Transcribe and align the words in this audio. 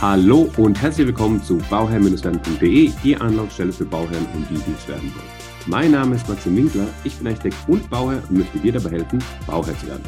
Hallo 0.00 0.50
und 0.56 0.80
herzlich 0.80 1.08
willkommen 1.08 1.42
zu 1.42 1.58
bauherr-werden.de, 1.68 2.90
die 3.04 3.16
Anlaufstelle 3.16 3.70
für 3.70 3.84
Bauherren 3.84 4.24
und 4.34 4.48
die, 4.48 4.54
die 4.54 4.72
es 4.72 4.88
werden 4.88 5.12
wollen. 5.14 5.28
Mein 5.66 5.90
Name 5.90 6.14
ist 6.14 6.26
Maxim 6.26 6.56
Winkler, 6.56 6.88
ich 7.04 7.18
bin 7.18 7.26
Architekt 7.26 7.56
und 7.68 7.90
Bauherr 7.90 8.22
und 8.30 8.38
möchte 8.38 8.58
dir 8.60 8.72
dabei 8.72 8.92
helfen, 8.92 9.22
Bauherr 9.46 9.76
zu 9.76 9.88
werden. 9.88 10.02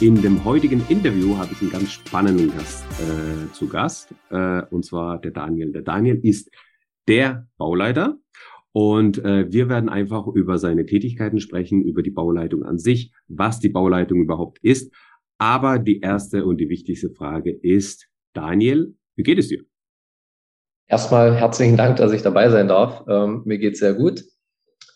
In 0.00 0.20
dem 0.20 0.44
heutigen 0.44 0.84
Interview 0.90 1.34
habe 1.38 1.54
ich 1.54 1.62
einen 1.62 1.70
ganz 1.70 1.92
spannenden 1.92 2.52
Gast 2.54 2.84
äh, 3.00 3.50
zu 3.54 3.68
Gast, 3.68 4.14
äh, 4.28 4.64
und 4.66 4.84
zwar 4.84 5.18
der 5.18 5.30
Daniel. 5.30 5.72
Der 5.72 5.80
Daniel 5.80 6.20
ist 6.22 6.50
der 7.06 7.48
Bauleiter 7.56 8.18
und 8.72 9.16
äh, 9.24 9.50
wir 9.50 9.70
werden 9.70 9.88
einfach 9.88 10.26
über 10.26 10.58
seine 10.58 10.84
Tätigkeiten 10.84 11.40
sprechen, 11.40 11.80
über 11.80 12.02
die 12.02 12.10
Bauleitung 12.10 12.64
an 12.64 12.78
sich, 12.78 13.12
was 13.28 13.60
die 13.60 13.70
Bauleitung 13.70 14.20
überhaupt 14.20 14.58
ist. 14.58 14.92
Aber 15.38 15.78
die 15.78 16.00
erste 16.00 16.44
und 16.44 16.58
die 16.58 16.68
wichtigste 16.68 17.08
Frage 17.08 17.50
ist, 17.50 18.10
Daniel, 18.34 18.94
wie 19.18 19.24
geht 19.24 19.38
es 19.38 19.48
dir? 19.48 19.64
Erstmal 20.86 21.34
herzlichen 21.34 21.76
Dank, 21.76 21.96
dass 21.96 22.12
ich 22.12 22.22
dabei 22.22 22.48
sein 22.48 22.68
darf. 22.68 23.04
Ähm, 23.08 23.42
mir 23.44 23.58
geht 23.58 23.74
es 23.74 23.80
sehr 23.80 23.94
gut. 23.94 24.22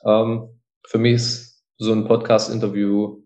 Ähm, 0.06 0.48
für 0.86 0.98
mich 0.98 1.14
ist 1.14 1.64
so 1.76 1.92
ein 1.92 2.06
Podcast-Interview 2.06 3.20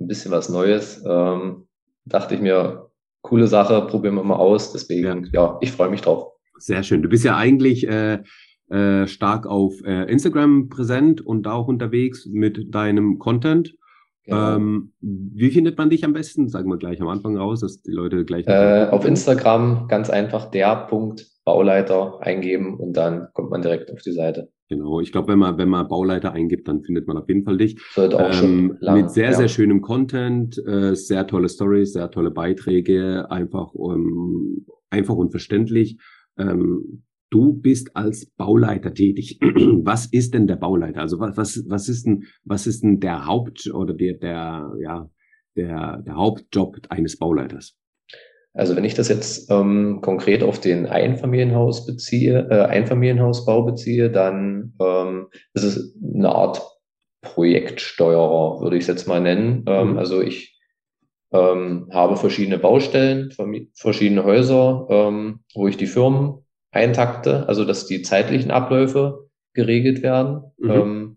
ein 0.00 0.08
bisschen 0.08 0.32
was 0.32 0.48
Neues. 0.48 1.04
Ähm, 1.06 1.68
dachte 2.06 2.34
ich 2.34 2.40
mir, 2.40 2.90
coole 3.20 3.46
Sache, 3.46 3.86
probieren 3.86 4.14
wir 4.14 4.24
mal 4.24 4.36
aus. 4.36 4.72
Deswegen, 4.72 5.26
ja, 5.26 5.42
ja 5.42 5.58
ich 5.60 5.70
freue 5.70 5.90
mich 5.90 6.00
drauf. 6.00 6.32
Sehr 6.58 6.82
schön. 6.82 7.02
Du 7.02 7.08
bist 7.10 7.24
ja 7.24 7.36
eigentlich 7.36 7.86
äh, 7.86 8.22
äh, 8.70 9.06
stark 9.06 9.46
auf 9.46 9.74
äh, 9.84 10.10
Instagram 10.10 10.70
präsent 10.70 11.20
und 11.20 11.42
da 11.42 11.52
auch 11.52 11.68
unterwegs 11.68 12.26
mit 12.26 12.74
deinem 12.74 13.18
Content. 13.18 13.74
Genau. 14.24 14.56
Ähm, 14.56 14.92
wie 15.00 15.50
findet 15.50 15.76
man 15.76 15.90
dich 15.90 16.04
am 16.04 16.14
besten? 16.14 16.48
Sagen 16.48 16.70
wir 16.70 16.78
gleich 16.78 17.00
am 17.00 17.08
Anfang 17.08 17.36
raus, 17.36 17.60
dass 17.60 17.82
die 17.82 17.90
Leute 17.90 18.24
gleich. 18.24 18.46
Äh, 18.46 18.88
auf 18.90 19.04
Instagram 19.04 19.86
ganz 19.88 20.08
einfach 20.08 20.50
der 20.50 20.86
Punkt 20.88 21.26
Bauleiter 21.44 22.20
eingeben 22.22 22.78
und 22.78 22.94
dann 22.94 23.28
kommt 23.34 23.50
man 23.50 23.60
direkt 23.60 23.92
auf 23.92 24.00
die 24.00 24.12
Seite. 24.12 24.48
Genau, 24.70 25.00
ich 25.00 25.12
glaube, 25.12 25.28
wenn 25.28 25.38
man, 25.38 25.58
wenn 25.58 25.68
man 25.68 25.86
Bauleiter 25.88 26.32
eingibt, 26.32 26.66
dann 26.68 26.82
findet 26.82 27.06
man 27.06 27.18
auf 27.18 27.28
jeden 27.28 27.44
Fall 27.44 27.58
dich. 27.58 27.78
Wird 27.96 28.14
auch 28.14 28.28
ähm, 28.28 28.32
schon 28.32 28.76
lang, 28.80 29.02
mit 29.02 29.10
sehr, 29.10 29.30
ja. 29.30 29.32
sehr 29.34 29.48
schönem 29.48 29.82
Content, 29.82 30.56
äh, 30.66 30.94
sehr 30.94 31.26
tolle 31.26 31.50
Stories, 31.50 31.92
sehr 31.92 32.10
tolle 32.10 32.30
Beiträge, 32.30 33.30
einfach, 33.30 33.74
um, 33.74 34.64
einfach 34.88 35.16
und 35.16 35.32
verständlich. 35.32 35.98
Ähm, 36.38 37.02
du 37.34 37.52
bist 37.52 37.96
als 37.96 38.26
Bauleiter 38.26 38.94
tätig. 38.94 39.38
was 39.42 40.06
ist 40.06 40.34
denn 40.34 40.46
der 40.46 40.56
Bauleiter? 40.56 41.00
Also 41.00 41.18
was, 41.18 41.36
was, 41.36 41.64
was 41.68 41.88
ist 41.88 42.06
denn, 42.06 42.24
was 42.44 42.66
ist 42.66 42.82
denn 42.82 43.00
der 43.00 43.26
Haupt 43.26 43.68
oder 43.74 43.92
der, 43.92 44.14
der, 44.14 44.72
ja, 44.80 45.10
der, 45.56 46.02
der 46.06 46.14
Hauptjob 46.14 46.78
eines 46.90 47.18
Bauleiters? 47.18 47.76
Also 48.52 48.76
wenn 48.76 48.84
ich 48.84 48.94
das 48.94 49.08
jetzt 49.08 49.50
ähm, 49.50 49.98
konkret 50.00 50.44
auf 50.44 50.60
den 50.60 50.86
Einfamilienhaus 50.86 51.86
beziehe, 51.86 52.46
äh, 52.50 52.66
Einfamilienhausbau 52.66 53.62
beziehe, 53.62 54.10
dann 54.10 54.74
ähm, 54.80 55.26
ist 55.54 55.64
es 55.64 55.96
eine 56.14 56.28
Art 56.28 56.62
Projektsteuerer, 57.20 58.60
würde 58.60 58.76
ich 58.76 58.82
es 58.82 58.88
jetzt 58.88 59.08
mal 59.08 59.20
nennen. 59.20 59.64
Ähm, 59.66 59.92
mhm. 59.92 59.98
Also 59.98 60.22
ich 60.22 60.56
ähm, 61.32 61.88
habe 61.92 62.16
verschiedene 62.16 62.58
Baustellen, 62.58 63.32
verschiedene 63.74 64.22
Häuser, 64.22 64.86
ähm, 64.88 65.40
wo 65.52 65.66
ich 65.66 65.76
die 65.76 65.86
Firmen 65.88 66.43
eintakte, 66.74 67.48
also 67.48 67.64
dass 67.64 67.86
die 67.86 68.02
zeitlichen 68.02 68.50
Abläufe 68.50 69.28
geregelt 69.52 70.02
werden. 70.02 70.42
Mhm. 70.58 70.70
Ähm, 70.70 71.16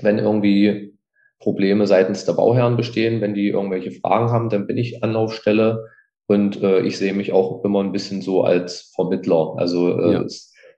wenn 0.00 0.18
irgendwie 0.18 0.94
Probleme 1.38 1.86
seitens 1.86 2.24
der 2.24 2.32
Bauherren 2.32 2.76
bestehen, 2.76 3.20
wenn 3.20 3.34
die 3.34 3.48
irgendwelche 3.48 3.92
Fragen 3.92 4.30
haben, 4.30 4.48
dann 4.48 4.66
bin 4.66 4.76
ich 4.76 5.04
Anlaufstelle 5.04 5.86
und 6.26 6.62
äh, 6.62 6.80
ich 6.80 6.98
sehe 6.98 7.14
mich 7.14 7.32
auch 7.32 7.64
immer 7.64 7.82
ein 7.82 7.92
bisschen 7.92 8.22
so 8.22 8.42
als 8.42 8.92
Vermittler. 8.94 9.54
Also 9.58 9.98
äh, 10.00 10.12
ja. 10.14 10.24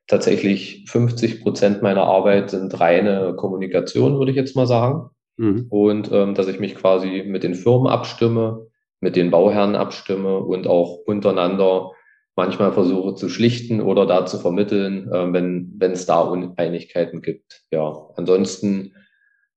tatsächlich 0.07 0.85
50 0.89 1.43
Prozent 1.43 1.83
meiner 1.83 2.03
Arbeit 2.03 2.51
sind 2.51 2.79
reine 2.81 3.35
Kommunikation, 3.37 4.19
würde 4.19 4.33
ich 4.33 4.37
jetzt 4.37 4.57
mal 4.57 4.67
sagen. 4.67 5.11
Mhm. 5.37 5.67
Und 5.71 6.11
ähm, 6.13 6.35
dass 6.35 6.49
ich 6.49 6.59
mich 6.59 6.75
quasi 6.75 7.23
mit 7.27 7.45
den 7.45 7.55
Firmen 7.55 7.87
abstimme, 7.87 8.67
mit 9.01 9.15
den 9.15 9.31
Bauherren 9.31 9.77
abstimme 9.77 10.39
und 10.39 10.67
auch 10.67 10.99
untereinander 11.07 11.93
manchmal 12.37 12.73
versuche 12.73 13.15
zu 13.15 13.29
schlichten 13.29 13.81
oder 13.81 14.07
da 14.07 14.27
zu 14.27 14.39
vermitteln, 14.39 15.11
äh, 15.11 15.33
wenn 15.33 15.75
wenn 15.79 15.93
es 15.93 16.07
da 16.07 16.21
Uneinigkeiten 16.21 17.23
gibt. 17.23 17.65
Ja, 17.71 18.09
ansonsten 18.17 18.95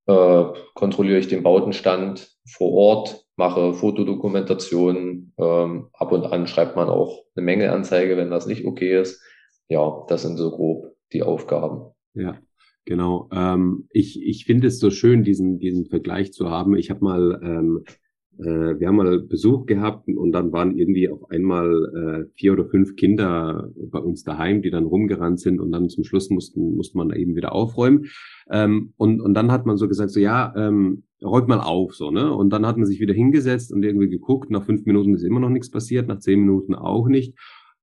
äh, 0.07 0.45
kontrolliere 0.73 1.19
ich 1.19 1.27
den 1.27 1.43
Bautenstand 1.43 2.31
vor 2.47 2.71
Ort, 2.71 3.25
mache 3.35 3.73
Fotodokumentation. 3.73 5.33
Ähm, 5.37 5.89
ab 5.93 6.11
und 6.11 6.25
an 6.25 6.47
schreibt 6.47 6.75
man 6.75 6.89
auch 6.89 7.25
eine 7.35 7.45
Mängelanzeige, 7.45 8.17
wenn 8.17 8.31
das 8.31 8.47
nicht 8.47 8.65
okay 8.65 8.99
ist. 8.99 9.21
Ja, 9.67 10.05
das 10.07 10.23
sind 10.23 10.37
so 10.37 10.49
grob 10.49 10.95
die 11.13 11.21
Aufgaben. 11.21 11.91
Ja. 12.15 12.39
Genau. 12.85 13.29
Ähm, 13.31 13.87
ich 13.91 14.19
ich 14.23 14.45
finde 14.45 14.67
es 14.67 14.79
so 14.79 14.89
schön, 14.89 15.23
diesen, 15.23 15.59
diesen 15.59 15.85
Vergleich 15.85 16.33
zu 16.33 16.49
haben. 16.49 16.75
Ich 16.75 16.89
habe 16.89 17.03
mal 17.03 17.39
ähm, 17.43 17.83
äh, 17.85 17.91
wir 18.39 18.87
haben 18.87 18.95
mal 18.95 19.19
Besuch 19.19 19.65
gehabt 19.65 20.07
und 20.07 20.31
dann 20.31 20.53
waren 20.53 20.77
irgendwie 20.77 21.09
auf 21.09 21.29
einmal 21.29 22.25
äh, 22.25 22.31
vier 22.35 22.53
oder 22.53 22.65
fünf 22.65 22.95
Kinder 22.95 23.69
bei 23.91 23.99
uns 23.99 24.23
daheim, 24.23 24.61
die 24.61 24.71
dann 24.71 24.85
rumgerannt 24.85 25.41
sind 25.41 25.59
und 25.59 25.71
dann 25.73 25.89
zum 25.89 26.05
Schluss 26.05 26.29
mussten, 26.29 26.75
musste 26.75 26.97
man 26.97 27.11
eben 27.13 27.35
wieder 27.35 27.53
aufräumen. 27.53 28.05
Ähm, 28.49 28.93
und, 28.95 29.19
und 29.19 29.33
dann 29.33 29.51
hat 29.51 29.65
man 29.65 29.75
so 29.75 29.89
gesagt, 29.89 30.11
so 30.11 30.21
ja, 30.21 30.53
ähm, 30.55 31.03
räumt 31.21 31.49
mal 31.49 31.59
auf, 31.59 31.95
so, 31.95 32.11
ne? 32.11 32.33
Und 32.33 32.51
dann 32.51 32.65
hat 32.65 32.77
man 32.77 32.85
sich 32.85 32.99
wieder 32.99 33.13
hingesetzt 33.13 33.73
und 33.73 33.83
irgendwie 33.83 34.09
geguckt. 34.09 34.49
Nach 34.51 34.63
fünf 34.63 34.85
Minuten 34.85 35.13
ist 35.13 35.23
immer 35.23 35.41
noch 35.41 35.49
nichts 35.49 35.69
passiert, 35.69 36.07
nach 36.07 36.19
zehn 36.19 36.39
Minuten 36.39 36.75
auch 36.75 37.07
nicht. 37.07 37.37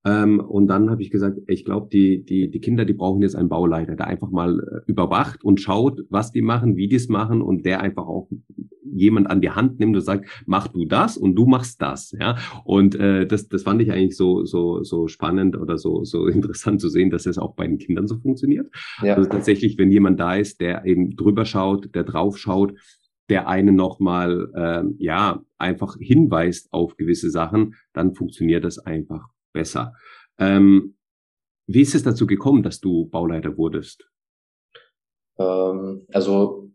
Ähm, 0.07 0.41
und 0.41 0.69
dann 0.69 0.89
habe 0.91 1.03
ich 1.03 1.11
gesagt, 1.11 1.39
ich 1.49 1.65
glaube, 1.65 1.89
die, 1.93 2.25
die, 2.25 2.49
die 2.49 2.61
Kinder, 2.61 2.85
die 2.85 2.95
brauchen 2.95 3.23
jetzt 3.23 3.35
einen 3.35 3.49
Bauleiter, 3.49 3.97
der 3.97 4.07
einfach 4.07 4.31
mal 4.31 4.61
äh, 4.61 4.91
überwacht 4.91 5.45
und 5.45 5.61
schaut, 5.61 6.05
was 6.09 6.31
die 6.31 6.43
machen, 6.43 6.77
wie 6.77 6.89
die 6.89 6.97
es 6.97 7.09
machen 7.09 7.43
und 7.43 7.67
der 7.67 7.81
einfach 7.81 8.07
auch 8.07 8.29
jemand 8.93 9.31
an 9.31 9.41
die 9.41 9.51
Hand 9.51 9.79
nimmt 9.79 9.97
und 9.97 10.03
sagt, 10.03 10.29
mach 10.47 10.69
du 10.69 10.85
das 10.85 11.17
und 11.17 11.35
du 11.35 11.47
machst 11.47 11.81
das, 11.83 12.15
ja. 12.19 12.37
Und 12.65 12.95
äh, 12.95 13.27
das, 13.27 13.49
das 13.49 13.63
fand 13.63 13.83
ich 13.83 13.93
eigentlich 13.93 14.17
so, 14.17 14.45
so, 14.45 14.83
so 14.83 15.09
spannend 15.09 15.57
oder 15.57 15.79
so, 15.79 16.05
so 16.05 16.27
interessant 16.27 16.81
zu 16.81 16.89
sehen, 16.89 17.11
dass 17.11 17.27
es 17.27 17.39
auch 17.39 17.55
bei 17.55 17.67
den 17.67 17.79
Kindern 17.79 18.07
so 18.07 18.19
funktioniert. 18.19 18.69
Ja. 19.03 19.15
Also 19.15 19.29
tatsächlich, 19.29 19.79
wenn 19.79 19.91
jemand 19.91 20.21
da 20.21 20.37
ist, 20.37 20.61
der 20.61 20.85
eben 20.85 21.17
drüber 21.17 21.45
schaut, 21.45 21.95
der 21.95 22.05
drauf 22.05 22.39
schaut, 22.39 22.75
der 23.29 23.49
einen 23.49 23.75
nochmal, 23.75 24.53
ähm, 24.55 24.97
ja, 24.99 25.43
einfach 25.59 25.97
hinweist 25.99 26.73
auf 26.73 26.97
gewisse 26.97 27.31
Sachen, 27.31 27.75
dann 27.93 28.15
funktioniert 28.15 28.65
das 28.65 28.79
einfach 28.79 29.29
besser. 29.53 29.95
Ähm, 30.39 30.97
wie 31.67 31.81
ist 31.81 31.95
es 31.95 32.05
dazu 32.05 32.27
gekommen, 32.27 32.63
dass 32.63 32.81
du 32.81 33.07
Bauleiter 33.07 33.57
wurdest? 33.57 34.09
Ähm, 35.39 36.07
also 36.13 36.71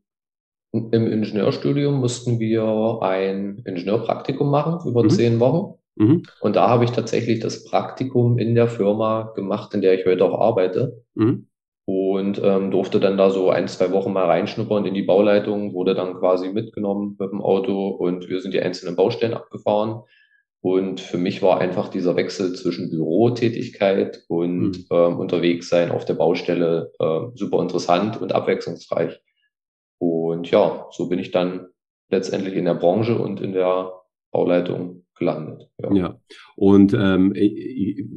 im 0.71 1.11
Ingenieurstudium 1.11 1.99
mussten 1.99 2.39
wir 2.39 2.99
ein 3.01 3.61
Ingenieurpraktikum 3.65 4.49
machen 4.49 4.87
über 4.89 5.03
mhm. 5.03 5.09
zehn 5.09 5.39
Wochen. 5.39 5.77
Mhm. 5.95 6.23
Und 6.39 6.55
da 6.55 6.69
habe 6.69 6.85
ich 6.85 6.91
tatsächlich 6.91 7.39
das 7.39 7.65
Praktikum 7.65 8.37
in 8.37 8.55
der 8.55 8.67
Firma 8.67 9.33
gemacht, 9.35 9.73
in 9.73 9.81
der 9.81 9.99
ich 9.99 10.05
heute 10.05 10.23
auch 10.25 10.39
arbeite. 10.39 11.03
Mhm. 11.15 11.47
Und 11.85 12.39
ähm, 12.41 12.71
durfte 12.71 12.99
dann 12.99 13.17
da 13.17 13.31
so 13.31 13.49
ein, 13.49 13.67
zwei 13.67 13.91
Wochen 13.91 14.13
mal 14.13 14.25
reinschnuppern 14.25 14.85
in 14.85 14.93
die 14.93 15.01
Bauleitung, 15.01 15.73
wurde 15.73 15.93
dann 15.93 16.13
quasi 16.13 16.49
mitgenommen 16.49 17.17
mit 17.19 17.31
dem 17.31 17.41
Auto 17.41 17.89
und 17.89 18.29
wir 18.29 18.39
sind 18.39 18.53
die 18.53 18.61
einzelnen 18.61 18.95
Baustellen 18.95 19.33
abgefahren. 19.33 20.03
Und 20.61 21.01
für 21.01 21.17
mich 21.17 21.41
war 21.41 21.59
einfach 21.59 21.89
dieser 21.89 22.15
Wechsel 22.15 22.53
zwischen 22.53 22.91
Bürotätigkeit 22.91 24.23
und 24.27 24.61
mhm. 24.61 24.85
ähm, 24.91 25.17
unterwegs 25.17 25.69
sein 25.69 25.91
auf 25.91 26.05
der 26.05 26.13
Baustelle 26.13 26.93
äh, 26.99 27.35
super 27.35 27.61
interessant 27.61 28.21
und 28.21 28.33
abwechslungsreich. 28.33 29.19
Und 30.41 30.50
ja, 30.50 30.88
so 30.90 31.07
bin 31.07 31.19
ich 31.19 31.29
dann 31.29 31.68
letztendlich 32.09 32.56
in 32.56 32.66
der 32.66 32.74
Branche 32.74 33.16
und 33.16 33.41
in 33.41 33.53
der 33.53 33.91
Bauleitung 34.31 35.06
gelandet. 35.16 35.69
Ja, 35.78 35.94
ja. 35.94 36.19
und 36.56 36.95
ähm, 36.95 37.31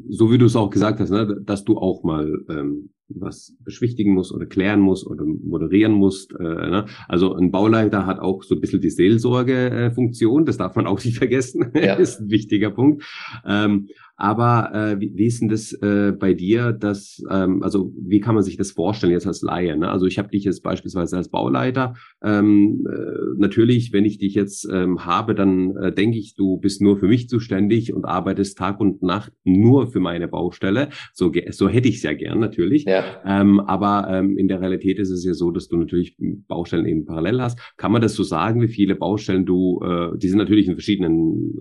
so 0.08 0.32
wie 0.32 0.38
du 0.38 0.46
es 0.46 0.56
auch 0.56 0.70
gesagt 0.70 1.00
hast, 1.00 1.10
ne, 1.10 1.42
dass 1.44 1.64
du 1.64 1.76
auch 1.76 2.02
mal 2.02 2.26
ähm, 2.48 2.94
was 3.08 3.54
beschwichtigen 3.62 4.14
musst 4.14 4.32
oder 4.32 4.46
klären 4.46 4.80
musst 4.80 5.06
oder 5.06 5.26
moderieren 5.26 5.92
musst. 5.92 6.32
Äh, 6.32 6.42
ne? 6.42 6.86
Also 7.08 7.34
ein 7.34 7.50
Bauleiter 7.50 8.06
hat 8.06 8.20
auch 8.20 8.42
so 8.42 8.54
ein 8.54 8.62
bisschen 8.62 8.80
die 8.80 8.88
Seelsorge-Funktion, 8.88 10.42
äh, 10.42 10.46
das 10.46 10.56
darf 10.56 10.76
man 10.76 10.86
auch 10.86 11.04
nicht 11.04 11.18
vergessen, 11.18 11.72
ja. 11.74 11.94
ist 11.96 12.20
ein 12.20 12.30
wichtiger 12.30 12.70
Punkt. 12.70 13.04
Ähm, 13.46 13.88
aber 14.16 14.70
äh, 14.72 15.00
wie, 15.00 15.12
wie 15.14 15.26
ist 15.26 15.40
denn 15.40 15.48
das 15.48 15.72
äh, 15.72 16.12
bei 16.12 16.34
dir, 16.34 16.72
dass, 16.72 17.22
ähm, 17.30 17.62
also 17.62 17.92
wie 17.98 18.20
kann 18.20 18.34
man 18.34 18.44
sich 18.44 18.56
das 18.56 18.70
vorstellen 18.70 19.12
jetzt 19.12 19.26
als 19.26 19.42
Laie? 19.42 19.76
Ne? 19.76 19.90
Also 19.90 20.06
ich 20.06 20.18
habe 20.18 20.28
dich 20.28 20.44
jetzt 20.44 20.62
beispielsweise 20.62 21.16
als 21.16 21.28
Bauleiter. 21.28 21.94
Ähm, 22.22 22.86
äh, 22.88 23.38
natürlich, 23.38 23.92
wenn 23.92 24.04
ich 24.04 24.18
dich 24.18 24.34
jetzt 24.34 24.68
ähm, 24.72 25.04
habe, 25.04 25.34
dann 25.34 25.76
äh, 25.76 25.92
denke 25.92 26.18
ich, 26.18 26.34
du 26.36 26.58
bist 26.58 26.80
nur 26.80 26.96
für 26.96 27.08
mich 27.08 27.28
zuständig 27.28 27.92
und 27.92 28.04
arbeitest 28.04 28.56
Tag 28.56 28.80
und 28.80 29.02
Nacht 29.02 29.32
nur 29.42 29.88
für 29.88 30.00
meine 30.00 30.28
Baustelle. 30.28 30.90
So, 31.12 31.32
so 31.50 31.68
hätte 31.68 31.88
ich 31.88 31.96
es 31.96 32.02
ja 32.02 32.12
gern 32.12 32.38
natürlich. 32.38 32.84
Ja. 32.84 33.04
Ähm, 33.26 33.58
aber 33.60 34.06
ähm, 34.08 34.38
in 34.38 34.46
der 34.46 34.60
Realität 34.60 34.98
ist 35.00 35.10
es 35.10 35.24
ja 35.24 35.34
so, 35.34 35.50
dass 35.50 35.68
du 35.68 35.76
natürlich 35.76 36.16
Baustellen 36.46 36.86
eben 36.86 37.04
parallel 37.04 37.42
hast. 37.42 37.58
Kann 37.76 37.90
man 37.90 38.02
das 38.02 38.14
so 38.14 38.22
sagen, 38.22 38.62
wie 38.62 38.68
viele 38.68 38.94
Baustellen 38.94 39.44
du, 39.44 39.80
äh, 39.82 40.16
die 40.16 40.28
sind 40.28 40.38
natürlich 40.38 40.68
in 40.68 40.74
verschiedenen 40.74 41.52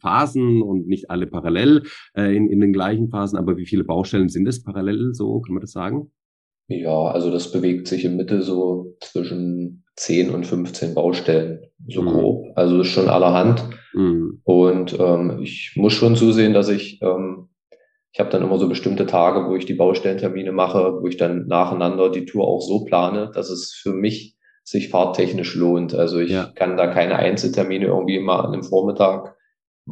Phasen 0.00 0.62
und 0.62 0.88
nicht 0.88 1.10
alle 1.10 1.26
parallel. 1.26 1.79
Parallel 1.80 2.32
äh, 2.32 2.36
in, 2.36 2.48
in 2.48 2.60
den 2.60 2.72
gleichen 2.72 3.08
Phasen, 3.08 3.38
aber 3.38 3.56
wie 3.56 3.66
viele 3.66 3.84
Baustellen 3.84 4.28
sind 4.28 4.46
es 4.46 4.62
parallel 4.62 5.14
so, 5.14 5.40
kann 5.40 5.54
man 5.54 5.60
das 5.60 5.72
sagen? 5.72 6.10
Ja, 6.68 7.06
also 7.06 7.30
das 7.30 7.50
bewegt 7.50 7.88
sich 7.88 8.04
im 8.04 8.16
Mitte 8.16 8.42
so 8.42 8.96
zwischen 9.00 9.84
10 9.96 10.30
und 10.30 10.46
15 10.46 10.94
Baustellen, 10.94 11.60
so 11.88 12.02
mhm. 12.02 12.06
grob. 12.06 12.46
Also 12.54 12.80
ist 12.80 12.88
schon 12.88 13.08
allerhand. 13.08 13.64
Mhm. 13.92 14.40
Und 14.44 14.96
ähm, 14.98 15.40
ich 15.42 15.72
muss 15.74 15.92
schon 15.92 16.14
zusehen, 16.14 16.54
dass 16.54 16.68
ich, 16.68 17.02
ähm, 17.02 17.48
ich 18.12 18.20
habe 18.20 18.30
dann 18.30 18.42
immer 18.42 18.58
so 18.58 18.68
bestimmte 18.68 19.06
Tage, 19.06 19.48
wo 19.48 19.56
ich 19.56 19.66
die 19.66 19.74
Baustellentermine 19.74 20.52
mache, 20.52 20.98
wo 21.00 21.06
ich 21.08 21.16
dann 21.16 21.48
nacheinander 21.48 22.08
die 22.08 22.24
Tour 22.24 22.46
auch 22.46 22.60
so 22.60 22.84
plane, 22.84 23.32
dass 23.34 23.50
es 23.50 23.72
für 23.72 23.92
mich 23.92 24.36
sich 24.62 24.90
fahrtechnisch 24.90 25.56
lohnt. 25.56 25.94
Also 25.94 26.20
ich 26.20 26.30
ja. 26.30 26.52
kann 26.54 26.76
da 26.76 26.86
keine 26.86 27.16
Einzeltermine 27.16 27.86
irgendwie 27.86 28.16
immer 28.16 28.44
an 28.44 28.52
einem 28.52 28.62
Vormittag 28.62 29.34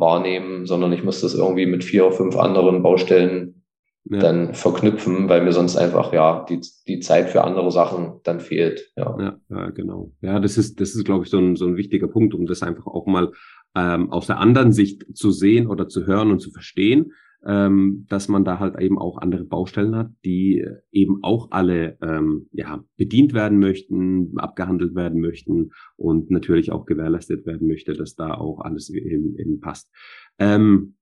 wahrnehmen, 0.01 0.67
sondern 0.67 0.93
ich 0.93 1.05
muss 1.05 1.21
das 1.21 1.35
irgendwie 1.35 1.67
mit 1.67 1.85
vier 1.85 2.07
oder 2.07 2.17
fünf 2.17 2.37
anderen 2.37 2.83
Baustellen 2.83 3.65
ja. 4.11 4.19
dann 4.19 4.55
verknüpfen, 4.55 5.29
weil 5.29 5.43
mir 5.43 5.53
sonst 5.53 5.77
einfach 5.77 6.13
ja 6.13 6.45
die, 6.49 6.61
die 6.87 7.01
Zeit 7.01 7.31
für 7.31 7.45
andere 7.45 7.71
Sachen 7.71 8.21
dann 8.25 8.41
fehlt. 8.41 8.91
Ja. 8.97 9.17
ja, 9.21 9.41
ja 9.51 9.71
genau. 9.71 10.13
Ja, 10.21 10.41
das 10.41 10.59
ist, 10.59 10.81
das 10.81 10.95
ist, 10.95 11.05
glaube 11.05 11.25
ich, 11.25 11.31
so 11.31 11.39
ein, 11.39 11.57
so 11.57 11.67
ein 11.67 11.77
wichtiger 11.77 12.09
Punkt, 12.09 12.35
um 12.35 12.47
das 12.47 12.63
einfach 12.63 12.87
auch 12.87 13.07
mal 13.07 13.33
ähm, 13.77 14.11
aus 14.11 14.27
der 14.27 14.39
anderen 14.39 14.73
Sicht 14.73 15.05
zu 15.17 15.31
sehen 15.31 15.67
oder 15.67 15.89
zu 15.89 16.07
hören 16.07 16.31
und 16.31 16.41
zu 16.41 16.51
verstehen, 16.51 17.13
ähm, 17.47 18.07
dass 18.09 18.29
man 18.29 18.45
da 18.45 18.59
halt 18.59 18.81
eben 18.81 18.99
auch 18.99 19.19
andere 19.19 19.45
Baustellen 19.45 19.95
hat, 19.95 20.11
die 20.25 20.65
eben 20.91 21.23
auch 21.23 21.51
alle 21.51 21.97
ähm, 22.03 22.49
ja, 22.53 22.85
bedient 22.97 23.33
werden 23.33 23.59
möchten, 23.59 24.37
abgehandelt 24.39 24.95
werden 24.95 25.21
möchten 25.21 25.71
und 25.97 26.31
natürlich 26.31 26.73
auch 26.73 26.85
gewährleistet 26.85 27.47
werden 27.47 27.69
möchte, 27.69 27.93
dass 27.93 28.15
da 28.15 28.35
auch 28.35 28.61
alles 28.61 28.91
eben, 28.91 29.37
eben 29.39 29.61
passt. 29.61 29.91
Ähm, 30.39 30.95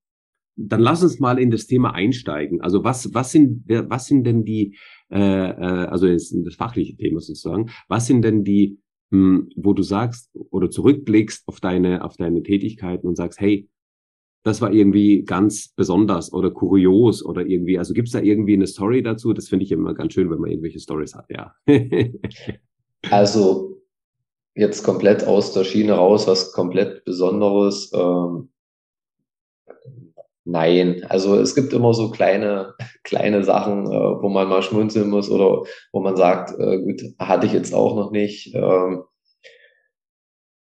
dann 0.57 0.81
lass 0.81 1.03
uns 1.03 1.21
mal 1.21 1.39
in 1.39 1.51
das 1.51 1.67
Thema 1.67 1.95
einsteigen. 1.95 2.61
Also 2.61 2.83
was, 2.83 3.13
was 3.15 3.31
sind, 3.33 3.65
was 3.69 4.07
sind 4.07 4.25
denn 4.25 4.45
die, 4.45 4.77
äh, 5.11 5.19
äh, 5.19 5.87
also 5.87 6.07
das, 6.07 6.35
das 6.45 6.55
fachliche 6.55 6.97
Thema 6.97 7.21
sozusagen, 7.21 7.71
was 7.89 8.07
sind 8.07 8.23
denn 8.23 8.43
die, 8.43 8.81
mh, 9.11 9.19
hm, 9.19 9.49
wo 9.57 9.75
du 9.75 9.83
sagst 9.83 10.31
oder 10.51 10.71
zurückblickst 10.71 11.47
auf 11.47 11.61
deine, 11.61 12.05
auf 12.05 12.17
deine 12.17 12.43
Tätigkeiten 12.43 13.07
und 13.07 13.17
sagst, 13.17 13.41
hey, 13.41 13.69
das 14.47 14.61
war 14.61 14.73
irgendwie 14.73 15.25
ganz 15.25 15.75
besonders 15.75 16.33
oder 16.33 16.53
kurios 16.53 17.25
oder 17.25 17.45
irgendwie, 17.45 17.79
also 17.79 17.95
gibt's 17.95 18.13
da 18.13 18.21
irgendwie 18.21 18.55
eine 18.55 18.69
Story 18.69 19.03
dazu? 19.03 19.33
Das 19.33 19.49
finde 19.49 19.65
ich 19.65 19.73
immer 19.73 19.93
ganz 19.93 20.15
schön, 20.15 20.31
wenn 20.31 20.39
man 20.39 20.51
irgendwelche 20.51 20.79
Stories 20.79 21.17
hat, 21.17 21.27
ja. 21.31 21.53
also 23.11 23.83
jetzt 24.55 24.85
komplett 24.85 25.27
aus 25.27 25.53
der 25.53 25.65
Schiene 25.65 25.95
raus, 25.95 26.29
was 26.29 26.53
komplett 26.53 27.05
Besonderes. 27.05 27.91
Ähm, 27.93 28.51
Nein, 30.49 31.05
also 31.09 31.35
es 31.41 31.57
gibt 31.57 31.73
immer 31.73 31.93
so 31.93 32.13
kleine, 32.13 32.75
kleine 33.03 33.43
Sachen, 33.43 33.87
äh, 33.87 34.23
wo 34.23 34.29
man 34.29 34.49
mal 34.49 34.63
schmunzeln 34.63 35.11
muss 35.11 35.29
oder 35.29 35.65
wo 35.91 36.01
man 36.01 36.17
sagt, 36.17 36.57
äh, 36.57 36.79
gut, 36.83 37.03
hatte 37.19 37.47
ich 37.47 37.53
jetzt 37.53 37.75
auch 37.75 37.97
noch 37.97 38.13
nicht. 38.13 38.55
Ähm, 38.55 39.03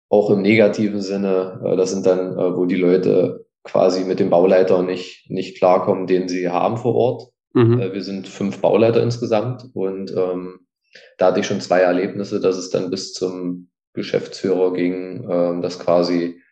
auch 0.08 0.30
im 0.30 0.40
negativen 0.42 1.00
Sinne, 1.00 1.60
äh, 1.64 1.76
das 1.76 1.90
sind 1.90 2.06
dann, 2.06 2.38
äh, 2.38 2.56
wo 2.56 2.64
die 2.64 2.76
Leute 2.76 3.44
quasi 3.64 4.04
mit 4.04 4.20
dem 4.20 4.30
Bauleiter 4.30 4.82
nicht, 4.82 5.30
nicht 5.30 5.58
klarkommen, 5.58 6.06
den 6.06 6.28
sie 6.28 6.48
haben 6.48 6.76
vor 6.76 6.94
Ort. 6.94 7.28
Mhm. 7.54 7.80
Äh, 7.80 7.92
wir 7.92 8.02
sind 8.02 8.28
fünf 8.28 8.60
Bauleiter 8.60 9.02
insgesamt 9.02 9.68
und 9.74 10.12
ähm, 10.16 10.60
da 11.18 11.28
hatte 11.28 11.40
ich 11.40 11.46
schon 11.46 11.60
zwei 11.60 11.80
Erlebnisse, 11.80 12.40
dass 12.40 12.56
es 12.56 12.70
dann 12.70 12.90
bis 12.90 13.12
zum 13.12 13.70
Geschäftsführer 13.94 14.72
ging, 14.72 15.26
ähm, 15.30 15.62
dass 15.62 15.78
quasi 15.78 16.42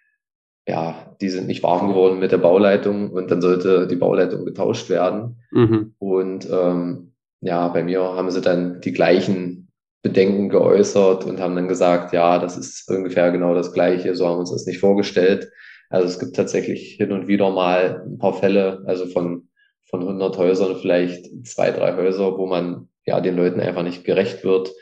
ja, 0.71 1.17
die 1.21 1.29
sind 1.29 1.47
nicht 1.47 1.62
warm 1.62 1.89
geworden 1.89 2.21
mit 2.21 2.33
der 2.33 2.39
Bauleitung 2.39 3.11
und 3.11 3.31
dann 3.31 3.41
sollte 3.41 3.87
die 3.87 3.97
Bauleitung 3.97 4.45
getauscht 4.45 4.89
werden. 4.89 5.43
Mhm. 5.51 5.95
Und 5.99 6.49
ähm, 6.51 7.12
ja, 7.41 7.69
bei 7.69 7.83
mir 7.83 8.01
haben 8.01 8.31
sie 8.31 8.41
dann 8.41 8.81
die 8.81 8.93
gleichen 8.93 9.69
Bedenken 10.03 10.49
geäußert 10.49 11.25
und 11.25 11.41
haben 11.41 11.57
dann 11.57 11.69
gesagt, 11.69 12.12
ja, 12.12 12.39
das 12.39 12.57
ist 12.57 12.89
ungefähr 12.89 13.33
genau 13.33 13.55
das 13.55 13.73
Gleiche, 13.73 14.15
so 14.15 14.27
haben 14.27 14.37
wir 14.37 14.41
uns 14.41 14.53
das 14.53 14.67
nicht 14.67 14.79
vorgestellt. 14.79 15.51
Also 15.90 16.06
es 16.06 16.20
gibt 16.20 16.37
tatsächlich 16.37 16.94
hin 16.94 17.10
und 17.12 17.26
wieder 17.26 17.50
mal 17.50 18.04
ein 18.06 18.19
paar 18.19 18.32
Fälle, 18.32 18.82
also 18.87 19.06
von, 19.06 19.48
von 19.82 20.00
100 20.02 20.38
Häusern 20.38 20.76
vielleicht 20.76 21.26
zwei, 21.44 21.72
drei 21.72 21.96
Häuser, 21.96 22.38
wo 22.38 22.46
man 22.46 22.88
ja 23.04 23.20
den 23.20 23.37
Leuten 23.37 23.60
einfach 23.60 23.82
nicht 23.82 24.04
gerecht 24.04 24.44
wird. 24.44 24.72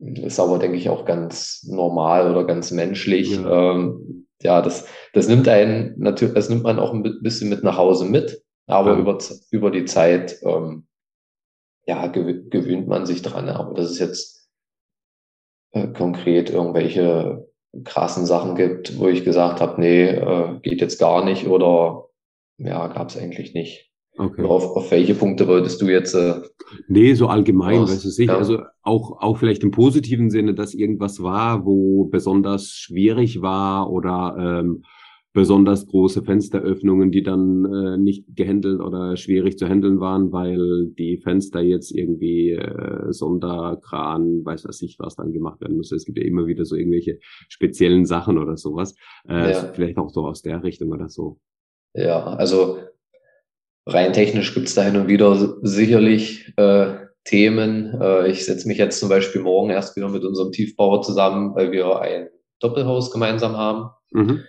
Ist 0.00 0.40
aber, 0.40 0.58
denke 0.58 0.78
ich, 0.78 0.88
auch 0.88 1.04
ganz 1.04 1.64
normal 1.70 2.30
oder 2.30 2.44
ganz 2.44 2.70
menschlich. 2.70 3.36
Ja. 3.36 3.72
Ähm, 3.72 4.26
ja, 4.40 4.62
das, 4.62 4.88
das 5.12 5.28
nimmt 5.28 5.46
einen 5.46 5.94
natürlich, 5.98 6.34
das 6.34 6.48
nimmt 6.48 6.62
man 6.62 6.78
auch 6.78 6.92
ein 6.92 7.02
bisschen 7.22 7.50
mit 7.50 7.62
nach 7.62 7.76
Hause 7.76 8.06
mit, 8.06 8.42
aber 8.66 8.92
ja. 8.92 8.98
über, 8.98 9.18
über 9.50 9.70
die 9.70 9.84
Zeit, 9.84 10.38
ähm, 10.42 10.86
ja, 11.86 12.06
gewöhnt 12.06 12.88
man 12.88 13.04
sich 13.04 13.20
dran. 13.20 13.50
Aber 13.50 13.74
das 13.74 13.90
ist 13.90 13.98
jetzt 13.98 14.48
äh, 15.72 15.88
konkret 15.88 16.48
irgendwelche 16.48 17.43
krassen 17.82 18.26
Sachen 18.26 18.54
gibt, 18.54 18.98
wo 18.98 19.08
ich 19.08 19.24
gesagt 19.24 19.60
habe, 19.60 19.80
nee, 19.80 20.04
äh, 20.04 20.60
geht 20.62 20.80
jetzt 20.80 20.98
gar 20.98 21.24
nicht 21.24 21.46
oder 21.46 22.06
ja, 22.58 22.86
gab 22.88 23.08
es 23.08 23.18
eigentlich 23.18 23.54
nicht. 23.54 23.90
Okay. 24.16 24.44
Auf, 24.44 24.76
auf 24.76 24.90
welche 24.92 25.14
Punkte 25.14 25.48
wolltest 25.48 25.82
du 25.82 25.88
jetzt? 25.88 26.14
Äh, 26.14 26.34
nee, 26.86 27.14
so 27.14 27.26
allgemein, 27.26 27.82
was, 27.82 27.90
weißt 27.90 28.04
du 28.04 28.10
sicher. 28.10 28.32
Ja. 28.32 28.38
Also 28.38 28.60
auch, 28.82 29.20
auch 29.20 29.38
vielleicht 29.38 29.64
im 29.64 29.72
positiven 29.72 30.30
Sinne, 30.30 30.54
dass 30.54 30.72
irgendwas 30.72 31.20
war, 31.20 31.64
wo 31.64 32.04
besonders 32.04 32.68
schwierig 32.68 33.42
war 33.42 33.90
oder 33.90 34.36
ähm, 34.38 34.84
besonders 35.34 35.86
große 35.88 36.22
Fensteröffnungen, 36.22 37.10
die 37.10 37.24
dann 37.24 37.64
äh, 37.64 37.98
nicht 37.98 38.24
gehandelt 38.36 38.80
oder 38.80 39.16
schwierig 39.16 39.58
zu 39.58 39.68
handeln 39.68 39.98
waren, 39.98 40.30
weil 40.32 40.86
die 40.96 41.18
Fenster 41.18 41.60
jetzt 41.60 41.90
irgendwie 41.90 42.52
äh, 42.52 43.12
Sonderkran, 43.12 44.44
weiß 44.44 44.64
was 44.66 44.80
ich, 44.80 44.96
was 45.00 45.16
dann 45.16 45.32
gemacht 45.32 45.60
werden 45.60 45.76
muss. 45.76 45.90
Es 45.90 46.04
gibt 46.04 46.18
ja 46.18 46.24
immer 46.24 46.46
wieder 46.46 46.64
so 46.64 46.76
irgendwelche 46.76 47.18
speziellen 47.48 48.06
Sachen 48.06 48.38
oder 48.38 48.56
sowas. 48.56 48.94
Äh, 49.28 49.50
ja. 49.50 49.72
Vielleicht 49.74 49.98
auch 49.98 50.08
so 50.08 50.24
aus 50.24 50.40
der 50.40 50.62
Richtung 50.62 50.92
oder 50.92 51.08
so. 51.08 51.40
Ja, 51.94 52.22
also 52.22 52.78
rein 53.86 54.12
technisch 54.12 54.54
gibt 54.54 54.68
es 54.68 54.76
da 54.76 54.84
hin 54.84 54.96
und 54.96 55.08
wieder 55.08 55.58
sicherlich 55.62 56.52
äh, 56.56 56.94
Themen. 57.24 58.00
Äh, 58.00 58.30
ich 58.30 58.44
setze 58.44 58.68
mich 58.68 58.78
jetzt 58.78 59.00
zum 59.00 59.08
Beispiel 59.08 59.42
morgen 59.42 59.70
erst 59.70 59.96
wieder 59.96 60.08
mit 60.08 60.24
unserem 60.24 60.52
Tiefbauer 60.52 61.02
zusammen, 61.02 61.56
weil 61.56 61.72
wir 61.72 62.00
ein 62.00 62.28
Doppelhaus 62.60 63.10
gemeinsam 63.10 63.56
haben. 63.56 63.90
Mhm. 64.12 64.44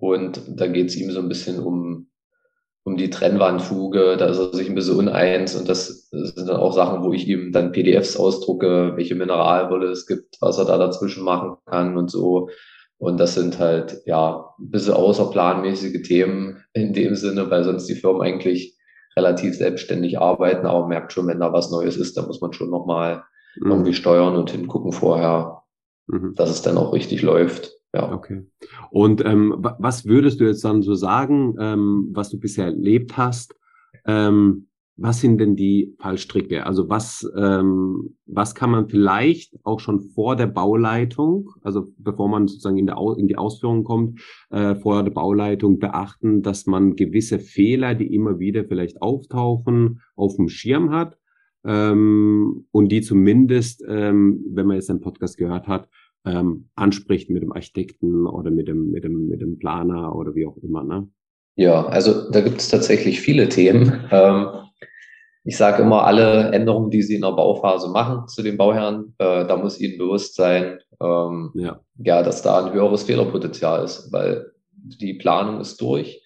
Und 0.00 0.42
da 0.48 0.66
geht 0.66 0.88
es 0.88 0.96
ihm 0.96 1.10
so 1.10 1.20
ein 1.20 1.28
bisschen 1.28 1.60
um, 1.60 2.08
um 2.84 2.96
die 2.96 3.10
Trennwandfuge. 3.10 4.16
Da 4.16 4.26
ist 4.26 4.38
er 4.38 4.54
sich 4.54 4.68
ein 4.68 4.74
bisschen 4.74 4.96
uneins. 4.96 5.54
Und 5.54 5.68
das 5.68 6.08
sind 6.10 6.48
dann 6.48 6.56
auch 6.56 6.72
Sachen, 6.72 7.02
wo 7.02 7.12
ich 7.12 7.28
ihm 7.28 7.52
dann 7.52 7.72
PDFs 7.72 8.16
ausdrucke, 8.16 8.94
welche 8.96 9.14
Mineralwolle 9.14 9.88
es 9.88 10.06
gibt, 10.06 10.36
was 10.40 10.58
er 10.58 10.64
da 10.64 10.78
dazwischen 10.78 11.24
machen 11.24 11.56
kann 11.66 11.96
und 11.96 12.10
so. 12.10 12.48
Und 12.98 13.18
das 13.18 13.34
sind 13.34 13.58
halt, 13.58 14.02
ja, 14.04 14.54
ein 14.58 14.70
bisschen 14.70 14.94
außerplanmäßige 14.94 16.02
Themen 16.02 16.64
in 16.74 16.92
dem 16.92 17.14
Sinne, 17.14 17.50
weil 17.50 17.64
sonst 17.64 17.86
die 17.86 17.94
Firmen 17.94 18.20
eigentlich 18.20 18.76
relativ 19.16 19.56
selbstständig 19.56 20.18
arbeiten, 20.18 20.66
aber 20.66 20.86
merkt 20.86 21.12
schon, 21.12 21.26
wenn 21.26 21.40
da 21.40 21.52
was 21.52 21.70
Neues 21.70 21.96
ist, 21.96 22.16
da 22.16 22.22
muss 22.26 22.40
man 22.40 22.52
schon 22.52 22.70
nochmal 22.70 23.24
mhm. 23.56 23.70
irgendwie 23.70 23.94
steuern 23.94 24.36
und 24.36 24.50
hingucken 24.50 24.92
vorher, 24.92 25.62
mhm. 26.06 26.34
dass 26.36 26.50
es 26.50 26.62
dann 26.62 26.76
auch 26.76 26.92
richtig 26.92 27.22
läuft. 27.22 27.72
Ja. 27.92 28.12
Okay. 28.12 28.46
Und 28.90 29.24
ähm, 29.24 29.54
was 29.58 30.06
würdest 30.06 30.40
du 30.40 30.44
jetzt 30.44 30.64
dann 30.64 30.82
so 30.82 30.94
sagen, 30.94 31.56
ähm, 31.58 32.10
was 32.12 32.30
du 32.30 32.38
bisher 32.38 32.66
erlebt 32.66 33.16
hast? 33.16 33.56
Ähm, 34.06 34.68
was 35.02 35.20
sind 35.20 35.38
denn 35.38 35.56
die 35.56 35.96
Fallstricke? 35.98 36.66
Also 36.66 36.90
was, 36.90 37.26
ähm, 37.34 38.16
was 38.26 38.54
kann 38.54 38.70
man 38.70 38.88
vielleicht 38.88 39.58
auch 39.64 39.80
schon 39.80 40.00
vor 40.00 40.36
der 40.36 40.46
Bauleitung, 40.46 41.48
also 41.62 41.86
bevor 41.96 42.28
man 42.28 42.48
sozusagen 42.48 42.76
in, 42.76 42.86
der, 42.86 42.98
in 43.16 43.26
die 43.26 43.38
Ausführung 43.38 43.82
kommt, 43.82 44.20
äh, 44.50 44.74
vor 44.74 45.02
der 45.02 45.10
Bauleitung 45.10 45.78
beachten, 45.78 46.42
dass 46.42 46.66
man 46.66 46.96
gewisse 46.96 47.38
Fehler, 47.38 47.94
die 47.94 48.14
immer 48.14 48.38
wieder 48.38 48.64
vielleicht 48.66 49.00
auftauchen, 49.00 50.02
auf 50.16 50.36
dem 50.36 50.50
Schirm 50.50 50.90
hat 50.90 51.16
ähm, 51.64 52.66
und 52.70 52.92
die 52.92 53.00
zumindest, 53.00 53.82
ähm, 53.88 54.44
wenn 54.50 54.66
man 54.66 54.76
jetzt 54.76 54.90
einen 54.90 55.00
Podcast 55.00 55.38
gehört 55.38 55.66
hat, 55.66 55.88
ähm, 56.24 56.68
anspricht 56.74 57.30
mit 57.30 57.42
dem 57.42 57.52
Architekten 57.52 58.26
oder 58.26 58.50
mit 58.50 58.68
dem, 58.68 58.90
mit 58.90 59.04
dem, 59.04 59.28
mit 59.28 59.40
dem 59.40 59.58
Planer 59.58 60.14
oder 60.14 60.34
wie 60.34 60.46
auch 60.46 60.56
immer. 60.58 60.84
Ne? 60.84 61.08
Ja, 61.56 61.86
also 61.86 62.30
da 62.30 62.40
gibt 62.40 62.60
es 62.60 62.68
tatsächlich 62.68 63.20
viele 63.20 63.48
Themen. 63.48 64.04
Ähm, 64.10 64.48
ich 65.44 65.56
sage 65.56 65.82
immer, 65.82 66.04
alle 66.04 66.52
Änderungen, 66.52 66.90
die 66.90 67.02
Sie 67.02 67.14
in 67.14 67.22
der 67.22 67.32
Bauphase 67.32 67.88
machen 67.88 68.28
zu 68.28 68.42
den 68.42 68.56
Bauherren, 68.56 69.14
äh, 69.18 69.46
da 69.46 69.56
muss 69.56 69.80
Ihnen 69.80 69.98
bewusst 69.98 70.34
sein, 70.34 70.80
ähm, 71.00 71.50
ja. 71.54 71.80
ja, 71.98 72.22
dass 72.22 72.42
da 72.42 72.64
ein 72.64 72.72
höheres 72.72 73.04
Fehlerpotenzial 73.04 73.84
ist, 73.84 74.12
weil 74.12 74.52
die 74.72 75.14
Planung 75.14 75.60
ist 75.60 75.80
durch, 75.80 76.22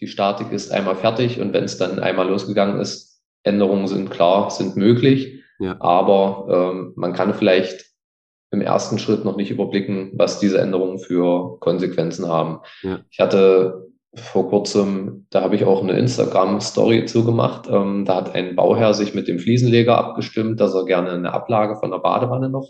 die 0.00 0.06
Statik 0.06 0.52
ist 0.52 0.70
einmal 0.70 0.96
fertig 0.96 1.40
und 1.40 1.52
wenn 1.52 1.64
es 1.64 1.78
dann 1.78 1.98
einmal 1.98 2.28
losgegangen 2.28 2.80
ist, 2.80 3.22
Änderungen 3.42 3.88
sind 3.88 4.10
klar, 4.10 4.50
sind 4.50 4.76
möglich, 4.76 5.42
ja. 5.58 5.76
aber 5.80 6.72
ähm, 6.72 6.92
man 6.96 7.12
kann 7.12 7.34
vielleicht 7.34 7.91
im 8.52 8.60
ersten 8.60 8.98
Schritt 8.98 9.24
noch 9.24 9.36
nicht 9.36 9.50
überblicken, 9.50 10.12
was 10.14 10.38
diese 10.38 10.60
Änderungen 10.60 10.98
für 10.98 11.58
Konsequenzen 11.58 12.28
haben. 12.28 12.60
Ja. 12.82 13.00
Ich 13.10 13.18
hatte 13.18 13.88
vor 14.14 14.50
kurzem, 14.50 15.26
da 15.30 15.40
habe 15.40 15.56
ich 15.56 15.64
auch 15.64 15.82
eine 15.82 15.98
Instagram-Story 15.98 17.06
zugemacht. 17.06 17.66
Ähm, 17.70 18.04
da 18.04 18.16
hat 18.16 18.34
ein 18.34 18.54
Bauherr 18.54 18.92
sich 18.92 19.14
mit 19.14 19.26
dem 19.26 19.38
Fliesenleger 19.38 19.96
abgestimmt, 19.96 20.60
dass 20.60 20.74
er 20.74 20.84
gerne 20.84 21.12
eine 21.12 21.32
Ablage 21.32 21.76
von 21.76 21.90
der 21.90 21.98
Badewanne 21.98 22.50
noch 22.50 22.68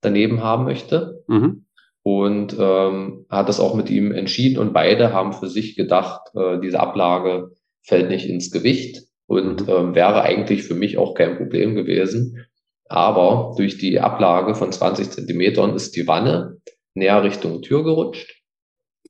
daneben 0.00 0.44
haben 0.44 0.64
möchte. 0.64 1.24
Mhm. 1.26 1.66
Und 2.02 2.56
ähm, 2.56 3.26
hat 3.28 3.48
das 3.48 3.58
auch 3.58 3.74
mit 3.74 3.90
ihm 3.90 4.12
entschieden 4.12 4.60
und 4.60 4.72
beide 4.72 5.12
haben 5.12 5.32
für 5.32 5.48
sich 5.48 5.74
gedacht, 5.74 6.30
äh, 6.36 6.60
diese 6.60 6.78
Ablage 6.78 7.50
fällt 7.82 8.08
nicht 8.10 8.28
ins 8.28 8.52
Gewicht 8.52 9.02
und 9.26 9.66
mhm. 9.66 9.72
ähm, 9.74 9.94
wäre 9.96 10.22
eigentlich 10.22 10.62
für 10.62 10.74
mich 10.74 10.98
auch 10.98 11.14
kein 11.14 11.36
Problem 11.36 11.74
gewesen. 11.74 12.45
Aber 12.88 13.54
durch 13.56 13.78
die 13.78 14.00
Ablage 14.00 14.54
von 14.54 14.72
20 14.72 15.10
Zentimetern 15.10 15.74
ist 15.74 15.96
die 15.96 16.06
Wanne 16.06 16.58
näher 16.94 17.22
Richtung 17.22 17.62
Tür 17.62 17.84
gerutscht 17.84 18.36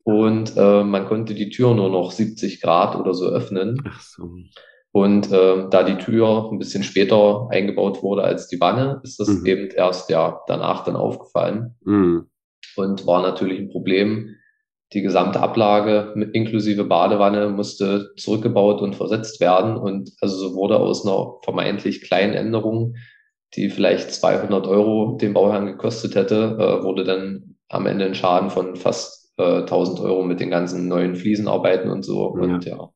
und 0.06 0.56
äh, 0.56 0.84
man 0.84 1.06
konnte 1.06 1.34
die 1.34 1.50
Tür 1.50 1.74
nur 1.74 1.90
noch 1.90 2.12
70 2.12 2.60
Grad 2.60 2.94
oder 2.94 3.12
so 3.12 3.26
öffnen. 3.26 3.82
Ach 3.88 4.00
so. 4.00 4.28
Und 4.92 5.32
äh, 5.32 5.68
da 5.68 5.82
die 5.82 5.98
Tür 5.98 6.48
ein 6.50 6.58
bisschen 6.58 6.84
später 6.84 7.48
eingebaut 7.50 8.04
wurde 8.04 8.22
als 8.22 8.46
die 8.46 8.60
Wanne, 8.60 9.00
ist 9.02 9.18
das 9.18 9.28
mhm. 9.28 9.46
eben 9.46 9.70
erst 9.70 10.08
ja 10.08 10.40
danach 10.46 10.84
dann 10.84 10.94
aufgefallen 10.94 11.74
mhm. 11.84 12.30
und 12.76 13.06
war 13.06 13.20
natürlich 13.20 13.58
ein 13.58 13.68
Problem. 13.68 14.36
Die 14.92 15.02
gesamte 15.02 15.40
Ablage 15.40 16.14
inklusive 16.32 16.84
Badewanne 16.84 17.48
musste 17.48 18.12
zurückgebaut 18.16 18.80
und 18.80 18.94
versetzt 18.94 19.40
werden 19.40 19.76
und 19.76 20.12
also 20.20 20.36
so 20.36 20.54
wurde 20.54 20.78
aus 20.78 21.04
einer 21.04 21.34
vermeintlich 21.42 22.02
kleinen 22.02 22.34
Änderung, 22.34 22.94
die 23.54 23.70
vielleicht 23.70 24.10
200 24.10 24.66
Euro 24.66 25.16
den 25.20 25.32
Bauherrn 25.32 25.66
gekostet 25.66 26.14
hätte, 26.14 26.56
äh, 26.58 26.84
wurde 26.84 27.04
dann 27.04 27.56
am 27.68 27.86
Ende 27.86 28.04
ein 28.04 28.14
Schaden 28.14 28.50
von 28.50 28.76
fast 28.76 29.32
äh, 29.38 29.60
1000 29.60 30.00
Euro 30.00 30.22
mit 30.22 30.40
den 30.40 30.50
ganzen 30.50 30.88
neuen 30.88 31.16
Fliesenarbeiten 31.16 31.90
und 31.90 32.02
so. 32.02 32.26
Und 32.26 32.64
ja, 32.64 32.76
ja 32.76 32.90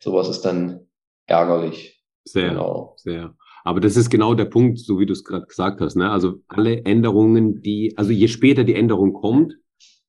sowas 0.00 0.28
ist 0.28 0.42
dann 0.42 0.86
ärgerlich. 1.26 2.02
Sehr, 2.24 2.50
genau. 2.50 2.94
sehr. 2.96 3.34
Aber 3.64 3.80
das 3.80 3.96
ist 3.96 4.10
genau 4.10 4.34
der 4.34 4.44
Punkt, 4.44 4.78
so 4.78 4.98
wie 4.98 5.06
du 5.06 5.12
es 5.12 5.24
gerade 5.24 5.46
gesagt 5.46 5.80
hast. 5.80 5.96
Ne? 5.96 6.10
Also 6.10 6.42
alle 6.48 6.84
Änderungen, 6.84 7.62
die, 7.62 7.94
also 7.96 8.12
je 8.12 8.28
später 8.28 8.64
die 8.64 8.74
Änderung 8.74 9.14
kommt, 9.14 9.54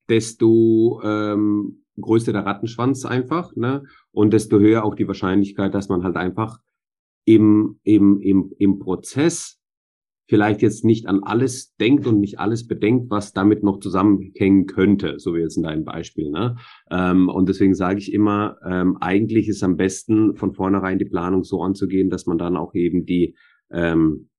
desto 0.10 1.02
ähm, 1.04 1.86
größer 2.00 2.34
der 2.34 2.46
Rattenschwanz 2.46 3.06
einfach, 3.06 3.56
ne? 3.56 3.84
Und 4.12 4.34
desto 4.34 4.60
höher 4.60 4.84
auch 4.84 4.96
die 4.96 5.08
Wahrscheinlichkeit, 5.08 5.74
dass 5.74 5.90
man 5.90 6.04
halt 6.04 6.18
einfach 6.18 6.60
im, 7.26 7.80
im, 7.84 8.20
im, 8.20 8.54
im 8.58 8.80
Prozess 8.80 9.60
vielleicht 10.28 10.62
jetzt 10.62 10.84
nicht 10.84 11.08
an 11.08 11.24
alles 11.24 11.76
denkt 11.76 12.08
und 12.08 12.20
nicht 12.20 12.40
alles 12.40 12.68
bedenkt, 12.68 13.10
was 13.12 13.34
damit 13.34 13.64
noch 13.64 13.80
zusammenhängen 13.80 14.66
könnte, 14.66 15.20
so 15.20 15.36
wie 15.36 15.40
jetzt 15.40 15.58
in 15.58 15.64
deinem 15.64 15.86
Beispiel. 15.86 16.32
Ne? 16.32 16.56
Ähm, 16.90 17.30
und 17.30 17.48
deswegen 17.48 17.76
sage 17.76 18.00
ich 18.00 18.12
immer, 18.12 18.58
ähm, 18.66 18.98
eigentlich 19.00 19.48
ist 19.48 19.64
am 19.64 19.78
besten 19.78 20.36
von 20.36 20.54
vornherein 20.54 20.98
die 20.98 21.06
Planung 21.06 21.44
so 21.44 21.62
anzugehen, 21.62 22.10
dass 22.10 22.26
man 22.26 22.38
dann 22.38 22.58
auch 22.58 22.74
eben 22.74 23.06
die, 23.06 23.36
ähm, 23.72 24.30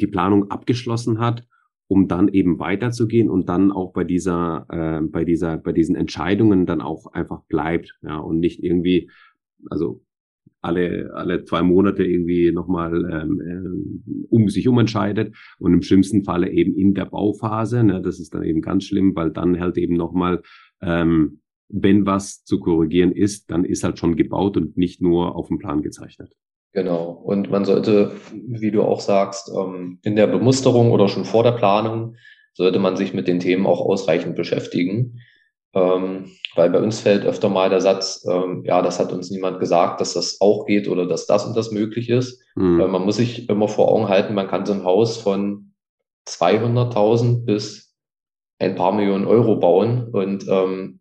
die 0.00 0.08
Planung 0.08 0.50
abgeschlossen 0.50 1.20
hat, 1.20 1.46
um 1.86 2.08
dann 2.08 2.28
eben 2.28 2.58
weiterzugehen 2.58 3.30
und 3.30 3.48
dann 3.48 3.72
auch 3.72 3.92
bei 3.92 4.04
dieser, 4.04 4.66
äh, 4.68 5.00
bei 5.02 5.24
dieser, 5.24 5.58
bei 5.58 5.72
diesen 5.72 5.94
Entscheidungen 5.94 6.66
dann 6.66 6.80
auch 6.80 7.06
einfach 7.12 7.42
bleibt, 7.44 7.98
ja, 8.02 8.18
und 8.18 8.40
nicht 8.40 8.62
irgendwie, 8.62 9.10
also 9.68 10.02
alle, 10.60 11.10
alle 11.14 11.44
zwei 11.44 11.62
Monate 11.62 12.04
irgendwie 12.04 12.52
nochmal 12.52 12.92
ähm, 13.10 13.40
äh, 13.40 14.26
um 14.28 14.48
sich 14.48 14.68
umentscheidet 14.68 15.34
und 15.58 15.72
im 15.72 15.82
schlimmsten 15.82 16.24
Falle 16.24 16.50
eben 16.50 16.74
in 16.74 16.94
der 16.94 17.06
Bauphase. 17.06 17.82
Ne, 17.82 18.00
das 18.02 18.20
ist 18.20 18.34
dann 18.34 18.42
eben 18.42 18.60
ganz 18.60 18.84
schlimm, 18.84 19.14
weil 19.16 19.30
dann 19.30 19.60
halt 19.60 19.78
eben 19.78 19.94
nochmal, 19.94 20.42
ähm, 20.82 21.40
wenn 21.68 22.04
was 22.06 22.44
zu 22.44 22.60
korrigieren 22.60 23.12
ist, 23.12 23.50
dann 23.50 23.64
ist 23.64 23.84
halt 23.84 23.98
schon 23.98 24.16
gebaut 24.16 24.56
und 24.56 24.76
nicht 24.76 25.00
nur 25.00 25.36
auf 25.36 25.48
dem 25.48 25.58
Plan 25.58 25.82
gezeichnet. 25.82 26.32
Genau. 26.72 27.10
Und 27.10 27.50
man 27.50 27.64
sollte, 27.64 28.12
wie 28.32 28.70
du 28.70 28.82
auch 28.82 29.00
sagst, 29.00 29.50
ähm, 29.56 29.98
in 30.02 30.14
der 30.14 30.26
Bemusterung 30.26 30.92
oder 30.92 31.08
schon 31.08 31.24
vor 31.24 31.42
der 31.42 31.52
Planung 31.52 32.16
sollte 32.54 32.78
man 32.78 32.96
sich 32.96 33.14
mit 33.14 33.26
den 33.26 33.40
Themen 33.40 33.66
auch 33.66 33.80
ausreichend 33.80 34.36
beschäftigen. 34.36 35.20
Ähm, 35.72 36.32
weil 36.56 36.70
bei 36.70 36.80
uns 36.80 37.00
fällt 37.00 37.24
öfter 37.24 37.48
mal 37.48 37.70
der 37.70 37.80
Satz, 37.80 38.26
ähm, 38.28 38.64
ja, 38.64 38.82
das 38.82 38.98
hat 38.98 39.12
uns 39.12 39.30
niemand 39.30 39.60
gesagt, 39.60 40.00
dass 40.00 40.14
das 40.14 40.40
auch 40.40 40.66
geht 40.66 40.88
oder 40.88 41.06
dass 41.06 41.26
das 41.26 41.46
und 41.46 41.56
das 41.56 41.70
möglich 41.70 42.08
ist. 42.08 42.42
Mhm. 42.56 42.80
Äh, 42.80 42.88
man 42.88 43.04
muss 43.04 43.16
sich 43.16 43.48
immer 43.48 43.68
vor 43.68 43.88
Augen 43.88 44.08
halten, 44.08 44.34
man 44.34 44.48
kann 44.48 44.66
so 44.66 44.72
ein 44.72 44.84
Haus 44.84 45.16
von 45.16 45.72
200.000 46.28 47.44
bis 47.44 47.94
ein 48.58 48.74
paar 48.74 48.92
Millionen 48.92 49.26
Euro 49.26 49.56
bauen. 49.56 50.08
Und 50.12 50.46
ähm, 50.48 51.00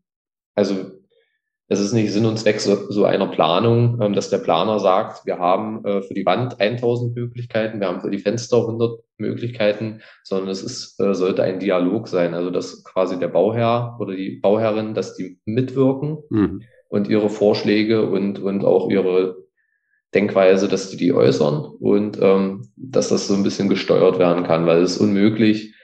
also 0.56 0.99
es 1.72 1.80
ist 1.80 1.94
nicht 1.94 2.12
Sinn 2.12 2.26
und 2.26 2.38
Zweck 2.38 2.60
so, 2.60 2.90
so 2.90 3.06
einer 3.06 3.28
Planung, 3.28 4.00
ähm, 4.02 4.14
dass 4.14 4.32
der 4.32 4.40
Planer 4.40 4.80
sagt, 4.80 5.26
wir 5.28 5.38
haben 5.38 5.86
äh, 5.86 6.02
für 6.02 6.16
die 6.16 6.26
Wand 6.26 6.60
1000 6.60 7.16
Möglichkeiten, 7.16 7.80
wir 7.80 7.88
haben 7.88 8.02
für 8.02 8.10
die 8.10 8.18
Fenster 8.18 8.58
100 8.58 9.00
Möglichkeiten, 9.20 10.02
sondern 10.24 10.50
es 10.50 10.64
ist, 10.64 11.00
äh, 11.00 11.14
sollte 11.14 11.44
ein 11.44 11.60
Dialog 11.60 12.08
sein. 12.08 12.34
Also 12.34 12.50
dass 12.50 12.84
quasi 12.84 13.20
der 13.20 13.28
Bauherr 13.28 13.98
oder 14.00 14.16
die 14.16 14.40
Bauherrin, 14.42 14.96
dass 14.96 15.16
die 15.16 15.40
mitwirken 15.46 16.18
mhm. 16.32 16.64
und 16.90 17.08
ihre 17.08 17.30
Vorschläge 17.30 18.10
und, 18.10 18.40
und 18.40 18.66
auch 18.66 18.90
ihre 18.90 19.38
Denkweise, 20.16 20.68
dass 20.68 20.90
die 20.90 20.98
die 20.98 21.14
äußern 21.14 21.66
und 21.80 22.18
ähm, 22.20 22.68
dass 22.78 23.10
das 23.10 23.28
so 23.28 23.36
ein 23.36 23.44
bisschen 23.44 23.70
gesteuert 23.70 24.18
werden 24.18 24.44
kann, 24.44 24.66
weil 24.66 24.82
es 24.82 24.94
ist 24.94 25.02
unmöglich, 25.02 25.76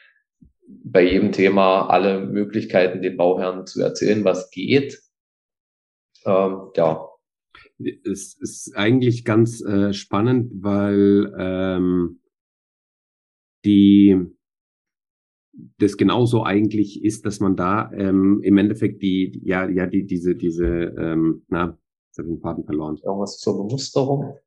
bei 0.68 1.04
jedem 1.04 1.32
Thema 1.32 1.88
alle 1.90 2.22
Möglichkeiten 2.22 3.04
den 3.04 3.18
Bauherren 3.18 3.68
zu 3.68 3.84
erzählen, 3.84 4.24
was 4.26 4.50
geht 4.50 5.05
ähm, 6.26 6.72
ja. 6.76 7.10
Es 8.04 8.38
ist 8.40 8.76
eigentlich 8.76 9.26
ganz 9.26 9.62
äh, 9.62 9.94
spannend, 9.94 10.52
weil 10.62 11.34
ähm, 11.38 12.22
die 13.66 14.36
das 15.78 15.98
genauso 15.98 16.44
eigentlich 16.44 17.04
ist, 17.04 17.26
dass 17.26 17.40
man 17.40 17.56
da 17.56 17.92
ähm, 17.94 18.42
im 18.44 18.58
Endeffekt 18.58 19.02
die, 19.02 19.42
ja, 19.44 19.70
ja, 19.70 19.88
die, 19.88 20.06
diese, 20.06 20.36
diese, 20.36 20.66
ähm, 20.66 21.44
na, 21.48 21.78
jetzt 22.08 22.18
habe 22.18 22.30
ich 22.30 22.36
den 22.36 22.42
Faden 22.42 22.66
verloren. 22.66 22.98
Irgendwas 23.04 23.38
zur 23.38 23.58
Bemusterung? 23.58 24.38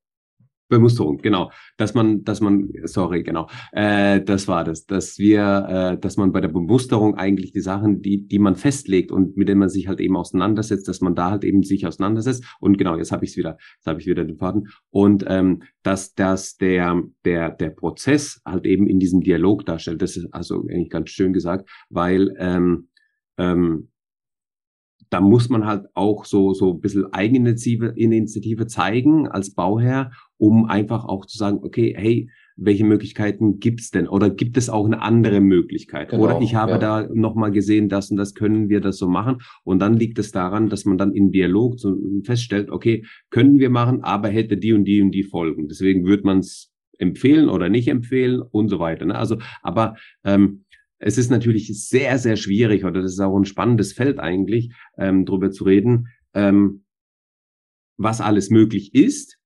Bemusterung, 0.69 1.19
genau. 1.19 1.51
Dass 1.77 1.95
man, 1.95 2.25
dass 2.25 2.41
man, 2.41 2.71
sorry, 2.85 3.23
genau, 3.23 3.49
äh, 3.73 4.21
das 4.21 4.49
war 4.49 4.65
das, 4.65 4.87
dass 4.87 5.19
wir, 5.19 5.67
äh, 5.69 5.99
dass 5.99 6.17
man 6.17 6.33
bei 6.33 6.41
der 6.41 6.49
Bemusterung 6.49 7.15
eigentlich 7.15 7.53
die 7.53 7.61
Sachen, 7.61 8.03
die, 8.03 8.27
die 8.27 8.39
man 8.39 8.55
festlegt 8.55 9.11
und 9.11 9.37
mit 9.37 9.49
denen 9.49 9.61
man 9.61 9.69
sich 9.69 9.89
halt 9.89 10.01
eben 10.01 10.17
auseinandersetzt, 10.17 10.89
dass 10.89 11.01
man 11.01 11.15
da 11.15 11.31
halt 11.31 11.45
eben 11.45 11.63
sich 11.63 11.87
auseinandersetzt. 11.87 12.45
Und 12.61 12.77
genau, 12.77 12.97
jetzt 12.97 13.13
habe 13.13 13.25
ich 13.25 13.33
es 13.33 13.37
wieder, 13.37 13.57
jetzt 13.77 13.87
habe 13.87 14.01
ich 14.01 14.07
wieder 14.07 14.25
den 14.25 14.37
Faden. 14.37 14.69
Und 14.91 15.25
ähm, 15.27 15.63
dass, 15.83 16.15
dass 16.15 16.57
der, 16.57 17.03
der, 17.25 17.51
der 17.51 17.71
Prozess 17.71 18.41
halt 18.45 18.67
eben 18.67 18.87
in 18.87 18.99
diesem 18.99 19.21
Dialog 19.21 19.65
darstellt. 19.65 20.03
Das 20.03 20.17
ist 20.17 20.33
also 20.33 20.63
eigentlich 20.69 20.91
ganz 20.91 21.11
schön 21.11 21.33
gesagt, 21.33 21.69
weil 21.89 22.35
ähm, 22.39 22.89
ähm, 23.39 23.89
da 25.11 25.21
muss 25.21 25.49
man 25.49 25.67
halt 25.67 25.87
auch 25.95 26.25
so, 26.25 26.55
so 26.55 26.73
ein 26.75 26.81
bisschen 26.81 27.13
Eigeninitiative 27.13 27.95
Initiative 27.97 28.67
zeigen 28.67 29.27
als 29.29 29.55
Bauherr, 29.55 30.11
um 30.37 30.67
einfach 30.67 31.05
auch 31.05 31.27
zu 31.27 31.39
sagen, 31.39 31.61
okay, 31.63 31.95
hey, 31.97 32.31
welche 32.57 32.85
Möglichkeiten 32.85 33.61
gibt's 33.61 33.91
denn? 33.91 34.09
Oder 34.09 34.31
gibt 34.31 34.57
es 34.57 34.69
auch 34.69 34.85
eine 34.85 35.01
andere 35.01 35.41
Möglichkeit? 35.41 36.11
Genau, 36.11 36.25
Oder 36.25 36.41
ich 36.41 36.57
habe 36.57 36.73
ja. 36.73 36.79
da 36.79 37.09
nochmal 37.13 37.53
gesehen, 37.53 37.89
das 37.89 38.11
und 38.11 38.17
das 38.17 38.35
können 38.35 38.69
wir 38.69 38.81
das 38.81 38.99
so 38.99 39.09
machen. 39.09 39.39
Und 39.63 39.79
dann 39.79 39.97
liegt 39.97 40.19
es 40.19 40.33
daran, 40.33 40.69
dass 40.69 40.85
man 40.85 40.99
dann 40.99 41.13
in 41.13 41.31
Dialog 41.31 41.77
feststellt, 42.25 42.71
okay, 42.71 43.05
können 43.31 43.61
wir 43.61 43.71
machen, 43.71 44.03
aber 44.03 44.29
hätte 44.29 44.57
die 44.57 44.73
und 44.73 44.85
die 44.85 45.01
und 45.01 45.13
die 45.13 45.23
Folgen. 45.23 45.69
Deswegen 45.69 46.05
würde 46.05 46.25
man 46.25 46.39
es 46.41 46.73
empfehlen 46.99 47.49
oder 47.49 47.69
nicht 47.69 47.87
empfehlen 47.87 48.43
und 48.43 48.69
so 48.69 48.81
weiter. 48.81 49.07
Ne? 49.07 49.15
Also, 49.15 49.39
aber 49.63 49.95
ähm, 50.25 50.65
es 50.99 51.19
ist 51.19 51.31
natürlich 51.31 51.89
sehr, 51.89 52.19
sehr 52.19 52.37
schwierig 52.37 52.85
oder 52.85 53.03
das 53.03 53.13
ist 53.13 53.21
auch 53.21 53.37
ein 53.37 53.45
spannendes 53.45 53.93
Feld 53.93 54.19
eigentlich, 54.19 54.73
ähm, 54.97 55.25
darüber 55.25 55.51
zu 55.51 55.65
reden, 55.65 56.09
ähm, 56.35 56.85
was 57.97 58.21
alles 58.21 58.51
möglich 58.51 58.95
ist 58.95 59.39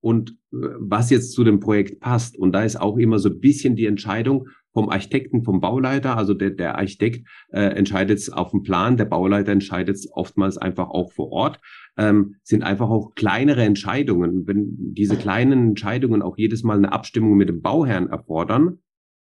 und 0.00 0.30
äh, 0.52 0.56
was 0.78 1.10
jetzt 1.10 1.32
zu 1.32 1.44
dem 1.44 1.60
Projekt 1.60 2.00
passt. 2.00 2.36
Und 2.36 2.52
da 2.52 2.62
ist 2.62 2.76
auch 2.76 2.96
immer 2.96 3.18
so 3.18 3.28
ein 3.28 3.40
bisschen 3.40 3.76
die 3.76 3.86
Entscheidung 3.86 4.48
vom 4.72 4.88
Architekten, 4.88 5.42
vom 5.42 5.60
Bauleiter. 5.60 6.16
Also 6.16 6.34
der, 6.34 6.50
der 6.50 6.76
Architekt 6.76 7.26
äh, 7.50 7.60
entscheidet 7.60 8.18
es 8.18 8.30
auf 8.30 8.50
dem 8.50 8.62
Plan, 8.62 8.96
der 8.96 9.04
Bauleiter 9.04 9.52
entscheidet 9.52 9.96
es 9.96 10.08
oftmals 10.12 10.58
einfach 10.58 10.88
auch 10.88 11.12
vor 11.12 11.30
Ort. 11.32 11.60
Ähm, 11.96 12.36
sind 12.42 12.62
einfach 12.64 12.88
auch 12.90 13.14
kleinere 13.14 13.62
Entscheidungen. 13.62 14.46
Wenn 14.46 14.76
diese 14.94 15.16
kleinen 15.16 15.70
Entscheidungen 15.70 16.22
auch 16.22 16.36
jedes 16.36 16.64
Mal 16.64 16.76
eine 16.76 16.92
Abstimmung 16.92 17.36
mit 17.36 17.48
dem 17.48 17.62
Bauherrn 17.62 18.08
erfordern, 18.08 18.80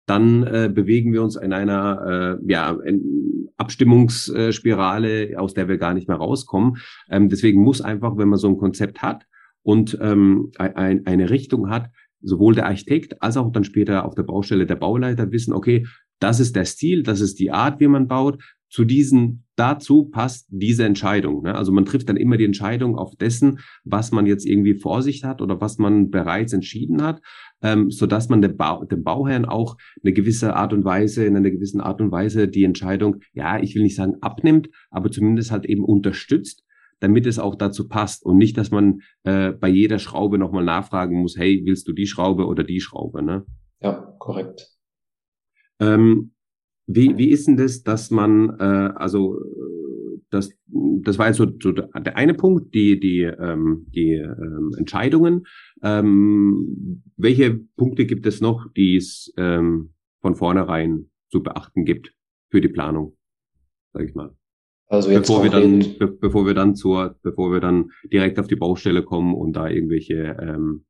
dann 0.07 0.43
äh, 0.43 0.71
bewegen 0.73 1.13
wir 1.13 1.23
uns 1.23 1.37
in 1.37 1.53
einer 1.53 2.39
äh, 2.43 2.53
ja, 2.53 2.77
in 2.85 3.49
Abstimmungsspirale, 3.57 5.35
aus 5.39 5.55
der 5.55 5.69
wir 5.69 5.79
gar 5.79 5.95
nicht 5.95 6.09
mehr 6.09 6.17
rauskommen. 6.17 6.79
Ähm, 7.09 7.29
deswegen 7.29 7.63
muss 7.63 7.81
einfach, 7.81 8.17
wenn 8.17 8.29
man 8.29 8.39
so 8.39 8.49
ein 8.49 8.59
Konzept 8.59 9.03
hat 9.03 9.27
und 9.63 9.97
ähm, 10.01 10.51
ein, 10.59 11.07
eine 11.07 11.31
Richtung 11.31 11.71
hat, 11.71 11.91
sowohl 12.21 12.55
der 12.55 12.67
Architekt 12.67 13.23
als 13.23 13.37
auch 13.37 13.51
dann 13.53 13.65
später 13.65 14.05
auf 14.05 14.15
der 14.15 14.23
Baustelle 14.25 14.67
der 14.67 14.77
Bauleiter 14.77 15.31
wissen, 15.31 15.53
okay, 15.53 15.87
das 16.19 16.41
ist 16.41 16.55
der 16.57 16.65
Stil, 16.65 17.03
das 17.03 17.21
ist 17.21 17.39
die 17.39 17.51
Art, 17.51 17.81
wie 17.81 17.89
man 17.89 18.09
baut. 18.09 18.43
Zu 18.73 18.87
diesen, 18.87 19.45
dazu 19.55 20.07
passt 20.07 20.47
diese 20.49 20.87
Entscheidung. 20.87 21.43
Ne? 21.43 21.55
Also 21.55 21.73
man 21.73 21.85
trifft 21.85 22.09
dann 22.09 22.17
immer 22.17 22.39
die 22.39 22.47
Entscheidung 22.47 22.97
auf 22.97 23.15
dessen, 23.17 23.59
was 23.85 24.13
man 24.13 24.25
jetzt 24.25 24.47
irgendwie 24.47 24.73
vor 24.73 25.03
sich 25.03 25.25
hat 25.25 25.43
oder 25.43 25.61
was 25.61 25.77
man 25.77 26.09
bereits 26.09 26.55
entschieden 26.55 27.03
hat, 27.03 27.21
ähm, 27.61 27.91
so 27.91 28.07
dass 28.07 28.31
man 28.31 28.41
dem, 28.41 28.57
Bau, 28.57 28.83
dem 28.87 29.05
Bauherrn 29.05 29.45
auch 29.45 29.77
eine 30.03 30.15
gewisse 30.15 30.57
Art 30.57 30.73
und 30.73 30.87
Weise, 30.87 31.27
in 31.27 31.37
einer 31.37 31.51
gewissen 31.51 31.83
Art 31.83 32.01
und 32.01 32.11
Weise 32.11 32.49
die 32.49 32.65
Entscheidung, 32.65 33.17
ja, 33.35 33.61
ich 33.61 33.75
will 33.75 33.83
nicht 33.83 33.95
sagen 33.95 34.17
abnimmt, 34.23 34.71
aber 34.91 35.11
zumindest 35.11 35.51
halt 35.51 35.67
eben 35.67 35.85
unterstützt, 35.85 36.65
damit 37.01 37.27
es 37.27 37.39
auch 37.39 37.57
dazu 37.57 37.89
passt 37.89 38.25
und 38.25 38.39
nicht, 38.39 38.57
dass 38.57 38.71
man 38.71 39.03
äh, 39.25 39.53
bei 39.53 39.69
jeder 39.69 39.99
Schraube 39.99 40.39
nochmal 40.39 40.65
nachfragen 40.65 41.21
muss, 41.21 41.37
hey, 41.37 41.61
willst 41.67 41.89
du 41.89 41.93
die 41.93 42.07
Schraube 42.07 42.47
oder 42.47 42.65
die 42.65 42.81
Schraube, 42.81 43.23
ne? 43.23 43.45
Ja, 43.83 44.15
korrekt. 44.19 44.71
Ähm, 45.79 46.33
wie, 46.87 47.17
wie 47.17 47.31
ist 47.31 47.47
denn 47.47 47.57
das, 47.57 47.83
dass 47.83 48.11
man, 48.11 48.51
äh, 48.59 48.93
also 48.95 49.39
das, 50.31 50.51
das 50.67 51.19
war 51.19 51.29
jetzt 51.29 51.37
so, 51.37 51.47
so 51.63 51.73
der 51.73 52.17
eine 52.17 52.35
Punkt, 52.35 52.75
die, 52.75 52.99
die, 52.99 53.23
ähm, 53.23 53.87
die 53.95 54.15
ähm, 54.15 54.73
Entscheidungen. 54.79 55.47
Ähm, 55.83 57.03
welche 57.17 57.61
Punkte 57.77 58.07
gibt 58.07 58.27
es 58.27 58.41
noch, 58.41 58.67
die 58.73 58.97
es 58.97 59.33
ähm, 59.37 59.93
von 60.21 60.35
vornherein 60.35 61.11
zu 61.31 61.43
beachten 61.43 61.85
gibt 61.85 62.15
für 62.51 62.61
die 62.61 62.69
Planung, 62.69 63.17
sag 63.93 64.05
ich 64.05 64.15
mal? 64.15 64.35
Also 64.87 65.11
jetzt 65.11 65.29
bevor 65.29 65.43
wir 65.43 65.51
dann, 65.51 65.79
be 65.99 66.07
bevor 66.07 66.47
wir 66.47 66.55
dann 66.55 66.75
zur, 66.75 67.17
bevor 67.23 67.53
wir 67.53 67.61
dann 67.61 67.91
direkt 68.13 68.39
auf 68.39 68.47
die 68.47 68.57
Baustelle 68.57 69.03
kommen 69.03 69.35
und 69.35 69.55
da 69.55 69.69
irgendwelche 69.69 70.37
ähm, 70.39 70.85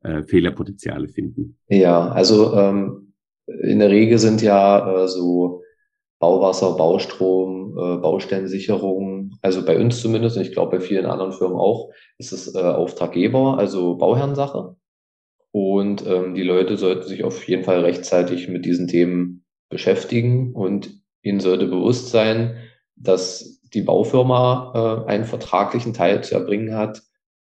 äh, 0.00 0.22
Fehlerpotenziale 0.24 1.08
finden. 1.08 1.56
Ja, 1.68 2.08
also 2.08 2.52
ähm, 2.54 3.11
in 3.60 3.78
der 3.78 3.90
Regel 3.90 4.18
sind 4.18 4.42
ja 4.42 5.04
äh, 5.04 5.08
so 5.08 5.62
Bauwasser, 6.18 6.76
Baustrom, 6.76 7.76
äh, 7.76 7.96
Baustellensicherung, 7.96 9.36
also 9.42 9.64
bei 9.64 9.78
uns 9.78 10.00
zumindest, 10.00 10.36
und 10.36 10.42
ich 10.42 10.52
glaube 10.52 10.78
bei 10.78 10.80
vielen 10.80 11.06
anderen 11.06 11.32
Firmen 11.32 11.58
auch, 11.58 11.90
ist 12.18 12.32
es 12.32 12.54
äh, 12.54 12.60
Auftraggeber, 12.60 13.58
also 13.58 13.96
Bauherrensache. 13.96 14.76
Und 15.50 16.06
ähm, 16.06 16.34
die 16.34 16.44
Leute 16.44 16.76
sollten 16.76 17.06
sich 17.08 17.24
auf 17.24 17.46
jeden 17.46 17.64
Fall 17.64 17.80
rechtzeitig 17.80 18.48
mit 18.48 18.64
diesen 18.64 18.88
Themen 18.88 19.44
beschäftigen 19.68 20.52
und 20.54 21.02
ihnen 21.22 21.40
sollte 21.40 21.66
bewusst 21.66 22.10
sein, 22.10 22.56
dass 22.96 23.60
die 23.74 23.82
Baufirma 23.82 25.04
äh, 25.06 25.10
einen 25.10 25.24
vertraglichen 25.24 25.92
Teil 25.92 26.22
zu 26.22 26.34
erbringen 26.34 26.74
hat, 26.76 27.02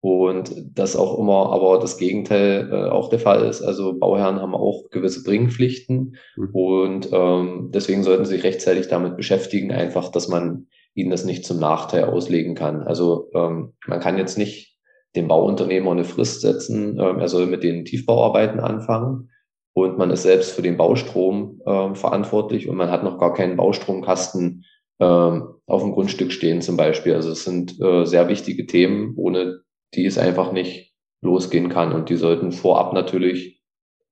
und 0.06 0.54
das 0.76 0.96
auch 0.96 1.18
immer 1.18 1.52
aber 1.52 1.80
das 1.80 1.98
Gegenteil 1.98 2.70
äh, 2.72 2.90
auch 2.92 3.10
der 3.10 3.18
Fall 3.18 3.44
ist. 3.44 3.64
Also 3.64 3.98
Bauherren 3.98 4.40
haben 4.40 4.54
auch 4.54 4.92
gewisse 4.92 5.24
Bringpflichten 5.24 6.18
mhm. 6.36 6.50
und 6.54 7.10
ähm, 7.12 7.72
deswegen 7.74 8.04
sollten 8.04 8.24
sie 8.24 8.36
sich 8.36 8.44
rechtzeitig 8.44 8.88
damit 8.88 9.18
beschäftigen, 9.18 9.72
einfach, 9.72 10.10
dass 10.10 10.28
man 10.28 10.68
ihnen 10.94 11.10
das 11.10 11.26
nicht 11.26 11.44
zum 11.44 11.60
Nachteil 11.60 12.04
auslegen 12.04 12.54
kann. 12.54 12.84
Also 12.84 13.32
ähm, 13.34 13.74
man 13.88 14.00
kann 14.00 14.20
jetzt 14.20 14.38
nicht 14.38 14.78
dem 15.16 15.28
Bauunternehmer 15.28 15.90
eine 15.90 16.04
Frist 16.04 16.42
setzen, 16.42 17.00
ähm, 17.00 17.18
er 17.18 17.28
soll 17.28 17.48
mit 17.48 17.64
den 17.64 17.84
Tiefbauarbeiten 17.84 18.60
anfangen 18.60 19.32
und 19.74 19.98
man 19.98 20.12
ist 20.12 20.22
selbst 20.22 20.52
für 20.52 20.62
den 20.62 20.78
Baustrom 20.78 21.62
ähm, 21.66 21.96
verantwortlich 21.96 22.70
und 22.70 22.78
man 22.78 22.92
hat 22.92 23.04
noch 23.04 23.18
gar 23.18 23.34
keinen 23.34 23.58
Baustromkasten 23.58 24.66
ähm, 25.00 25.48
auf 25.66 25.82
dem 25.82 25.94
Grundstück 25.94 26.32
stehen 26.32 26.62
zum 26.62 26.78
Beispiel. 26.78 27.16
Also 27.16 27.32
es 27.32 27.44
sind 27.44 27.82
äh, 27.82 28.06
sehr 28.06 28.28
wichtige 28.28 28.68
Themen, 28.68 29.16
ohne 29.16 29.66
die 29.94 30.06
es 30.06 30.18
einfach 30.18 30.52
nicht 30.52 30.96
losgehen 31.22 31.70
kann. 31.70 31.94
Und 31.94 32.10
die 32.10 32.16
sollten 32.16 32.52
vorab 32.52 32.94
natürlich 32.94 33.64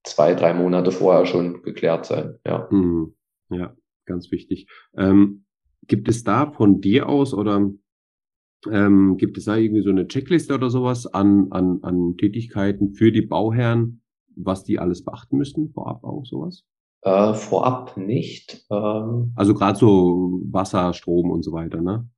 zwei, 0.03 0.33
drei 0.33 0.53
Monate 0.53 0.91
vorher 0.91 1.25
schon 1.25 1.63
geklärt 1.63 2.05
sein. 2.05 2.39
Ja, 2.45 2.67
mhm. 2.71 3.15
ja 3.49 3.75
ganz 4.05 4.31
wichtig. 4.31 4.67
Ähm, 4.97 5.45
gibt 5.87 6.07
es 6.07 6.23
da 6.23 6.51
von 6.51 6.81
dir 6.81 7.09
aus 7.09 7.33
oder 7.33 7.69
ähm, 8.71 9.17
gibt 9.17 9.37
es 9.37 9.45
da 9.45 9.55
irgendwie 9.55 9.83
so 9.83 9.89
eine 9.89 10.07
Checkliste 10.07 10.53
oder 10.53 10.69
sowas 10.69 11.07
an, 11.07 11.47
an, 11.51 11.79
an 11.81 12.15
Tätigkeiten 12.17 12.93
für 12.93 13.11
die 13.11 13.21
Bauherren, 13.21 14.01
was 14.35 14.63
die 14.63 14.79
alles 14.79 15.03
beachten 15.03 15.37
müssten, 15.37 15.69
vorab 15.69 16.03
auch 16.03 16.25
sowas? 16.25 16.63
Äh, 17.01 17.33
vorab 17.33 17.97
nicht. 17.97 18.65
Ähm, 18.71 19.33
also 19.35 19.53
gerade 19.53 19.77
so 19.77 20.41
Wasser, 20.49 20.93
Strom 20.93 21.31
und 21.31 21.43
so 21.43 21.51
weiter, 21.51 21.81
ne? 21.81 22.09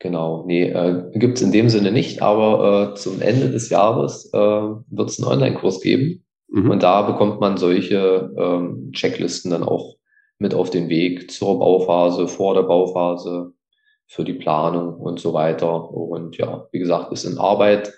Genau, 0.00 0.44
nee, 0.46 0.68
äh, 0.68 1.10
gibt 1.14 1.38
es 1.38 1.42
in 1.42 1.52
dem 1.52 1.68
Sinne 1.68 1.92
nicht, 1.92 2.20
aber 2.20 2.92
äh, 2.92 2.94
zum 2.94 3.22
Ende 3.22 3.50
des 3.50 3.70
Jahres 3.70 4.30
äh, 4.32 4.38
wird 4.38 5.10
es 5.10 5.18
einen 5.18 5.32
Online-Kurs 5.32 5.80
geben. 5.80 6.24
Mhm. 6.48 6.70
Und 6.70 6.82
da 6.82 7.02
bekommt 7.02 7.40
man 7.40 7.56
solche 7.56 8.30
ähm, 8.36 8.90
Checklisten 8.92 9.50
dann 9.50 9.62
auch 9.62 9.96
mit 10.38 10.54
auf 10.54 10.70
den 10.70 10.88
Weg 10.88 11.30
zur 11.30 11.58
Bauphase, 11.58 12.28
vor 12.28 12.54
der 12.54 12.62
Bauphase, 12.62 13.52
für 14.06 14.24
die 14.24 14.34
Planung 14.34 15.00
und 15.00 15.20
so 15.20 15.32
weiter. 15.32 15.90
Und 15.90 16.36
ja, 16.36 16.66
wie 16.72 16.78
gesagt, 16.78 17.12
ist 17.12 17.24
in 17.24 17.38
Arbeit 17.38 17.92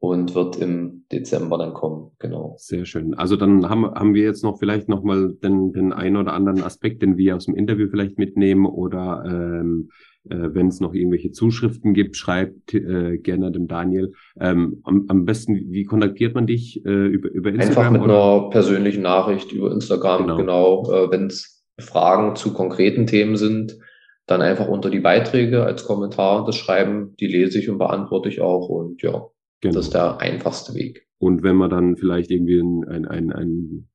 und 0.00 0.34
wird 0.34 0.56
im 0.56 1.04
Dezember 1.12 1.58
dann 1.58 1.74
kommen. 1.74 2.12
Genau. 2.18 2.56
Sehr 2.58 2.86
schön. 2.86 3.14
Also 3.14 3.36
dann 3.36 3.68
haben, 3.68 3.84
haben 3.84 4.14
wir 4.14 4.24
jetzt 4.24 4.42
noch 4.42 4.58
vielleicht 4.58 4.88
nochmal 4.88 5.34
den, 5.34 5.72
den 5.72 5.92
einen 5.92 6.16
oder 6.16 6.32
anderen 6.32 6.62
Aspekt, 6.62 7.02
den 7.02 7.18
wir 7.18 7.36
aus 7.36 7.44
dem 7.44 7.54
Interview 7.54 7.86
vielleicht 7.88 8.18
mitnehmen 8.18 8.64
oder 8.64 9.22
ähm, 9.26 9.90
äh, 10.28 10.54
wenn 10.54 10.68
es 10.68 10.80
noch 10.80 10.94
irgendwelche 10.94 11.32
Zuschriften 11.32 11.92
gibt, 11.92 12.16
schreibt 12.16 12.72
äh, 12.72 13.18
gerne 13.18 13.52
dem 13.52 13.68
Daniel. 13.68 14.12
Ähm, 14.40 14.80
am, 14.84 15.04
am 15.08 15.26
besten, 15.26 15.54
wie 15.70 15.84
kontaktiert 15.84 16.34
man 16.34 16.46
dich 16.46 16.84
äh, 16.86 17.06
über, 17.06 17.30
über 17.30 17.50
Instagram? 17.50 17.78
Einfach 17.78 17.92
mit 17.92 18.02
oder? 18.02 18.34
einer 18.38 18.50
persönlichen 18.50 19.02
Nachricht 19.02 19.52
über 19.52 19.70
Instagram, 19.70 20.22
genau. 20.22 20.36
genau 20.36 20.92
äh, 20.92 21.10
wenn 21.10 21.26
es 21.26 21.62
Fragen 21.78 22.36
zu 22.36 22.54
konkreten 22.54 23.06
Themen 23.06 23.36
sind, 23.36 23.78
dann 24.26 24.40
einfach 24.40 24.68
unter 24.68 24.88
die 24.88 25.00
Beiträge 25.00 25.64
als 25.64 25.84
Kommentar 25.84 26.46
das 26.46 26.56
schreiben. 26.56 27.14
Die 27.20 27.26
lese 27.26 27.58
ich 27.58 27.68
und 27.68 27.78
beantworte 27.78 28.28
ich 28.28 28.40
auch. 28.40 28.68
Und 28.68 29.02
ja, 29.02 29.26
Genau. 29.60 29.74
Das 29.74 29.86
ist 29.86 29.94
der 29.94 30.18
einfachste 30.20 30.74
Weg. 30.74 31.06
Und 31.18 31.42
wenn 31.42 31.56
man 31.56 31.70
dann 31.70 31.96
vielleicht 31.96 32.30
irgendwie 32.30 32.60
ein, 32.60 33.06
ein, 33.06 33.30
ein, 33.32 33.88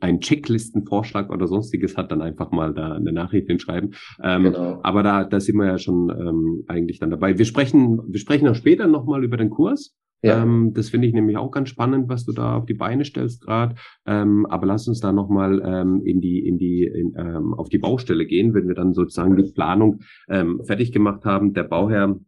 ein 0.00 0.20
Checklistenvorschlag 0.20 1.30
oder 1.30 1.46
sonstiges 1.46 1.96
hat, 1.96 2.10
dann 2.10 2.22
einfach 2.22 2.50
mal 2.50 2.74
da 2.74 2.92
eine 2.92 3.12
Nachricht 3.12 3.46
hinschreiben. 3.46 3.94
Ähm, 4.22 4.44
genau. 4.44 4.80
Aber 4.82 5.02
da, 5.02 5.24
da 5.24 5.38
sind 5.38 5.56
wir 5.56 5.66
ja 5.66 5.78
schon 5.78 6.10
ähm, 6.10 6.64
eigentlich 6.66 6.98
dann 6.98 7.10
dabei. 7.10 7.38
Wir 7.38 7.44
sprechen, 7.44 8.00
wir 8.08 8.18
sprechen 8.18 8.48
auch 8.48 8.56
später 8.56 8.88
nochmal 8.88 9.22
über 9.22 9.36
den 9.36 9.50
Kurs. 9.50 9.94
Ja. 10.22 10.42
Ähm, 10.42 10.72
das 10.74 10.90
finde 10.90 11.06
ich 11.06 11.14
nämlich 11.14 11.36
auch 11.36 11.50
ganz 11.50 11.68
spannend, 11.68 12.08
was 12.08 12.24
du 12.24 12.32
da 12.32 12.56
auf 12.56 12.66
die 12.66 12.74
Beine 12.74 13.04
stellst 13.04 13.42
gerade. 13.42 13.76
Ähm, 14.06 14.46
aber 14.46 14.66
lass 14.66 14.88
uns 14.88 15.00
da 15.00 15.12
nochmal 15.12 15.62
ähm, 15.64 16.02
in 16.04 16.20
die, 16.20 16.40
in 16.46 16.58
die, 16.58 16.84
in, 16.84 17.14
ähm, 17.16 17.54
auf 17.54 17.68
die 17.68 17.78
Baustelle 17.78 18.26
gehen, 18.26 18.54
wenn 18.54 18.66
wir 18.66 18.74
dann 18.74 18.92
sozusagen 18.94 19.36
die 19.36 19.52
Planung 19.52 20.00
ähm, 20.28 20.62
fertig 20.64 20.90
gemacht 20.90 21.24
haben. 21.24 21.52
Der 21.52 21.64
Bauherr 21.64 22.18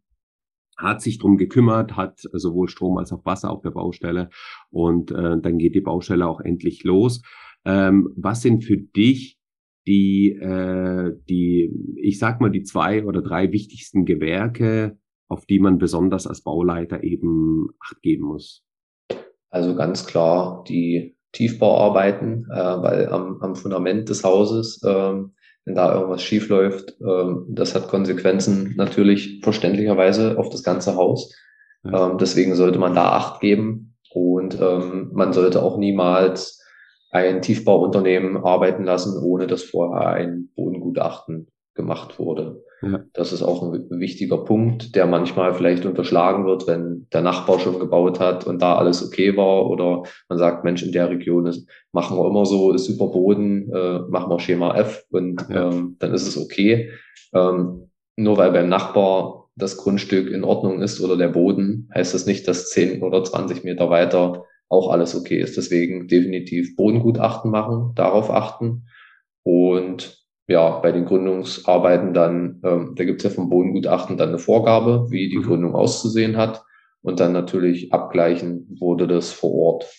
hat 0.79 1.03
sich 1.03 1.19
drum 1.19 1.37
gekümmert, 1.37 1.97
hat 1.97 2.21
sowohl 2.33 2.69
Strom 2.69 2.99
als 2.99 3.12
auch 3.12 3.25
Wasser 3.25 3.51
auf 3.51 3.62
der 3.62 3.73
Baustelle 3.73 4.31
und 4.71 5.11
äh, 5.11 5.41
dann 5.41 5.59
geht 5.59 5.75
die 5.75 5.81
Baustelle 5.81 6.27
auch 6.27 6.41
endlich 6.41 6.85
los. 6.85 7.23
Ähm, 7.64 8.09
was 8.17 8.43
sind 8.43 8.64
für 8.64 8.77
dich 8.79 9.38
die, 9.87 10.33
äh, 10.33 11.12
die, 11.29 11.73
ich 11.97 12.19
sag 12.19 12.41
mal, 12.41 12.51
die 12.51 12.62
zwei 12.62 13.05
oder 13.05 13.23
drei 13.23 13.53
wichtigsten 13.53 14.05
Gewerke, 14.05 14.99
auf 15.29 15.47
die 15.47 15.59
man 15.59 15.79
besonders 15.79 16.27
als 16.27 16.43
Bauleiter 16.43 17.03
eben 17.03 17.69
Acht 17.81 18.01
geben 18.03 18.25
muss? 18.25 18.62
Also 19.51 19.75
ganz 19.75 20.07
klar 20.07 20.62
die 20.69 21.17
Tiefbauarbeiten, 21.33 22.47
äh, 22.51 22.57
weil 22.57 23.09
am, 23.09 23.38
am 23.41 23.55
Fundament 23.55 24.09
des 24.09 24.25
Hauses 24.25 24.81
ähm, 24.87 25.35
wenn 25.68 25.74
da 25.74 25.94
irgendwas 25.94 26.22
schief 26.22 26.48
läuft. 26.48 26.94
Ähm, 27.02 27.44
das 27.50 27.74
hat 27.74 27.88
Konsequenzen 27.88 28.74
natürlich 28.76 29.40
verständlicherweise 29.42 30.38
auf 30.38 30.48
das 30.48 30.62
ganze 30.62 30.96
Haus. 30.96 31.35
Ja. 31.85 32.11
Ähm, 32.11 32.18
deswegen 32.18 32.54
sollte 32.54 32.78
man 32.78 32.94
da 32.94 33.11
Acht 33.11 33.40
geben 33.40 33.94
und 34.11 34.59
ähm, 34.61 35.11
man 35.12 35.35
sollte 35.35 35.62
auch 35.62 35.76
niemals 35.76 36.64
ein 37.11 37.42
Tiefbauunternehmen 37.42 38.38
arbeiten 38.38 38.85
lassen, 38.85 39.22
ohne 39.22 39.46
dass 39.46 39.62
vorher 39.62 40.09
ein 40.09 40.48
Bodengutachten 40.57 41.48
gemacht 41.74 42.18
wurde. 42.18 42.64
Ja. 42.83 43.05
Das 43.12 43.33
ist 43.33 43.43
auch 43.43 43.62
ein 43.62 44.01
wichtiger 44.01 44.38
Punkt, 44.38 44.95
der 44.95 45.07
manchmal 45.07 45.53
vielleicht 45.55 45.85
unterschlagen 45.85 46.47
wird, 46.47 46.67
wenn 46.67 47.09
der 47.12 47.23
Nachbar 47.23 47.59
schon 47.59 47.81
gebaut 47.81 48.21
hat 48.21 48.47
und 48.47 48.62
da 48.62 48.77
alles 48.77 49.05
okay 49.05 49.37
war 49.37 49.69
oder 49.69 50.05
man 50.29 50.38
sagt, 50.38 50.64
Mensch, 50.64 50.83
in 50.83 50.93
der 50.93 51.11
Region 51.11 51.47
ist, 51.47 51.69
machen 51.93 52.17
wir 52.17 52.27
immer 52.27 52.47
so, 52.47 52.73
ist 52.73 52.85
super 52.85 53.09
Boden, 53.09 53.73
äh, 53.73 53.99
machen 54.09 54.31
wir 54.31 54.38
Schema 54.38 54.77
F 54.77 55.05
und 55.11 55.45
ja. 55.51 55.71
ähm, 55.71 55.97
dann 55.99 56.14
ist 56.14 56.29
es 56.29 56.38
okay. 56.38 56.91
Ähm, 57.35 57.91
nur 58.17 58.37
weil 58.37 58.53
beim 58.53 58.69
Nachbar 58.69 59.49
das 59.57 59.77
Grundstück 59.77 60.31
in 60.31 60.45
Ordnung 60.45 60.81
ist 60.81 61.01
oder 61.01 61.17
der 61.17 61.29
Boden, 61.29 61.91
heißt 61.95 62.14
das 62.14 62.27
nicht, 62.27 62.47
dass 62.47 62.71
10 62.71 63.03
oder 63.03 63.25
20 63.25 63.64
Meter 63.64 63.91
weiter 63.91 64.45
auch 64.69 64.91
alles 64.91 65.17
okay 65.17 65.41
ist. 65.41 65.57
Deswegen 65.57 66.07
definitiv 66.07 66.77
Bodengutachten 66.77 67.51
machen, 67.51 67.93
darauf 67.97 68.31
achten 68.31 68.87
und 69.43 70.17
ja, 70.48 70.78
bei 70.78 70.92
den 70.92 71.04
Gründungsarbeiten 71.04 72.14
dann, 72.14 72.61
ähm, 72.64 72.94
da 72.96 73.04
gibt 73.04 73.20
es 73.20 73.24
ja 73.24 73.30
vom 73.30 73.50
Bodengutachten 73.50 74.16
dann 74.16 74.30
eine 74.30 74.38
Vorgabe, 74.38 75.06
wie 75.11 75.28
die 75.28 75.37
mhm. 75.37 75.42
Gründung 75.42 75.74
auszusehen 75.74 76.37
hat. 76.37 76.64
Und 77.02 77.20
dann 77.20 77.32
natürlich 77.32 77.92
abgleichen, 77.92 78.76
wurde 78.80 79.06
das 79.06 79.30
vor 79.30 79.52
Ort 79.54 79.98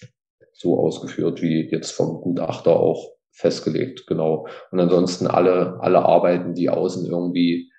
so 0.51 0.77
ausgeführt, 0.79 1.41
wie 1.41 1.69
jetzt 1.69 1.91
vom 1.91 2.19
Gutachter 2.19 2.77
auch 2.77 3.11
festgelegt, 3.31 4.05
genau. 4.07 4.47
Und 4.71 4.79
ansonsten 4.79 5.27
alle, 5.27 5.77
alle 5.79 6.03
Arbeiten, 6.03 6.55
die 6.55 6.69
außen 6.69 7.05
irgendwie 7.05 7.71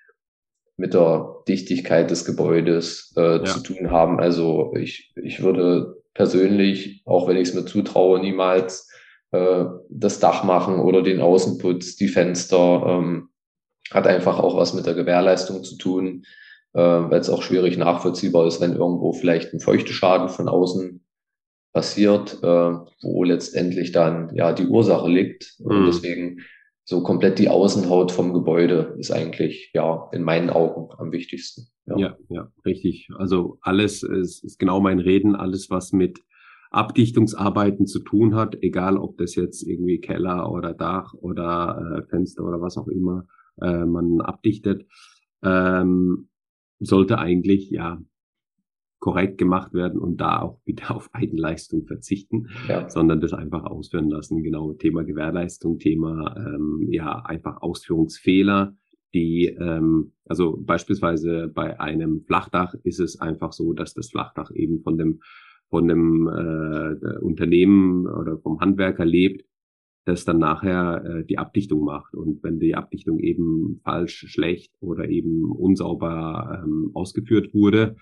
mit 0.77 0.93
der 0.95 1.43
Dichtigkeit 1.47 2.09
des 2.09 2.25
Gebäudes 2.25 3.13
äh, 3.15 3.37
ja. 3.37 3.43
zu 3.43 3.61
tun 3.61 3.91
haben. 3.91 4.19
Also 4.19 4.73
ich, 4.75 5.13
ich 5.21 5.43
würde 5.43 6.01
persönlich, 6.13 7.03
auch 7.05 7.27
wenn 7.27 7.37
ich 7.37 7.49
es 7.49 7.53
mir 7.53 7.65
zutraue, 7.65 8.19
niemals 8.19 8.90
äh, 9.31 9.65
das 9.89 10.19
Dach 10.19 10.43
machen 10.43 10.79
oder 10.79 11.01
den 11.01 11.21
Außenputz, 11.21 11.95
die 11.95 12.07
Fenster. 12.07 12.83
Ähm, 12.87 13.29
hat 13.91 14.07
einfach 14.07 14.39
auch 14.39 14.55
was 14.55 14.73
mit 14.73 14.85
der 14.85 14.93
Gewährleistung 14.93 15.63
zu 15.63 15.77
tun, 15.77 16.23
äh, 16.73 16.79
weil 16.79 17.19
es 17.19 17.29
auch 17.29 17.43
schwierig 17.43 17.77
nachvollziehbar 17.77 18.47
ist, 18.47 18.61
wenn 18.61 18.75
irgendwo 18.75 19.11
vielleicht 19.13 19.53
ein 19.53 19.59
Feuchteschaden 19.59 20.29
von 20.29 20.47
außen 20.47 21.05
passiert, 21.73 22.39
äh, 22.41 22.71
wo 23.01 23.23
letztendlich 23.23 23.91
dann 23.91 24.33
ja 24.35 24.53
die 24.53 24.67
Ursache 24.67 25.09
liegt. 25.09 25.55
Mhm. 25.59 25.65
Und 25.65 25.85
deswegen 25.87 26.41
so 26.83 27.03
komplett 27.03 27.39
die 27.39 27.49
Außenhaut 27.49 28.11
vom 28.11 28.33
Gebäude 28.33 28.95
ist 28.97 29.11
eigentlich 29.11 29.71
ja 29.73 30.09
in 30.11 30.23
meinen 30.23 30.49
Augen 30.49 30.89
am 30.97 31.11
wichtigsten. 31.11 31.67
Ja, 31.85 31.97
ja, 31.97 32.17
ja 32.29 32.51
richtig. 32.65 33.07
Also 33.17 33.57
alles 33.61 34.03
ist, 34.03 34.43
ist 34.43 34.59
genau 34.59 34.79
mein 34.79 34.99
Reden, 34.99 35.35
alles 35.35 35.69
was 35.69 35.91
mit 35.91 36.19
Abdichtungsarbeiten 36.71 37.85
zu 37.85 37.99
tun 37.99 38.33
hat, 38.33 38.57
egal 38.61 38.97
ob 38.97 39.17
das 39.17 39.35
jetzt 39.35 39.61
irgendwie 39.67 39.99
Keller 39.99 40.49
oder 40.51 40.73
Dach 40.73 41.13
oder 41.13 41.99
äh, 41.99 42.09
Fenster 42.09 42.45
oder 42.45 42.61
was 42.61 42.77
auch 42.77 42.87
immer 42.87 43.27
äh, 43.61 43.85
man 43.85 44.21
abdichtet, 44.21 44.87
ähm, 45.43 46.29
sollte 46.79 47.19
eigentlich 47.19 47.69
ja 47.69 48.01
korrekt 48.99 49.37
gemacht 49.37 49.73
werden 49.73 49.99
und 49.99 50.21
da 50.21 50.41
auch 50.41 50.61
bitte 50.65 50.95
auf 50.95 51.09
Eigenleistung 51.13 51.85
verzichten, 51.85 52.47
ja. 52.69 52.89
sondern 52.89 53.19
das 53.19 53.33
einfach 53.33 53.65
ausführen 53.65 54.09
lassen. 54.09 54.41
Genau, 54.41 54.73
Thema 54.73 55.03
Gewährleistung, 55.03 55.77
Thema 55.77 56.35
ähm, 56.37 56.87
ja 56.89 57.21
einfach 57.25 57.61
Ausführungsfehler, 57.61 58.77
die 59.13 59.47
ähm, 59.47 60.13
also 60.25 60.57
beispielsweise 60.57 61.49
bei 61.53 61.79
einem 61.81 62.21
Flachdach 62.21 62.75
ist 62.83 63.01
es 63.01 63.19
einfach 63.19 63.51
so, 63.51 63.73
dass 63.73 63.93
das 63.93 64.09
Flachdach 64.09 64.51
eben 64.51 64.81
von 64.81 64.97
dem 64.97 65.19
von 65.71 65.87
dem 65.87 66.27
äh, 66.27 67.17
Unternehmen 67.19 68.05
oder 68.05 68.37
vom 68.37 68.59
Handwerker 68.59 69.05
lebt, 69.05 69.45
das 70.05 70.25
dann 70.25 70.37
nachher 70.37 71.03
äh, 71.05 71.25
die 71.25 71.37
Abdichtung 71.37 71.83
macht. 71.85 72.13
Und 72.13 72.43
wenn 72.43 72.59
die 72.59 72.75
Abdichtung 72.75 73.19
eben 73.19 73.79
falsch, 73.83 74.25
schlecht 74.27 74.73
oder 74.81 75.09
eben 75.09 75.49
unsauber 75.49 76.61
ähm, 76.63 76.91
ausgeführt 76.93 77.53
wurde, 77.53 77.95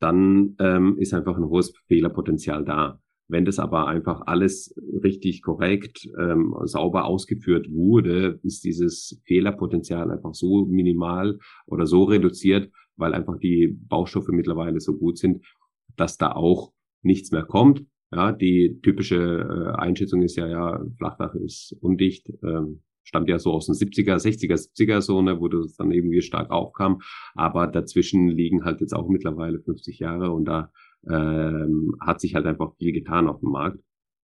dann 0.00 0.56
ähm, 0.58 0.96
ist 0.98 1.12
einfach 1.12 1.36
ein 1.36 1.44
hohes 1.44 1.74
Fehlerpotenzial 1.86 2.64
da. 2.64 2.98
Wenn 3.28 3.44
das 3.44 3.58
aber 3.58 3.86
einfach 3.86 4.22
alles 4.26 4.74
richtig 5.04 5.42
korrekt, 5.42 6.08
ähm, 6.18 6.54
sauber 6.64 7.04
ausgeführt 7.04 7.70
wurde, 7.70 8.40
ist 8.42 8.64
dieses 8.64 9.20
Fehlerpotenzial 9.26 10.10
einfach 10.10 10.34
so 10.34 10.64
minimal 10.64 11.38
oder 11.66 11.86
so 11.86 12.04
reduziert, 12.04 12.72
weil 12.96 13.12
einfach 13.12 13.38
die 13.38 13.68
Baustoffe 13.68 14.30
mittlerweile 14.30 14.80
so 14.80 14.96
gut 14.96 15.18
sind, 15.18 15.44
dass 15.96 16.16
da 16.16 16.32
auch 16.32 16.72
nichts 17.02 17.30
mehr 17.30 17.44
kommt. 17.44 17.84
Ja, 18.12 18.32
die 18.32 18.80
typische 18.82 19.16
äh, 19.16 19.78
Einschätzung 19.78 20.22
ist 20.22 20.36
ja, 20.36 20.48
ja, 20.48 20.84
Flachdach 20.98 21.34
ist 21.34 21.76
undicht, 21.80 22.28
ähm, 22.42 22.82
stammt 23.04 23.28
ja 23.28 23.38
so 23.38 23.52
aus 23.52 23.66
den 23.66 23.74
70er, 23.74 24.16
60er, 24.16 24.54
70er 24.54 25.00
Zone, 25.00 25.40
wo 25.40 25.48
das 25.48 25.76
dann 25.76 25.92
irgendwie 25.92 26.20
stark 26.20 26.50
aufkam. 26.50 27.00
Aber 27.34 27.66
dazwischen 27.68 28.28
liegen 28.28 28.64
halt 28.64 28.80
jetzt 28.80 28.94
auch 28.94 29.08
mittlerweile 29.08 29.60
50 29.60 30.00
Jahre 30.00 30.32
und 30.32 30.44
da 30.46 30.72
ähm, 31.08 31.94
hat 32.00 32.20
sich 32.20 32.34
halt 32.34 32.46
einfach 32.46 32.74
viel 32.76 32.92
getan 32.92 33.28
auf 33.28 33.40
dem 33.40 33.50
Markt. 33.50 33.80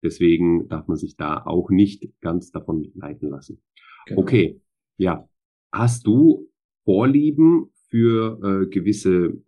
Deswegen 0.03 0.67
darf 0.67 0.87
man 0.87 0.97
sich 0.97 1.15
da 1.15 1.43
auch 1.45 1.69
nicht 1.69 2.11
ganz 2.21 2.51
davon 2.51 2.91
leiten 2.95 3.29
lassen. 3.29 3.61
Genau. 4.05 4.21
Okay, 4.21 4.61
ja. 4.97 5.27
Hast 5.71 6.07
du 6.07 6.49
Vorlieben 6.85 7.71
für 7.89 8.39
äh, 8.41 8.69
gewisse 8.69 9.41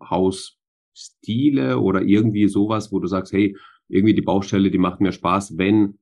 Hausstile 1.00 1.80
oder 1.80 2.02
irgendwie 2.02 2.48
sowas, 2.48 2.92
wo 2.92 3.00
du 3.00 3.08
sagst, 3.08 3.34
hey, 3.34 3.56
irgendwie 3.88 4.14
die 4.14 4.22
Baustelle, 4.22 4.70
die 4.70 4.78
macht 4.78 5.02
mir 5.02 5.12
Spaß, 5.12 5.58
wenn 5.58 5.98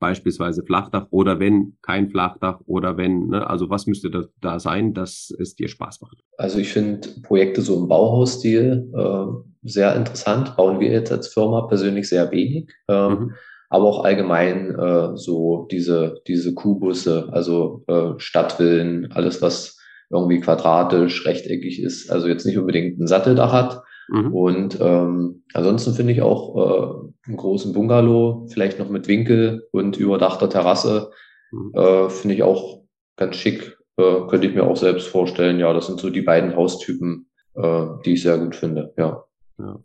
beispielsweise 0.00 0.64
Flachdach 0.64 1.08
oder 1.10 1.38
wenn 1.40 1.76
kein 1.82 2.08
Flachdach 2.08 2.60
oder 2.64 2.96
wenn, 2.96 3.28
ne, 3.28 3.48
also 3.48 3.68
was 3.68 3.86
müsste 3.86 4.10
da, 4.10 4.24
da 4.40 4.58
sein, 4.58 4.94
dass 4.94 5.30
es 5.38 5.54
dir 5.56 5.68
Spaß 5.68 6.00
macht? 6.00 6.16
Also 6.38 6.58
ich 6.58 6.72
finde 6.72 7.06
Projekte 7.22 7.60
so 7.60 7.76
im 7.78 7.86
Bauhausstil 7.86 8.90
äh, 8.96 9.68
sehr 9.68 9.94
interessant. 9.94 10.56
Bauen 10.56 10.80
wir 10.80 10.90
jetzt 10.90 11.12
als 11.12 11.28
Firma 11.28 11.66
persönlich 11.66 12.08
sehr 12.08 12.30
wenig. 12.30 12.72
Ähm, 12.88 13.10
mhm. 13.10 13.34
Aber 13.68 13.84
auch 13.84 14.04
allgemein 14.04 14.74
äh, 14.74 15.16
so 15.16 15.68
diese, 15.70 16.22
diese 16.26 16.54
Kubusse, 16.54 17.28
also 17.30 17.84
äh, 17.86 18.14
Stadtvillen, 18.16 19.12
alles 19.12 19.42
was 19.42 19.78
irgendwie 20.08 20.40
quadratisch, 20.40 21.24
rechteckig 21.26 21.80
ist, 21.80 22.10
also 22.10 22.26
jetzt 22.26 22.44
nicht 22.44 22.58
unbedingt 22.58 22.98
ein 22.98 23.06
Satteldach 23.06 23.52
hat, 23.52 23.82
Mhm. 24.10 24.34
Und 24.34 24.78
ähm, 24.80 25.44
ansonsten 25.54 25.94
finde 25.94 26.12
ich 26.12 26.22
auch 26.22 26.56
äh, 26.56 27.28
einen 27.28 27.36
großen 27.36 27.72
Bungalow, 27.72 28.46
vielleicht 28.50 28.78
noch 28.78 28.90
mit 28.90 29.06
Winkel 29.06 29.68
und 29.72 29.96
überdachter 29.96 30.50
Terrasse, 30.50 31.12
mhm. 31.52 31.72
äh, 31.74 32.10
finde 32.10 32.34
ich 32.34 32.42
auch 32.42 32.82
ganz 33.16 33.36
schick. 33.36 33.78
Äh, 33.96 34.26
könnte 34.28 34.48
ich 34.48 34.54
mir 34.54 34.64
auch 34.64 34.76
selbst 34.76 35.06
vorstellen. 35.06 35.60
Ja, 35.60 35.72
das 35.72 35.86
sind 35.86 36.00
so 36.00 36.10
die 36.10 36.22
beiden 36.22 36.56
Haustypen, 36.56 37.28
äh, 37.54 37.86
die 38.04 38.14
ich 38.14 38.22
sehr 38.22 38.38
gut 38.38 38.56
finde. 38.56 38.92
Ja. 38.96 39.24
ja. 39.58 39.78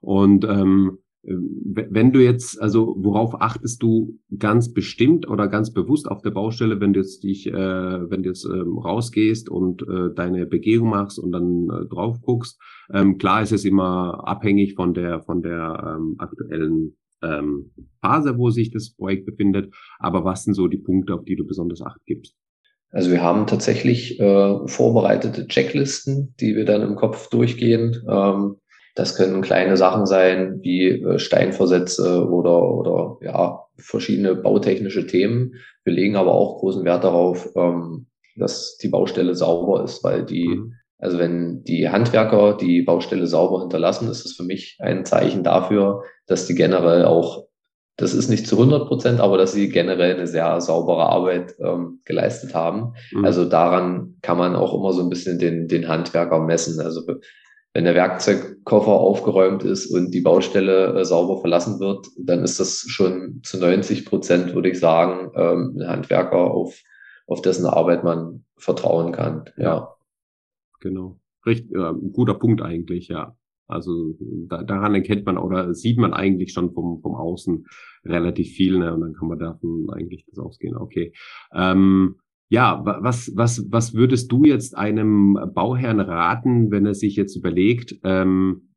Und 0.00 0.44
ähm, 0.44 0.98
wenn 1.24 2.12
du 2.12 2.20
jetzt, 2.20 2.60
also 2.60 2.96
worauf 2.98 3.40
achtest 3.40 3.82
du 3.82 4.18
ganz 4.38 4.72
bestimmt 4.72 5.28
oder 5.28 5.46
ganz 5.46 5.72
bewusst 5.72 6.08
auf 6.08 6.20
der 6.22 6.32
Baustelle, 6.32 6.80
wenn 6.80 6.92
du 6.92 7.00
jetzt 7.00 7.22
dich, 7.22 7.46
äh, 7.46 7.52
wenn 7.52 8.24
du 8.24 8.30
jetzt 8.30 8.44
ähm, 8.44 8.78
rausgehst 8.78 9.48
und 9.48 9.82
äh, 9.82 10.12
deine 10.14 10.46
Begehung 10.46 10.90
machst 10.90 11.20
und 11.20 11.30
dann 11.30 11.68
äh, 11.70 11.86
drauf 11.86 12.20
guckst? 12.22 12.60
Ähm, 12.92 13.18
klar 13.18 13.42
ist 13.42 13.52
es 13.52 13.64
immer 13.64 14.26
abhängig 14.26 14.74
von 14.74 14.94
der 14.94 15.22
von 15.22 15.42
der 15.42 15.96
ähm, 15.96 16.16
aktuellen 16.18 16.96
ähm, 17.22 17.70
Phase, 18.00 18.36
wo 18.36 18.50
sich 18.50 18.72
das 18.72 18.90
Projekt 18.90 19.24
befindet. 19.26 19.72
Aber 20.00 20.24
was 20.24 20.42
sind 20.42 20.54
so 20.54 20.66
die 20.66 20.78
Punkte, 20.78 21.14
auf 21.14 21.24
die 21.24 21.36
du 21.36 21.46
besonders 21.46 21.82
Acht 21.82 22.00
gibst? 22.04 22.34
Also 22.90 23.10
wir 23.10 23.22
haben 23.22 23.46
tatsächlich 23.46 24.20
äh, 24.20 24.66
vorbereitete 24.66 25.46
Checklisten, 25.46 26.34
die 26.40 26.56
wir 26.56 26.66
dann 26.66 26.82
im 26.82 26.96
Kopf 26.96 27.30
durchgehen. 27.30 28.02
Ähm, 28.06 28.56
das 28.94 29.16
können 29.16 29.40
kleine 29.42 29.76
Sachen 29.76 30.06
sein 30.06 30.58
wie 30.62 30.88
äh, 30.88 31.18
Steinversätze 31.18 32.28
oder, 32.28 32.62
oder 32.62 33.16
ja, 33.22 33.64
verschiedene 33.76 34.34
bautechnische 34.34 35.06
Themen. 35.06 35.54
Wir 35.84 35.94
legen 35.94 36.16
aber 36.16 36.32
auch 36.32 36.58
großen 36.58 36.84
Wert 36.84 37.04
darauf, 37.04 37.48
ähm, 37.56 38.06
dass 38.36 38.76
die 38.76 38.88
Baustelle 38.88 39.34
sauber 39.34 39.82
ist, 39.84 40.04
weil 40.04 40.24
die, 40.24 40.48
mhm. 40.48 40.74
also 40.98 41.18
wenn 41.18 41.64
die 41.64 41.88
Handwerker 41.88 42.56
die 42.56 42.82
Baustelle 42.82 43.26
sauber 43.26 43.60
hinterlassen, 43.60 44.08
ist 44.08 44.26
es 44.26 44.34
für 44.34 44.44
mich 44.44 44.76
ein 44.80 45.04
Zeichen 45.04 45.42
dafür, 45.42 46.02
dass 46.26 46.46
die 46.46 46.54
generell 46.54 47.04
auch, 47.04 47.46
das 47.96 48.14
ist 48.14 48.28
nicht 48.28 48.46
zu 48.46 48.56
100 48.56 48.88
Prozent, 48.88 49.20
aber 49.20 49.38
dass 49.38 49.52
sie 49.52 49.68
generell 49.68 50.16
eine 50.16 50.26
sehr 50.26 50.60
saubere 50.60 51.08
Arbeit 51.08 51.54
ähm, 51.60 52.00
geleistet 52.04 52.54
haben. 52.54 52.94
Mhm. 53.12 53.24
Also 53.24 53.46
daran 53.46 54.16
kann 54.22 54.38
man 54.38 54.54
auch 54.54 54.74
immer 54.74 54.92
so 54.92 55.02
ein 55.02 55.10
bisschen 55.10 55.38
den, 55.38 55.66
den 55.66 55.88
Handwerker 55.88 56.40
messen. 56.40 56.80
Also 56.80 57.02
wenn 57.74 57.84
der 57.84 57.94
Werkzeugkoffer 57.94 58.92
aufgeräumt 58.92 59.64
ist 59.64 59.86
und 59.86 60.10
die 60.12 60.20
Baustelle 60.20 60.94
äh, 60.94 61.04
sauber 61.04 61.40
verlassen 61.40 61.80
wird, 61.80 62.06
dann 62.18 62.44
ist 62.44 62.60
das 62.60 62.84
schon 62.88 63.40
zu 63.42 63.58
90 63.58 64.04
Prozent, 64.04 64.54
würde 64.54 64.70
ich 64.70 64.78
sagen, 64.78 65.30
ähm, 65.34 65.78
ein 65.80 65.88
Handwerker, 65.88 66.50
auf, 66.50 66.78
auf 67.26 67.40
dessen 67.40 67.66
Arbeit 67.66 68.04
man 68.04 68.44
vertrauen 68.56 69.12
kann. 69.12 69.44
Ja. 69.56 69.94
Genau. 70.80 71.18
Richtig, 71.46 71.74
äh, 71.74 71.92
guter 72.12 72.34
Punkt 72.34 72.60
eigentlich, 72.60 73.08
ja. 73.08 73.36
Also 73.68 74.16
da, 74.20 74.62
daran 74.62 74.94
erkennt 74.94 75.24
man 75.24 75.38
oder 75.38 75.72
sieht 75.72 75.96
man 75.96 76.12
eigentlich 76.12 76.52
schon 76.52 76.72
vom, 76.74 77.00
vom 77.00 77.14
Außen 77.14 77.66
relativ 78.04 78.50
viel, 78.52 78.78
ne? 78.78 78.92
Und 78.92 79.00
dann 79.00 79.14
kann 79.14 79.28
man 79.28 79.38
davon 79.38 79.88
eigentlich 79.90 80.26
das 80.26 80.38
ausgehen. 80.38 80.76
Okay. 80.76 81.14
Ähm, 81.54 82.16
ja, 82.52 82.82
was, 82.84 83.32
was, 83.34 83.64
was 83.70 83.94
würdest 83.94 84.30
du 84.30 84.44
jetzt 84.44 84.76
einem 84.76 85.38
Bauherrn 85.54 86.00
raten, 86.00 86.70
wenn 86.70 86.84
er 86.84 86.92
sich 86.92 87.16
jetzt 87.16 87.34
überlegt, 87.34 87.98
ähm, 88.04 88.74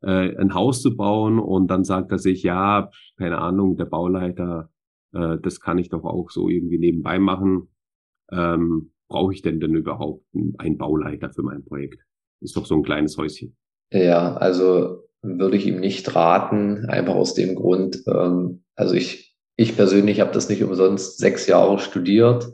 äh, 0.00 0.36
ein 0.36 0.54
Haus 0.54 0.80
zu 0.80 0.96
bauen 0.96 1.40
und 1.40 1.66
dann 1.66 1.82
sagt 1.82 2.12
er 2.12 2.18
sich, 2.18 2.44
ja, 2.44 2.88
keine 3.18 3.38
Ahnung, 3.38 3.76
der 3.76 3.86
Bauleiter, 3.86 4.70
äh, 5.12 5.38
das 5.42 5.60
kann 5.60 5.78
ich 5.78 5.88
doch 5.88 6.04
auch 6.04 6.30
so 6.30 6.48
irgendwie 6.48 6.78
nebenbei 6.78 7.18
machen. 7.18 7.66
Ähm, 8.30 8.92
Brauche 9.08 9.32
ich 9.32 9.42
denn 9.42 9.58
denn 9.58 9.74
überhaupt 9.74 10.24
einen 10.58 10.78
Bauleiter 10.78 11.30
für 11.30 11.42
mein 11.42 11.64
Projekt? 11.64 12.00
Ist 12.40 12.56
doch 12.56 12.66
so 12.66 12.76
ein 12.76 12.84
kleines 12.84 13.18
Häuschen. 13.18 13.56
Ja, 13.92 14.36
also 14.36 15.02
würde 15.22 15.56
ich 15.56 15.66
ihm 15.66 15.80
nicht 15.80 16.14
raten, 16.14 16.86
einfach 16.86 17.16
aus 17.16 17.34
dem 17.34 17.56
Grund, 17.56 18.04
ähm, 18.06 18.62
also 18.76 18.94
ich, 18.94 19.36
ich 19.56 19.74
persönlich 19.74 20.20
habe 20.20 20.30
das 20.30 20.48
nicht 20.48 20.62
umsonst 20.62 21.18
sechs 21.18 21.48
Jahre 21.48 21.80
studiert 21.80 22.52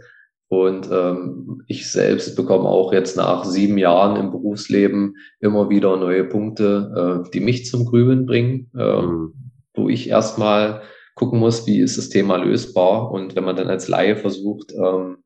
und 0.53 0.91
ähm, 0.93 1.63
ich 1.67 1.91
selbst 1.91 2.37
bekomme 2.37 2.69
auch 2.69 2.93
jetzt 2.93 3.17
nach 3.17 3.43
sieben 3.47 3.79
Jahren 3.79 4.17
im 4.17 4.31
Berufsleben 4.31 5.17
immer 5.41 5.71
wieder 5.71 5.97
neue 5.97 6.25
Punkte, 6.25 7.25
äh, 7.25 7.31
die 7.31 7.41
mich 7.41 7.65
zum 7.65 7.87
Grübeln 7.87 8.27
bringen, 8.27 8.71
äh, 8.77 9.01
mhm. 9.01 9.33
wo 9.73 9.89
ich 9.89 10.11
erstmal 10.11 10.83
gucken 11.15 11.39
muss, 11.39 11.67
wie 11.67 11.81
ist 11.81 11.97
das 11.97 12.11
Thema 12.11 12.37
lösbar. 12.37 13.11
Und 13.13 13.35
wenn 13.35 13.45
man 13.45 13.57
dann 13.57 13.69
als 13.69 13.89
Laie 13.89 14.15
versucht, 14.15 14.75
ähm, 14.75 15.25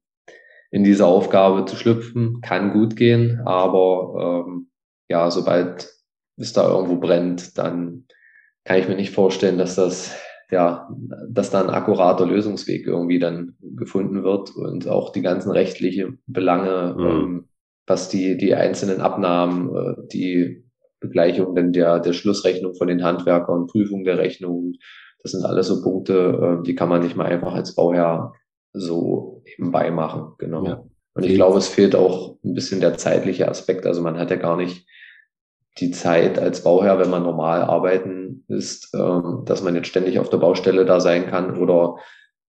in 0.71 0.85
diese 0.85 1.07
Aufgabe 1.07 1.65
zu 1.65 1.75
schlüpfen, 1.75 2.41
kann 2.41 2.73
gut 2.73 2.95
gehen, 2.95 3.41
aber 3.45 4.45
ähm, 4.47 4.69
ja, 5.09 5.29
sobald 5.33 5.93
es 6.37 6.53
da 6.53 6.69
irgendwo 6.69 7.01
brennt, 7.01 7.59
dann 7.59 8.05
kann 8.65 8.79
ich 8.79 8.87
mir 8.87 8.95
nicht 8.95 9.13
vorstellen, 9.13 9.59
dass 9.59 9.75
das 9.75 10.17
ja, 10.51 10.89
dass 11.29 11.51
da 11.51 11.61
ein 11.63 11.71
akkurater 11.71 12.27
Lösungsweg 12.27 12.87
irgendwie 12.87 13.19
dann 13.19 13.57
gefunden 13.61 14.23
wird 14.23 14.55
und 14.55 14.89
auch 14.89 15.11
die 15.11 15.23
ganzen 15.23 15.51
rechtlichen 15.51 16.21
Belange, 16.27 16.95
mhm. 16.97 17.07
ähm, 17.07 17.49
was 17.87 18.09
die, 18.09 18.37
die 18.37 18.55
einzelnen 18.55 19.01
Abnahmen, 19.01 19.75
äh, 19.75 19.95
die 20.13 20.65
Begleichung 21.01 21.55
denn 21.55 21.73
der, 21.73 22.01
der 22.01 22.13
Schlussrechnung 22.13 22.75
von 22.75 22.89
den 22.89 23.05
Handwerkern, 23.05 23.67
Prüfung 23.67 24.05
der 24.05 24.19
Rechnung, 24.19 24.75
das 25.23 25.33
sind 25.33 25.45
alles 25.45 25.67
so 25.67 25.83
Punkte, 25.83 26.59
äh, 26.61 26.63
die 26.65 26.75
kann 26.75 26.89
man 26.89 27.03
nicht 27.03 27.17
mal 27.17 27.27
einfach 27.27 27.55
als 27.55 27.75
Bauherr 27.75 28.33
so 28.73 29.43
nebenbei 29.47 29.91
machen, 29.91 30.35
genau. 30.39 30.65
Ja. 30.65 30.85
Und 31.15 31.25
ich 31.25 31.35
glaube, 31.35 31.59
es 31.59 31.69
fehlt 31.69 31.97
auch 31.97 32.37
ein 32.45 32.53
bisschen 32.53 32.81
der 32.81 32.99
zeitliche 32.99 33.49
Aspekt. 33.49 33.87
Also 33.87 34.03
man 34.03 34.19
hat 34.19 34.31
ja 34.31 34.37
gar 34.37 34.57
nicht 34.57 34.87
die 35.79 35.91
Zeit 35.91 36.39
als 36.39 36.63
Bauherr, 36.63 36.99
wenn 36.99 37.11
man 37.11 37.23
normal 37.23 37.63
arbeiten 37.63 38.45
ist, 38.49 38.95
ähm, 38.95 39.43
dass 39.45 39.63
man 39.63 39.75
jetzt 39.75 39.89
ständig 39.89 40.19
auf 40.19 40.31
der 40.31 40.39
Baustelle 40.39 40.85
da 40.85 41.01
sein 41.01 41.27
kann 41.27 41.59
oder 41.59 41.97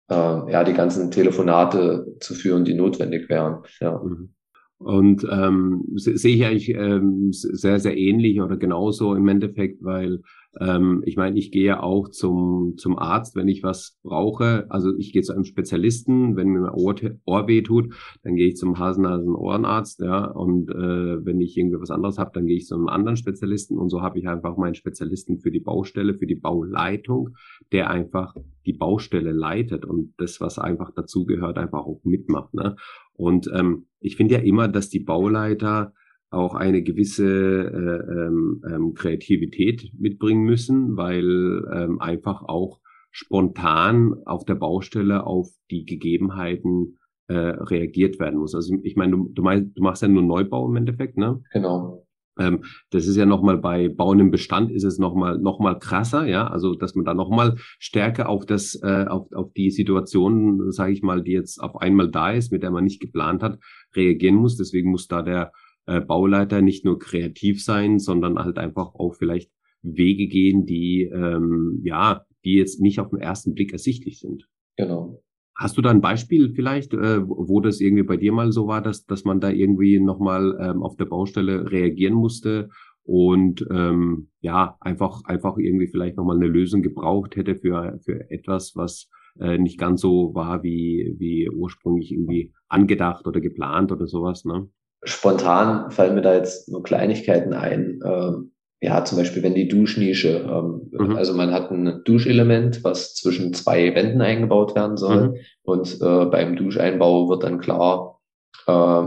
äh, 0.08 0.52
ja 0.52 0.64
die 0.64 0.74
ganzen 0.74 1.10
Telefonate 1.10 2.06
zu 2.20 2.34
führen, 2.34 2.64
die 2.64 2.74
notwendig 2.74 3.28
wären. 3.28 3.62
Ja. 3.80 3.98
Mhm. 3.98 4.32
Und 4.78 5.26
ähm, 5.30 5.84
sehe 5.94 6.34
ich 6.34 6.44
eigentlich 6.44 6.68
ähm, 6.68 7.28
sehr, 7.32 7.78
sehr 7.78 7.96
ähnlich 7.96 8.42
oder 8.42 8.58
genauso 8.58 9.14
im 9.14 9.26
Endeffekt, 9.26 9.82
weil 9.82 10.20
ähm, 10.60 11.02
ich 11.04 11.16
meine, 11.16 11.38
ich 11.38 11.50
gehe 11.50 11.82
auch 11.82 12.08
zum, 12.08 12.74
zum 12.76 12.98
Arzt, 12.98 13.36
wenn 13.36 13.48
ich 13.48 13.62
was 13.62 13.98
brauche. 14.02 14.66
Also 14.70 14.96
ich 14.96 15.12
gehe 15.12 15.22
zu 15.22 15.32
einem 15.32 15.44
Spezialisten, 15.44 16.36
wenn 16.36 16.48
mir 16.48 16.60
mein 16.60 16.74
Ohr, 16.74 16.94
Ohr 17.24 17.48
weh 17.48 17.62
tut, 17.62 17.94
dann 18.22 18.36
gehe 18.36 18.48
ich 18.48 18.56
zum 18.56 18.78
Hasen-Nasen-Ohrenarzt, 18.78 20.00
ja. 20.00 20.24
Und 20.24 20.70
äh, 20.70 21.24
wenn 21.24 21.40
ich 21.40 21.56
irgendwie 21.56 21.80
was 21.80 21.90
anderes 21.90 22.18
habe, 22.18 22.30
dann 22.34 22.46
gehe 22.46 22.56
ich 22.56 22.66
zu 22.66 22.74
einem 22.74 22.88
anderen 22.88 23.16
Spezialisten. 23.16 23.78
Und 23.78 23.90
so 23.90 24.02
habe 24.02 24.18
ich 24.18 24.28
einfach 24.28 24.56
meinen 24.56 24.74
Spezialisten 24.74 25.38
für 25.38 25.50
die 25.50 25.60
Baustelle, 25.60 26.14
für 26.14 26.26
die 26.26 26.36
Bauleitung, 26.36 27.30
der 27.72 27.90
einfach 27.90 28.34
die 28.64 28.72
Baustelle 28.72 29.32
leitet 29.32 29.84
und 29.84 30.14
das, 30.18 30.40
was 30.40 30.58
einfach 30.58 30.90
dazugehört, 30.92 31.58
einfach 31.58 31.84
auch 31.84 32.00
mitmacht. 32.04 32.54
Ne? 32.54 32.76
Und 33.14 33.50
ähm, 33.54 33.86
ich 34.00 34.16
finde 34.16 34.34
ja 34.34 34.40
immer, 34.40 34.68
dass 34.68 34.88
die 34.88 35.00
Bauleiter 35.00 35.92
auch 36.30 36.54
eine 36.54 36.82
gewisse 36.82 37.24
äh, 37.24 38.12
ähm, 38.12 38.62
ähm, 38.68 38.94
Kreativität 38.94 39.92
mitbringen 39.98 40.44
müssen, 40.44 40.96
weil 40.96 41.64
ähm, 41.72 42.00
einfach 42.00 42.42
auch 42.42 42.80
spontan 43.10 44.14
auf 44.26 44.44
der 44.44 44.56
Baustelle 44.56 45.26
auf 45.26 45.48
die 45.70 45.84
Gegebenheiten 45.84 46.98
äh, 47.28 47.34
reagiert 47.34 48.18
werden 48.20 48.38
muss. 48.38 48.54
Also 48.54 48.76
ich 48.82 48.96
meine, 48.96 49.12
du, 49.12 49.30
du, 49.32 49.42
meinst, 49.42 49.76
du 49.76 49.82
machst 49.82 50.02
ja 50.02 50.08
nur 50.08 50.22
Neubau 50.22 50.68
im 50.68 50.76
Endeffekt, 50.76 51.16
ne? 51.16 51.42
Genau. 51.52 52.06
Ähm, 52.38 52.64
das 52.90 53.06
ist 53.06 53.16
ja 53.16 53.24
nochmal 53.24 53.56
bei 53.56 53.88
Bauen 53.88 54.20
im 54.20 54.30
Bestand 54.30 54.70
ist 54.70 54.84
es 54.84 54.98
nochmal 54.98 55.38
noch 55.38 55.58
mal 55.58 55.78
krasser, 55.78 56.26
ja, 56.26 56.46
also 56.46 56.74
dass 56.74 56.94
man 56.94 57.04
da 57.04 57.14
nochmal 57.14 57.54
stärker 57.78 58.28
auf 58.28 58.44
das, 58.44 58.78
äh, 58.82 59.06
auf, 59.08 59.32
auf 59.32 59.52
die 59.54 59.70
Situation, 59.70 60.70
sage 60.70 60.92
ich 60.92 61.02
mal, 61.02 61.22
die 61.22 61.32
jetzt 61.32 61.58
auf 61.58 61.76
einmal 61.80 62.10
da 62.10 62.32
ist, 62.32 62.52
mit 62.52 62.62
der 62.62 62.70
man 62.70 62.84
nicht 62.84 63.00
geplant 63.00 63.42
hat, 63.42 63.58
reagieren 63.94 64.36
muss. 64.36 64.56
Deswegen 64.56 64.90
muss 64.90 65.08
da 65.08 65.22
der 65.22 65.52
äh, 65.86 66.00
Bauleiter 66.00 66.62
nicht 66.62 66.84
nur 66.84 66.98
kreativ 66.98 67.64
sein, 67.64 67.98
sondern 67.98 68.38
halt 68.38 68.58
einfach 68.58 68.94
auch 68.94 69.14
vielleicht 69.14 69.50
Wege 69.82 70.26
gehen, 70.26 70.66
die 70.66 71.02
ähm, 71.02 71.80
ja, 71.84 72.24
die 72.44 72.54
jetzt 72.54 72.80
nicht 72.80 73.00
auf 73.00 73.10
den 73.10 73.20
ersten 73.20 73.54
Blick 73.54 73.72
ersichtlich 73.72 74.20
sind. 74.20 74.48
Genau. 74.76 75.22
Hast 75.58 75.78
du 75.78 75.82
da 75.82 75.90
ein 75.90 76.02
Beispiel 76.02 76.52
vielleicht, 76.54 76.92
äh, 76.92 77.26
wo 77.26 77.60
das 77.60 77.80
irgendwie 77.80 78.02
bei 78.02 78.16
dir 78.16 78.32
mal 78.32 78.52
so 78.52 78.66
war, 78.66 78.82
dass, 78.82 79.06
dass 79.06 79.24
man 79.24 79.40
da 79.40 79.50
irgendwie 79.50 79.98
nochmal 79.98 80.56
ähm, 80.60 80.82
auf 80.82 80.96
der 80.96 81.06
Baustelle 81.06 81.70
reagieren 81.70 82.14
musste 82.14 82.68
und 83.04 83.66
ähm, 83.70 84.28
ja, 84.40 84.76
einfach, 84.80 85.24
einfach 85.24 85.56
irgendwie 85.56 85.86
vielleicht 85.86 86.16
nochmal 86.16 86.36
eine 86.36 86.48
Lösung 86.48 86.82
gebraucht 86.82 87.36
hätte 87.36 87.56
für, 87.56 87.98
für 88.04 88.30
etwas, 88.30 88.72
was 88.74 89.08
äh, 89.40 89.58
nicht 89.58 89.78
ganz 89.78 90.02
so 90.02 90.34
war, 90.34 90.62
wie, 90.62 91.14
wie 91.18 91.48
ursprünglich 91.48 92.12
irgendwie 92.12 92.52
angedacht 92.68 93.26
oder 93.26 93.40
geplant 93.40 93.92
oder 93.92 94.06
sowas, 94.06 94.44
ne? 94.44 94.68
Spontan 95.02 95.90
fallen 95.90 96.14
mir 96.14 96.22
da 96.22 96.34
jetzt 96.34 96.68
nur 96.68 96.82
Kleinigkeiten 96.82 97.52
ein. 97.52 98.00
Ähm, 98.04 98.52
ja, 98.80 99.04
zum 99.04 99.18
Beispiel, 99.18 99.42
wenn 99.42 99.54
die 99.54 99.68
Duschnische, 99.68 100.46
ähm, 100.48 100.90
mhm. 100.92 101.16
also 101.16 101.34
man 101.34 101.52
hat 101.52 101.70
ein 101.70 102.02
Duschelement, 102.04 102.84
was 102.84 103.14
zwischen 103.14 103.54
zwei 103.54 103.94
Wänden 103.94 104.20
eingebaut 104.20 104.74
werden 104.74 104.96
soll. 104.96 105.28
Mhm. 105.28 105.36
Und 105.62 106.00
äh, 106.00 106.26
beim 106.26 106.56
Duscheinbau 106.56 107.28
wird 107.28 107.42
dann 107.42 107.58
klar, 107.58 108.20
äh, 108.66 109.02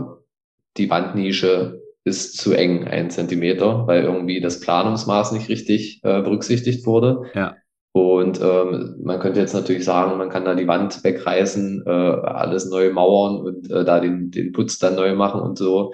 die 0.76 0.90
Wandnische 0.90 1.80
ist 2.04 2.36
zu 2.38 2.52
eng, 2.52 2.84
ein 2.88 3.10
Zentimeter, 3.10 3.86
weil 3.86 4.02
irgendwie 4.02 4.40
das 4.40 4.60
Planungsmaß 4.60 5.32
nicht 5.32 5.48
richtig 5.48 6.00
äh, 6.02 6.22
berücksichtigt 6.22 6.86
wurde. 6.86 7.30
Ja. 7.34 7.56
Und 7.92 8.40
ähm, 8.40 8.96
man 9.02 9.18
könnte 9.18 9.40
jetzt 9.40 9.54
natürlich 9.54 9.84
sagen, 9.84 10.16
man 10.16 10.28
kann 10.28 10.44
da 10.44 10.54
die 10.54 10.68
Wand 10.68 11.02
wegreißen, 11.02 11.82
äh, 11.86 11.90
alles 11.90 12.70
neu 12.70 12.92
mauern 12.92 13.40
und 13.40 13.70
äh, 13.70 13.84
da 13.84 13.98
den, 13.98 14.30
den 14.30 14.52
Putz 14.52 14.78
dann 14.78 14.94
neu 14.94 15.14
machen 15.14 15.40
und 15.40 15.58
so. 15.58 15.92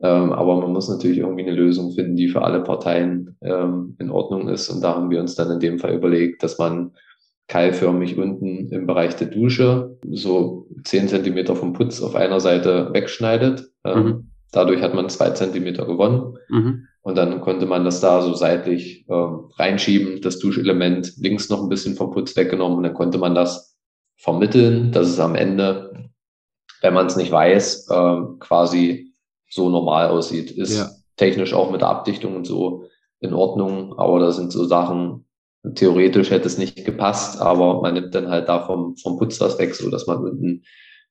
Ähm, 0.00 0.32
aber 0.32 0.60
man 0.60 0.72
muss 0.72 0.88
natürlich 0.88 1.18
irgendwie 1.18 1.42
eine 1.42 1.54
Lösung 1.54 1.92
finden, 1.92 2.16
die 2.16 2.28
für 2.28 2.42
alle 2.42 2.62
Parteien 2.62 3.36
ähm, 3.40 3.96
in 3.98 4.10
Ordnung 4.10 4.48
ist. 4.48 4.68
Und 4.68 4.82
da 4.82 4.94
haben 4.94 5.10
wir 5.10 5.20
uns 5.20 5.34
dann 5.34 5.50
in 5.50 5.60
dem 5.60 5.78
Fall 5.78 5.94
überlegt, 5.94 6.42
dass 6.42 6.58
man 6.58 6.92
keilförmig 7.48 8.18
unten 8.18 8.68
im 8.68 8.86
Bereich 8.86 9.16
der 9.16 9.28
Dusche 9.28 9.98
so 10.10 10.66
zehn 10.84 11.08
Zentimeter 11.08 11.54
vom 11.54 11.72
Putz 11.72 12.02
auf 12.02 12.14
einer 12.14 12.40
Seite 12.40 12.90
wegschneidet. 12.92 13.68
Ähm, 13.84 14.04
mhm. 14.04 14.31
Dadurch 14.52 14.82
hat 14.82 14.94
man 14.94 15.08
zwei 15.08 15.30
Zentimeter 15.30 15.86
gewonnen. 15.86 16.38
Mhm. 16.48 16.86
Und 17.00 17.16
dann 17.16 17.40
konnte 17.40 17.66
man 17.66 17.84
das 17.84 18.00
da 18.00 18.22
so 18.22 18.34
seitlich 18.34 19.04
äh, 19.08 19.14
reinschieben, 19.58 20.20
das 20.20 20.38
Duschelement 20.38 21.14
links 21.16 21.48
noch 21.48 21.62
ein 21.62 21.68
bisschen 21.68 21.96
vom 21.96 22.12
Putz 22.12 22.36
weggenommen 22.36 22.76
und 22.78 22.84
dann 22.84 22.94
konnte 22.94 23.18
man 23.18 23.34
das 23.34 23.76
vermitteln, 24.16 24.92
dass 24.92 25.08
es 25.08 25.18
am 25.18 25.34
Ende, 25.34 26.10
wenn 26.80 26.94
man 26.94 27.06
es 27.06 27.16
nicht 27.16 27.32
weiß, 27.32 27.88
äh, 27.90 28.16
quasi 28.38 29.12
so 29.50 29.68
normal 29.68 30.08
aussieht. 30.08 30.52
Ist 30.52 30.78
ja. 30.78 30.90
technisch 31.16 31.54
auch 31.54 31.72
mit 31.72 31.80
der 31.80 31.88
Abdichtung 31.88 32.36
und 32.36 32.46
so 32.46 32.84
in 33.18 33.34
Ordnung, 33.34 33.98
aber 33.98 34.20
da 34.20 34.30
sind 34.30 34.52
so 34.52 34.64
Sachen, 34.64 35.26
theoretisch 35.74 36.30
hätte 36.30 36.46
es 36.46 36.58
nicht 36.58 36.84
gepasst, 36.84 37.40
aber 37.40 37.80
man 37.80 37.94
nimmt 37.94 38.14
dann 38.14 38.28
halt 38.28 38.48
da 38.48 38.64
vom, 38.64 38.96
vom 38.96 39.18
Putz 39.18 39.38
das 39.38 39.58
weg, 39.58 39.74
so 39.74 39.90
dass 39.90 40.06
man 40.06 40.18
unten 40.18 40.62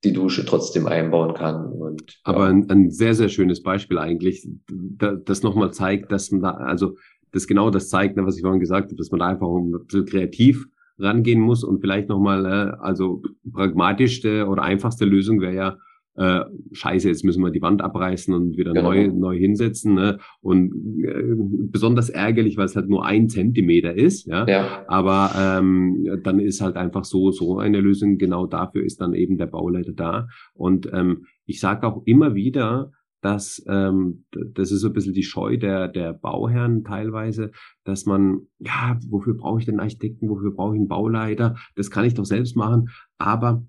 die 0.03 0.13
Dusche 0.13 0.45
trotzdem 0.45 0.87
einbauen 0.87 1.33
kann. 1.33 1.65
Und, 1.65 2.19
Aber 2.23 2.45
ein, 2.45 2.69
ein, 2.69 2.89
sehr, 2.89 3.13
sehr 3.13 3.29
schönes 3.29 3.61
Beispiel 3.61 3.97
eigentlich, 3.97 4.47
das 4.67 5.43
nochmal 5.43 5.71
zeigt, 5.71 6.11
dass 6.11 6.31
man 6.31 6.41
da, 6.41 6.51
also 6.51 6.95
das 7.31 7.47
genau 7.47 7.69
das 7.69 7.89
zeigt, 7.89 8.17
ne, 8.17 8.25
was 8.25 8.35
ich 8.35 8.41
vorhin 8.41 8.59
gesagt 8.59 8.87
habe, 8.87 8.95
dass 8.95 9.11
man 9.11 9.19
da 9.19 9.27
einfach 9.27 9.47
ein 9.47 9.71
bisschen 9.85 10.05
kreativ 10.05 10.67
rangehen 10.97 11.39
muss 11.39 11.63
und 11.63 11.81
vielleicht 11.81 12.09
nochmal, 12.09 12.45
äh, 12.45 12.71
also 12.81 13.21
pragmatischste 13.51 14.47
oder 14.47 14.63
einfachste 14.63 15.05
Lösung 15.05 15.39
wäre 15.41 15.55
ja, 15.55 15.77
äh, 16.15 16.41
scheiße, 16.73 17.07
jetzt 17.07 17.23
müssen 17.23 17.43
wir 17.43 17.51
die 17.51 17.61
Wand 17.61 17.81
abreißen 17.81 18.33
und 18.33 18.57
wieder 18.57 18.73
genau. 18.73 18.89
neu, 18.89 19.07
neu 19.07 19.37
hinsetzen. 19.37 19.93
Ne? 19.95 20.19
Und 20.41 20.73
äh, 21.03 21.35
besonders 21.71 22.09
ärgerlich, 22.09 22.57
weil 22.57 22.65
es 22.65 22.75
halt 22.75 22.89
nur 22.89 23.05
ein 23.05 23.29
Zentimeter 23.29 23.95
ist. 23.95 24.25
Ja. 24.25 24.45
ja. 24.47 24.83
Aber 24.87 25.31
ähm, 25.37 26.05
dann 26.23 26.39
ist 26.39 26.61
halt 26.61 26.75
einfach 26.75 27.05
so, 27.05 27.31
so 27.31 27.59
eine 27.59 27.79
Lösung. 27.79 28.17
Genau 28.17 28.45
dafür 28.45 28.83
ist 28.83 28.99
dann 28.99 29.13
eben 29.13 29.37
der 29.37 29.47
Bauleiter 29.47 29.93
da. 29.93 30.27
Und 30.53 30.91
ähm, 30.93 31.25
ich 31.45 31.59
sage 31.59 31.87
auch 31.87 32.01
immer 32.05 32.35
wieder, 32.35 32.91
dass 33.21 33.63
ähm, 33.67 34.25
das 34.31 34.71
ist 34.71 34.81
so 34.81 34.87
ein 34.87 34.93
bisschen 34.93 35.13
die 35.13 35.23
Scheu 35.23 35.57
der, 35.57 35.87
der 35.87 36.11
Bauherren 36.11 36.83
teilweise, 36.83 37.51
dass 37.83 38.05
man, 38.05 38.47
ja, 38.59 38.99
wofür 39.07 39.35
brauche 39.35 39.59
ich 39.59 39.65
den 39.65 39.79
Architekten, 39.79 40.27
wofür 40.27 40.51
brauche 40.51 40.73
ich 40.73 40.79
einen 40.79 40.87
Bauleiter? 40.87 41.55
Das 41.75 41.91
kann 41.91 42.05
ich 42.05 42.15
doch 42.15 42.25
selbst 42.25 42.55
machen. 42.55 42.89
Aber 43.19 43.63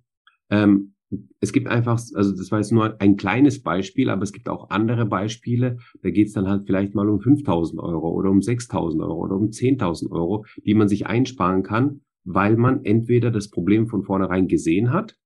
ähm, 0.51 0.95
es 1.41 1.53
gibt 1.53 1.69
einfach, 1.69 2.01
also 2.15 2.37
das 2.37 2.51
war 2.51 2.59
jetzt 2.59 2.73
nur 2.73 3.01
ein 3.01 3.17
kleines 3.17 3.63
Beispiel, 3.63 4.11
aber 4.11 4.23
es 4.23 4.33
gibt 4.33 4.49
auch 4.49 4.71
andere 4.71 5.07
Beispiele, 5.07 5.79
da 6.03 6.11
geht 6.11 6.29
es 6.29 6.33
dann 6.33 6.49
halt 6.49 6.65
vielleicht 6.65 6.95
mal 6.95 7.09
um 7.09 7.19
5.000 7.21 7.79
Euro 7.79 8.11
oder 8.11 8.31
um 8.31 8.39
6.000 8.39 9.01
Euro 9.01 9.17
oder 9.17 9.37
um 9.37 9.49
10.000 9.49 10.11
Euro, 10.11 10.45
die 10.65 10.75
man 10.75 10.89
sich 10.89 11.07
einsparen 11.07 11.63
kann, 11.63 12.01
weil 12.25 12.57
man 12.57 12.85
entweder 12.85 13.31
das 13.31 13.51
Problem 13.51 13.89
von 13.89 14.03
vornherein 14.03 14.49
gesehen 14.49 14.93
hat 14.93 15.17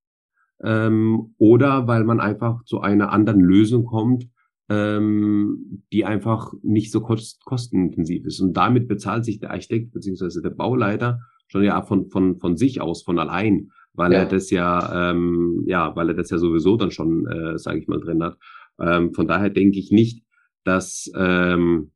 ähm, 0.62 1.35
oder 1.38 1.87
weil 1.87 2.05
man 2.05 2.20
einfach 2.20 2.64
zu 2.64 2.81
einer 2.81 3.12
anderen 3.12 3.40
Lösung 3.40 3.85
kommt, 3.85 4.29
ähm, 4.68 5.83
die 5.92 6.05
einfach 6.05 6.53
nicht 6.62 6.90
so 6.90 7.01
kost 7.01 7.44
kostenintensiv 7.44 8.25
ist. 8.27 8.40
Und 8.40 8.55
damit 8.57 8.88
bezahlt 8.88 9.25
sich 9.25 9.38
der 9.38 9.51
Architekt 9.51 9.92
beziehungsweise 9.92 10.42
der 10.42 10.51
Bauleiter 10.51 11.20
schon 11.49 11.62
ja 11.62 11.81
von, 11.83 12.11
von, 12.11 12.38
von 12.38 12.57
sich 12.57 12.81
aus, 12.81 13.03
von 13.03 13.18
allein 13.18 13.70
weil 13.97 14.13
ja. 14.13 14.21
er 14.21 14.27
das 14.27 14.51
ja, 14.51 15.11
ähm, 15.11 15.65
ja, 15.67 15.95
weil 15.97 16.11
er 16.11 16.15
das 16.15 16.31
ja 16.31 16.39
sowieso 16.39 16.77
dann 16.77 16.91
schon, 16.91 17.27
äh, 17.27 17.59
sage 17.59 17.81
ich 17.81 17.89
mal, 17.89 18.01
drin 18.01 18.23
hat. 18.23 18.39
Ähm, 18.79 19.13
von 19.15 19.27
daher 19.27 19.51
denke 19.51 19.79
ich 19.79 19.91
nicht, 19.91 20.25
dass 20.65 21.11
ähm, 21.17 21.93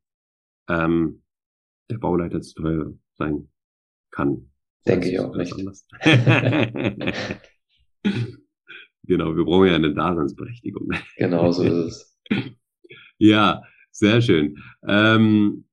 ähm, 0.69 1.21
der 1.89 1.97
Bauleiter 1.97 2.41
zu 2.41 2.55
teuer 2.55 2.93
sein 3.13 3.49
kann. 4.11 4.51
Denke 4.87 5.09
ich 5.09 5.19
auch 5.19 5.35
nicht. 5.35 5.53
genau, 9.03 9.35
wir 9.35 9.43
brauchen 9.45 9.67
ja 9.67 9.75
eine 9.75 9.93
Daseinsberechtigung. 9.93 10.89
Genau 11.17 11.51
so 11.51 11.63
ist 11.63 11.73
es. 11.73 12.19
Ja, 13.23 13.61
sehr 13.91 14.19
schön. 14.19 14.57
Ähm, 14.87 15.65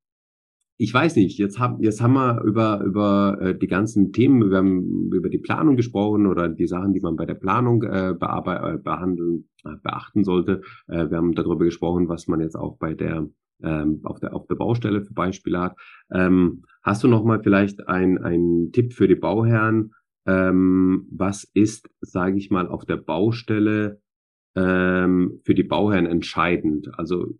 ich 0.81 0.95
weiß 0.95 1.17
nicht, 1.17 1.39
jetzt 1.39 1.59
haben, 1.59 1.83
jetzt 1.83 2.01
haben 2.01 2.15
wir 2.15 2.41
über, 2.43 2.81
über 2.85 3.39
äh, 3.41 3.59
die 3.59 3.67
ganzen 3.67 4.13
Themen, 4.13 4.43
über, 4.43 4.61
über 4.61 5.29
die 5.29 5.39
Planung 5.39 5.75
gesprochen 5.77 6.27
oder 6.27 6.49
die 6.49 6.69
Sachen, 6.69 6.93
die 6.93 7.01
man 7.01 7.17
bei 7.17 7.27
der 7.27 7.35
Planung 7.35 7.83
äh, 7.83 8.15
bearbeiten, 8.19 8.77
äh, 8.77 8.79
behandeln, 8.79 9.49
äh, 9.65 9.75
beachten 9.83 10.23
sollte. 10.23 10.63
Äh, 10.87 11.11
wir 11.11 11.17
haben 11.17 11.35
darüber 11.35 11.65
gesprochen, 11.65 12.09
was 12.09 12.29
man 12.29 12.41
jetzt 12.41 12.55
auch 12.55 12.79
bei 12.79 12.95
der 12.95 13.29
ähm, 13.61 14.03
auf 14.05 14.21
der 14.21 14.33
auf 14.37 14.47
der 14.47 14.55
Baustelle 14.55 15.03
für 15.03 15.13
Beispiele 15.15 15.61
hat. 15.61 15.77
Ähm, 16.13 16.63
hast 16.85 17.03
du 17.03 17.09
noch 17.09 17.25
mal 17.25 17.43
vielleicht 17.43 17.89
ein 17.89 18.71
Tipp 18.73 18.93
für 18.93 19.09
die 19.09 19.17
Bauherren? 19.17 19.95
Ähm, 20.27 21.09
was 21.11 21.43
ist, 21.55 21.91
sage 22.01 22.39
ich 22.39 22.51
mal, 22.51 22.69
auf 22.69 22.85
der 22.85 22.99
Baustelle 22.99 24.01
ähm, 24.55 25.41
für 25.45 25.55
die 25.55 25.65
Bauherren 25.65 26.07
entscheidend? 26.07 26.89
Also 26.97 27.35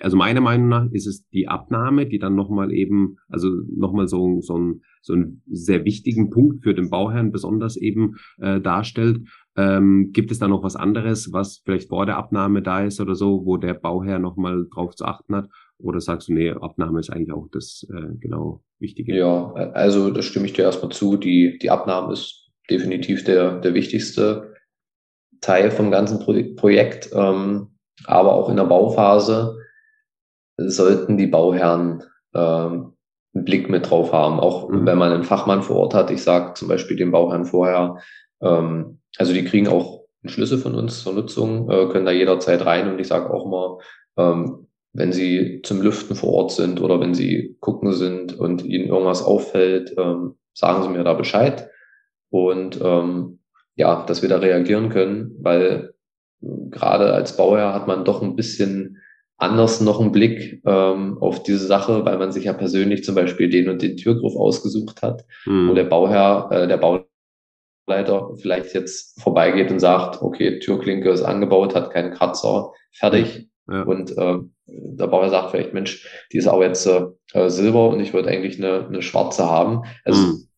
also 0.00 0.16
meiner 0.16 0.40
Meinung 0.40 0.68
nach 0.68 0.90
ist 0.92 1.06
es 1.06 1.28
die 1.28 1.48
Abnahme, 1.48 2.06
die 2.06 2.18
dann 2.18 2.34
nochmal 2.34 2.72
eben, 2.72 3.16
also 3.28 3.48
nochmal 3.74 4.08
so, 4.08 4.40
so, 4.40 4.56
ein, 4.56 4.82
so 5.02 5.14
einen 5.14 5.42
sehr 5.50 5.84
wichtigen 5.84 6.30
Punkt 6.30 6.62
für 6.62 6.74
den 6.74 6.90
Bauherrn 6.90 7.32
besonders 7.32 7.76
eben 7.76 8.16
äh, 8.38 8.60
darstellt. 8.60 9.20
Ähm, 9.56 10.10
gibt 10.12 10.30
es 10.30 10.38
da 10.38 10.48
noch 10.48 10.62
was 10.62 10.76
anderes, 10.76 11.32
was 11.32 11.62
vielleicht 11.64 11.88
vor 11.88 12.06
der 12.06 12.16
Abnahme 12.16 12.62
da 12.62 12.84
ist 12.84 13.00
oder 13.00 13.14
so, 13.14 13.44
wo 13.44 13.56
der 13.56 13.74
Bauherr 13.74 14.18
nochmal 14.18 14.66
drauf 14.72 14.94
zu 14.94 15.04
achten 15.04 15.34
hat? 15.34 15.48
Oder 15.78 16.00
sagst 16.00 16.28
du, 16.28 16.32
nee, 16.32 16.50
Abnahme 16.50 17.00
ist 17.00 17.10
eigentlich 17.10 17.32
auch 17.32 17.48
das 17.52 17.86
äh, 17.92 18.16
genau 18.20 18.62
Wichtige? 18.78 19.16
Ja, 19.16 19.52
also 19.52 20.10
da 20.10 20.22
stimme 20.22 20.46
ich 20.46 20.52
dir 20.52 20.62
erstmal 20.62 20.92
zu. 20.92 21.16
Die, 21.16 21.58
die 21.60 21.70
Abnahme 21.70 22.12
ist 22.12 22.50
definitiv 22.70 23.24
der, 23.24 23.60
der 23.60 23.74
wichtigste 23.74 24.54
Teil 25.40 25.70
vom 25.70 25.90
ganzen 25.90 26.20
Pro 26.20 26.34
Projekt. 26.56 27.10
Ähm, 27.12 27.73
aber 28.06 28.34
auch 28.34 28.48
in 28.48 28.56
der 28.56 28.64
Bauphase 28.64 29.58
sollten 30.56 31.16
die 31.16 31.26
Bauherren 31.26 32.02
ähm, 32.34 32.94
einen 33.34 33.44
Blick 33.44 33.68
mit 33.68 33.90
drauf 33.90 34.12
haben, 34.12 34.40
auch 34.40 34.68
mhm. 34.68 34.86
wenn 34.86 34.98
man 34.98 35.12
einen 35.12 35.24
Fachmann 35.24 35.62
vor 35.62 35.76
Ort 35.76 35.94
hat. 35.94 36.10
Ich 36.10 36.22
sage 36.22 36.54
zum 36.54 36.68
Beispiel 36.68 36.96
dem 36.96 37.10
Bauherrn 37.10 37.44
vorher, 37.44 37.98
ähm, 38.40 39.00
also 39.18 39.32
die 39.32 39.44
kriegen 39.44 39.68
auch 39.68 40.04
einen 40.22 40.30
Schlüssel 40.30 40.58
von 40.58 40.74
uns 40.74 41.02
zur 41.02 41.14
Nutzung, 41.14 41.70
äh, 41.70 41.88
können 41.88 42.06
da 42.06 42.12
jederzeit 42.12 42.64
rein 42.64 42.90
und 42.90 42.98
ich 42.98 43.08
sage 43.08 43.32
auch 43.32 43.46
mal, 43.46 43.78
ähm, 44.16 44.68
wenn 44.92 45.12
sie 45.12 45.60
zum 45.64 45.82
Lüften 45.82 46.14
vor 46.14 46.32
Ort 46.32 46.52
sind 46.52 46.80
oder 46.80 47.00
wenn 47.00 47.14
sie 47.14 47.56
gucken 47.60 47.92
sind 47.92 48.38
und 48.38 48.64
ihnen 48.64 48.86
irgendwas 48.86 49.22
auffällt, 49.22 49.94
ähm, 49.98 50.36
sagen 50.54 50.84
sie 50.84 50.88
mir 50.88 51.02
da 51.02 51.14
Bescheid 51.14 51.68
und 52.30 52.80
ähm, 52.80 53.40
ja, 53.74 54.04
dass 54.06 54.22
wir 54.22 54.28
da 54.28 54.38
reagieren 54.38 54.88
können, 54.88 55.36
weil 55.40 55.93
gerade 56.70 57.12
als 57.12 57.36
Bauherr 57.36 57.74
hat 57.74 57.86
man 57.86 58.04
doch 58.04 58.22
ein 58.22 58.36
bisschen 58.36 59.00
anders 59.36 59.80
noch 59.80 60.00
einen 60.00 60.12
Blick 60.12 60.62
ähm, 60.64 61.18
auf 61.20 61.42
diese 61.42 61.66
Sache, 61.66 62.04
weil 62.04 62.18
man 62.18 62.32
sich 62.32 62.44
ja 62.44 62.52
persönlich 62.52 63.04
zum 63.04 63.14
Beispiel 63.14 63.48
den 63.48 63.68
und 63.68 63.82
den 63.82 63.96
Türgriff 63.96 64.36
ausgesucht 64.36 65.02
hat, 65.02 65.24
mhm. 65.46 65.70
wo 65.70 65.74
der 65.74 65.84
Bauherr, 65.84 66.48
äh, 66.52 66.68
der 66.68 66.78
Bauleiter 66.78 68.30
vielleicht 68.36 68.74
jetzt 68.74 69.20
vorbeigeht 69.20 69.70
und 69.70 69.80
sagt, 69.80 70.22
okay, 70.22 70.58
Türklinke 70.60 71.10
ist 71.10 71.22
angebaut, 71.22 71.74
hat 71.74 71.90
keinen 71.90 72.12
Kratzer, 72.12 72.72
fertig. 72.92 73.48
Ja. 73.68 73.82
Und 73.82 74.16
äh, 74.16 74.38
der 74.66 75.06
Bauherr 75.06 75.30
sagt 75.30 75.50
vielleicht, 75.50 75.74
Mensch, 75.74 76.06
die 76.32 76.38
ist 76.38 76.46
aber 76.46 76.64
jetzt 76.64 76.86
äh, 76.86 77.50
Silber 77.50 77.88
und 77.88 78.00
ich 78.00 78.14
würde 78.14 78.28
eigentlich 78.28 78.58
eine, 78.58 78.86
eine 78.86 79.02
schwarze 79.02 79.50
haben. 79.50 79.82
Also 80.04 80.20
mhm. 80.20 80.48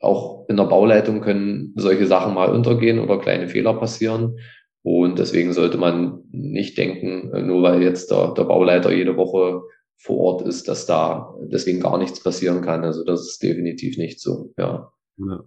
auch 0.00 0.48
in 0.48 0.56
der 0.56 0.64
Bauleitung 0.64 1.20
können 1.20 1.72
solche 1.76 2.06
Sachen 2.06 2.34
mal 2.34 2.50
untergehen 2.50 2.98
oder 2.98 3.18
kleine 3.18 3.48
Fehler 3.48 3.74
passieren. 3.74 4.38
Und 4.84 5.18
deswegen 5.18 5.54
sollte 5.54 5.78
man 5.78 6.24
nicht 6.30 6.76
denken, 6.76 7.30
nur 7.46 7.62
weil 7.62 7.82
jetzt 7.82 8.10
der, 8.10 8.34
der 8.34 8.44
Bauleiter 8.44 8.92
jede 8.92 9.16
Woche 9.16 9.62
vor 9.96 10.18
Ort 10.18 10.46
ist, 10.46 10.68
dass 10.68 10.84
da 10.84 11.34
deswegen 11.50 11.80
gar 11.80 11.96
nichts 11.96 12.22
passieren 12.22 12.60
kann. 12.60 12.84
Also 12.84 13.02
das 13.02 13.22
ist 13.22 13.42
definitiv 13.42 13.96
nicht 13.96 14.20
so, 14.20 14.52
ja. 14.58 14.92
Ja, 15.16 15.42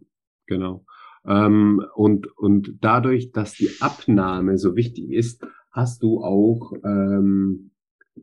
genau. 0.48 0.86
Ähm, 1.28 1.86
und, 1.94 2.36
und 2.36 2.80
dadurch, 2.82 3.32
dass 3.32 3.54
die 3.54 3.70
Abnahme 3.80 4.58
so 4.58 4.76
wichtig 4.76 5.12
ist, 5.12 5.46
hast 5.70 6.02
du 6.02 6.24
auch 6.24 6.74
ähm, 6.84 7.70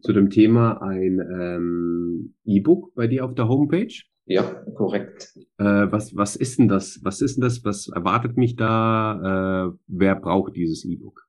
zu 0.01 0.13
dem 0.13 0.31
Thema 0.31 0.83
ein 0.83 1.21
ähm, 1.21 2.35
E-Book 2.45 2.93
bei 2.97 3.07
dir 3.07 3.25
auf 3.25 3.37
der 3.37 3.49
Homepage. 3.49 3.95
Ja, 4.27 4.43
korrekt. 4.75 5.35
Äh, 5.59 5.65
was, 5.65 6.17
was 6.17 6.37
ist 6.37 6.59
denn 6.59 6.69
das? 6.69 7.01
Was 7.03 7.21
ist 7.21 7.37
denn 7.37 7.43
das? 7.43 7.65
Was 7.65 7.89
erwartet 7.89 8.37
mich 8.37 8.57
da? 8.57 9.71
Äh, 9.73 9.77
wer 9.87 10.15
braucht 10.15 10.57
dieses 10.57 10.85
E-Book? 10.85 11.27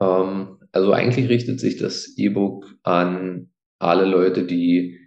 Ähm, 0.00 0.58
also 0.72 0.92
eigentlich 0.92 1.28
richtet 1.28 1.60
sich 1.60 1.76
das 1.76 2.14
E-Book 2.16 2.66
an 2.82 3.50
alle 3.78 4.04
Leute, 4.04 4.44
die 4.44 4.98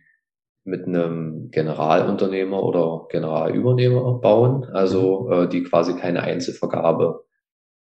mit 0.63 0.85
einem 0.85 1.49
Generalunternehmer 1.51 2.61
oder 2.61 3.07
Generalübernehmer 3.09 4.19
bauen, 4.19 4.65
also 4.65 5.27
mhm. 5.27 5.33
äh, 5.33 5.47
die 5.47 5.63
quasi 5.63 5.95
keine 5.95 6.23
Einzelvergabe 6.23 7.23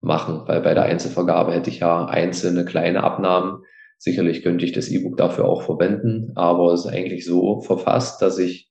machen, 0.00 0.42
weil 0.46 0.60
bei 0.60 0.74
der 0.74 0.84
Einzelvergabe 0.84 1.52
hätte 1.52 1.70
ich 1.70 1.80
ja 1.80 2.04
einzelne 2.04 2.64
kleine 2.64 3.02
Abnahmen. 3.02 3.62
Sicherlich 3.98 4.42
könnte 4.42 4.66
ich 4.66 4.72
das 4.72 4.90
E-Book 4.90 5.16
dafür 5.16 5.46
auch 5.46 5.62
verwenden, 5.62 6.32
aber 6.34 6.72
es 6.72 6.84
ist 6.84 6.92
eigentlich 6.92 7.24
so 7.24 7.62
verfasst, 7.62 8.20
dass 8.20 8.38
ich 8.38 8.70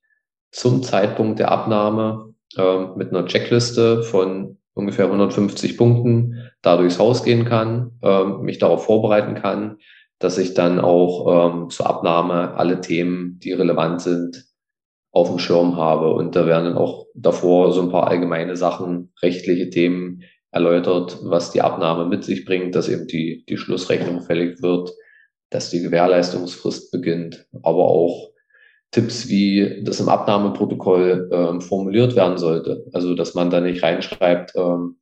zum 0.54 0.84
Zeitpunkt 0.84 1.40
der 1.40 1.52
Abnahme 1.52 2.34
äh, 2.56 2.86
mit 2.96 3.10
einer 3.10 3.26
Checkliste 3.26 4.04
von 4.04 4.58
ungefähr 4.74 5.06
150 5.06 5.78
Punkten 5.78 6.50
da 6.62 6.78
durchs 6.78 7.00
Haus 7.00 7.24
gehen 7.24 7.46
kann, 7.46 7.92
äh, 8.02 8.24
mich 8.24 8.60
darauf 8.60 8.86
vorbereiten 8.86 9.36
kann, 9.36 9.78
dass 10.20 10.38
ich 10.38 10.54
dann 10.54 10.80
auch 10.80 11.52
ähm, 11.52 11.70
zur 11.70 11.88
Abnahme 11.88 12.54
alle 12.56 12.80
Themen, 12.82 13.40
die 13.44 13.52
relevant 13.52 14.02
sind, 14.02 14.46
auf 15.12 15.30
dem 15.30 15.40
Schirm 15.40 15.76
habe. 15.76 16.14
Und 16.14 16.36
da 16.36 16.46
werden 16.46 16.66
dann 16.66 16.78
auch 16.78 17.08
davor 17.16 17.72
so 17.74 17.82
ein 17.82 17.92
paar 17.92 18.08
allgemeine 18.08 18.56
Sachen, 18.56 19.12
rechtliche 19.22 19.70
Themen 19.70 20.24
erläutert, 20.52 21.18
was 21.24 21.52
die 21.52 21.62
Abnahme 21.62 22.06
mit 22.06 22.24
sich 22.24 22.46
bringt, 22.46 22.76
dass 22.76 22.90
eben 22.90 23.08
die, 23.08 23.44
die 23.50 23.58
Schlussrechnung 23.58 24.22
fällig 24.22 24.62
wird, 24.62 24.92
dass 25.50 25.72
die 25.72 25.82
Gewährleistungsfrist 25.82 26.92
beginnt, 26.92 27.48
aber 27.64 27.86
auch 27.86 28.33
Tipps, 28.94 29.28
wie 29.28 29.84
das 29.84 30.00
im 30.00 30.08
Abnahmeprotokoll 30.08 31.30
ähm, 31.34 31.62
formuliert 31.62 32.16
werden 32.16 32.38
sollte. 32.38 32.86
Also, 32.94 33.16
dass 33.16 33.34
man 33.34 33.50
da 33.50 33.60
nicht 33.60 33.84
reinschreibt, 33.84 34.54
ähm, 34.56 34.98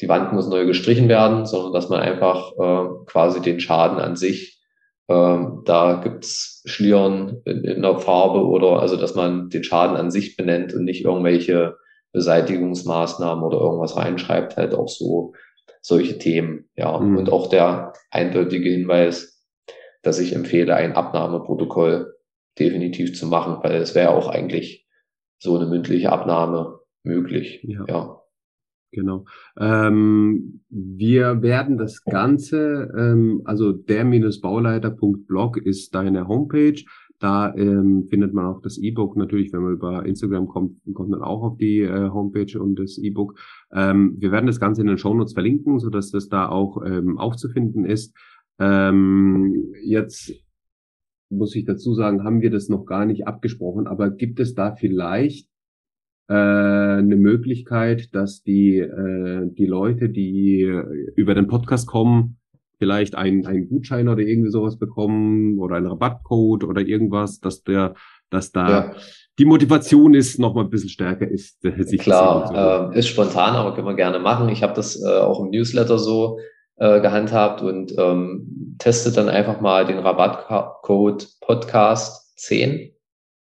die 0.00 0.08
Wand 0.08 0.32
muss 0.32 0.48
neu 0.48 0.64
gestrichen 0.64 1.08
werden, 1.08 1.44
sondern 1.44 1.72
dass 1.72 1.88
man 1.88 2.00
einfach 2.00 2.52
äh, 2.52 2.88
quasi 3.06 3.40
den 3.42 3.58
Schaden 3.58 3.98
an 3.98 4.14
sich, 4.14 4.62
ähm, 5.08 5.62
da 5.64 6.00
gibt's 6.02 6.62
Schlieren 6.66 7.42
in, 7.44 7.64
in 7.64 7.82
der 7.82 7.98
Farbe 7.98 8.46
oder 8.46 8.80
also, 8.80 8.96
dass 8.96 9.16
man 9.16 9.50
den 9.50 9.64
Schaden 9.64 9.96
an 9.96 10.10
sich 10.10 10.36
benennt 10.36 10.72
und 10.72 10.84
nicht 10.84 11.04
irgendwelche 11.04 11.76
Beseitigungsmaßnahmen 12.12 13.42
oder 13.42 13.58
irgendwas 13.58 13.96
reinschreibt, 13.96 14.56
halt 14.56 14.74
auch 14.74 14.88
so 14.88 15.32
solche 15.80 16.18
Themen. 16.18 16.68
Ja, 16.76 16.96
mhm. 16.98 17.16
und 17.16 17.32
auch 17.32 17.48
der 17.48 17.92
eindeutige 18.10 18.70
Hinweis, 18.70 19.44
dass 20.02 20.20
ich 20.20 20.32
empfehle, 20.32 20.76
ein 20.76 20.94
Abnahmeprotokoll 20.94 22.15
definitiv 22.58 23.14
zu 23.14 23.26
machen, 23.26 23.58
weil 23.62 23.76
es 23.76 23.94
wäre 23.94 24.10
auch 24.10 24.28
eigentlich 24.28 24.86
so 25.38 25.56
eine 25.56 25.66
mündliche 25.66 26.10
Abnahme 26.12 26.80
möglich. 27.02 27.60
Ja. 27.62 27.84
ja. 27.88 28.20
Genau. 28.92 29.24
Ähm, 29.58 30.62
wir 30.70 31.42
werden 31.42 31.76
das 31.76 32.02
Ganze, 32.04 32.90
ähm, 32.96 33.42
also 33.44 33.72
der-bauleiter.blog 33.72 35.58
ist 35.58 35.94
deine 35.94 36.28
Homepage. 36.28 36.82
Da 37.18 37.54
ähm, 37.54 38.06
findet 38.08 38.32
man 38.34 38.46
auch 38.46 38.60
das 38.60 38.78
E-Book. 38.78 39.16
Natürlich, 39.16 39.52
wenn 39.52 39.62
man 39.62 39.72
über 39.72 40.06
Instagram 40.06 40.48
kommt, 40.48 40.80
kommt 40.94 41.10
man 41.10 41.22
auch 41.22 41.42
auf 41.42 41.56
die 41.56 41.80
äh, 41.80 42.10
Homepage 42.10 42.58
und 42.60 42.78
das 42.78 42.98
E-Book. 42.98 43.38
Ähm, 43.72 44.16
wir 44.18 44.32
werden 44.32 44.46
das 44.46 44.60
Ganze 44.60 44.82
in 44.82 44.86
den 44.86 44.98
Shownotes 44.98 45.32
verlinken, 45.32 45.78
so 45.78 45.90
dass 45.90 46.10
das 46.10 46.28
da 46.28 46.48
auch 46.48 46.82
ähm, 46.84 47.18
aufzufinden 47.18 47.84
ist. 47.86 48.14
Ähm, 48.58 49.74
jetzt 49.82 50.32
muss 51.28 51.54
ich 51.54 51.64
dazu 51.64 51.94
sagen, 51.94 52.24
haben 52.24 52.40
wir 52.40 52.50
das 52.50 52.68
noch 52.68 52.84
gar 52.84 53.04
nicht 53.04 53.26
abgesprochen, 53.26 53.86
aber 53.86 54.10
gibt 54.10 54.40
es 54.40 54.54
da 54.54 54.74
vielleicht 54.74 55.48
äh, 56.28 56.34
eine 56.34 57.16
Möglichkeit, 57.16 58.14
dass 58.14 58.42
die, 58.42 58.78
äh, 58.78 59.48
die 59.52 59.66
Leute, 59.66 60.08
die 60.08 60.62
über 61.14 61.34
den 61.34 61.46
Podcast 61.46 61.86
kommen, 61.86 62.38
vielleicht 62.78 63.14
einen, 63.14 63.46
einen 63.46 63.68
Gutschein 63.68 64.08
oder 64.08 64.20
irgendwie 64.20 64.50
sowas 64.50 64.78
bekommen 64.78 65.58
oder 65.58 65.76
einen 65.76 65.86
Rabattcode 65.86 66.64
oder 66.64 66.82
irgendwas, 66.82 67.40
dass 67.40 67.62
der, 67.62 67.94
dass 68.30 68.52
da 68.52 68.68
ja. 68.68 68.92
die 69.38 69.44
Motivation 69.44 70.14
ist, 70.14 70.38
noch 70.38 70.54
mal 70.54 70.64
ein 70.64 70.70
bisschen 70.70 70.90
stärker 70.90 71.28
ist. 71.28 71.62
Sich 71.62 72.00
Klar, 72.00 72.92
äh, 72.92 72.98
ist 72.98 73.08
spontan, 73.08 73.54
aber 73.54 73.74
können 73.74 73.86
wir 73.86 73.94
gerne 73.94 74.18
machen. 74.18 74.48
Ich 74.48 74.62
habe 74.62 74.74
das 74.74 75.02
äh, 75.02 75.06
auch 75.06 75.40
im 75.40 75.50
Newsletter 75.50 75.98
so 75.98 76.38
äh, 76.76 77.00
gehandhabt 77.00 77.62
und 77.62 77.94
ähm, 77.98 78.65
testet 78.78 79.16
dann 79.16 79.28
einfach 79.28 79.60
mal 79.60 79.86
den 79.86 79.98
Rabattcode 79.98 81.28
Podcast 81.40 82.38
10 82.38 82.96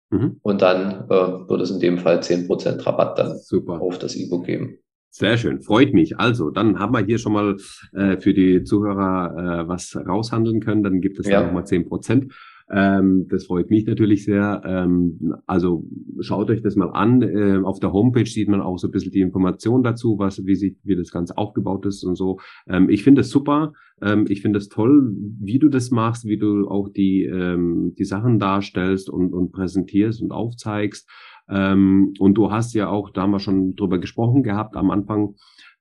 Mhm. 0.09 0.39
Und 0.41 0.61
dann 0.61 1.05
äh, 1.09 1.49
wird 1.49 1.61
es 1.61 1.71
in 1.71 1.79
dem 1.79 1.97
Fall 1.97 2.23
zehn 2.23 2.47
Prozent 2.47 2.85
Rabatt 2.85 3.19
dann 3.19 3.37
Super. 3.37 3.81
auf 3.81 3.99
das 3.99 4.15
E-Book 4.15 4.45
geben. 4.45 4.77
Sehr 5.09 5.37
schön, 5.37 5.61
freut 5.61 5.93
mich. 5.93 6.19
Also, 6.19 6.49
dann 6.51 6.79
haben 6.79 6.93
wir 6.93 7.03
hier 7.03 7.17
schon 7.17 7.33
mal 7.33 7.57
äh, 7.93 8.17
für 8.17 8.33
die 8.33 8.63
Zuhörer 8.63 9.63
äh, 9.63 9.67
was 9.67 9.95
raushandeln 9.95 10.59
können. 10.59 10.83
Dann 10.83 11.01
gibt 11.01 11.19
es 11.19 11.27
ja. 11.27 11.43
nochmal 11.43 11.65
zehn 11.65 11.87
Prozent. 11.87 12.33
Ähm, 12.69 13.27
das 13.29 13.45
freut 13.45 13.69
mich 13.69 13.85
natürlich 13.85 14.25
sehr. 14.25 14.61
Ähm, 14.65 15.35
also 15.45 15.85
schaut 16.19 16.49
euch 16.49 16.61
das 16.61 16.75
mal 16.75 16.89
an. 16.89 17.21
Äh, 17.21 17.61
auf 17.63 17.79
der 17.79 17.93
Homepage 17.93 18.25
sieht 18.25 18.49
man 18.49 18.61
auch 18.61 18.77
so 18.77 18.87
ein 18.87 18.91
bisschen 18.91 19.11
die 19.11 19.21
Information 19.21 19.83
dazu, 19.83 20.19
was, 20.19 20.45
wie, 20.45 20.55
sich, 20.55 20.75
wie 20.83 20.95
das 20.95 21.11
Ganze 21.11 21.37
aufgebaut 21.37 21.85
ist 21.85 22.03
und 22.03 22.15
so. 22.15 22.39
Ähm, 22.67 22.89
ich 22.89 23.03
finde 23.03 23.21
es 23.21 23.29
super. 23.29 23.73
Ähm, 24.01 24.25
ich 24.27 24.41
finde 24.41 24.59
es 24.59 24.67
toll, 24.67 25.13
wie 25.39 25.59
du 25.59 25.69
das 25.69 25.91
machst, 25.91 26.25
wie 26.25 26.37
du 26.37 26.67
auch 26.67 26.89
die, 26.89 27.23
ähm, 27.23 27.93
die 27.97 28.05
Sachen 28.05 28.37
darstellst 28.37 29.09
und, 29.09 29.33
und 29.33 29.51
präsentierst 29.51 30.21
und 30.21 30.31
aufzeigst. 30.31 31.09
Ähm, 31.49 32.13
und 32.19 32.33
du 32.35 32.51
hast 32.51 32.73
ja 32.73 32.89
auch, 32.89 33.11
da 33.11 33.21
haben 33.21 33.31
wir 33.31 33.39
schon 33.39 33.75
drüber 33.75 33.99
gesprochen 33.99 34.43
gehabt 34.43 34.75
am 34.75 34.91
Anfang, 34.91 35.35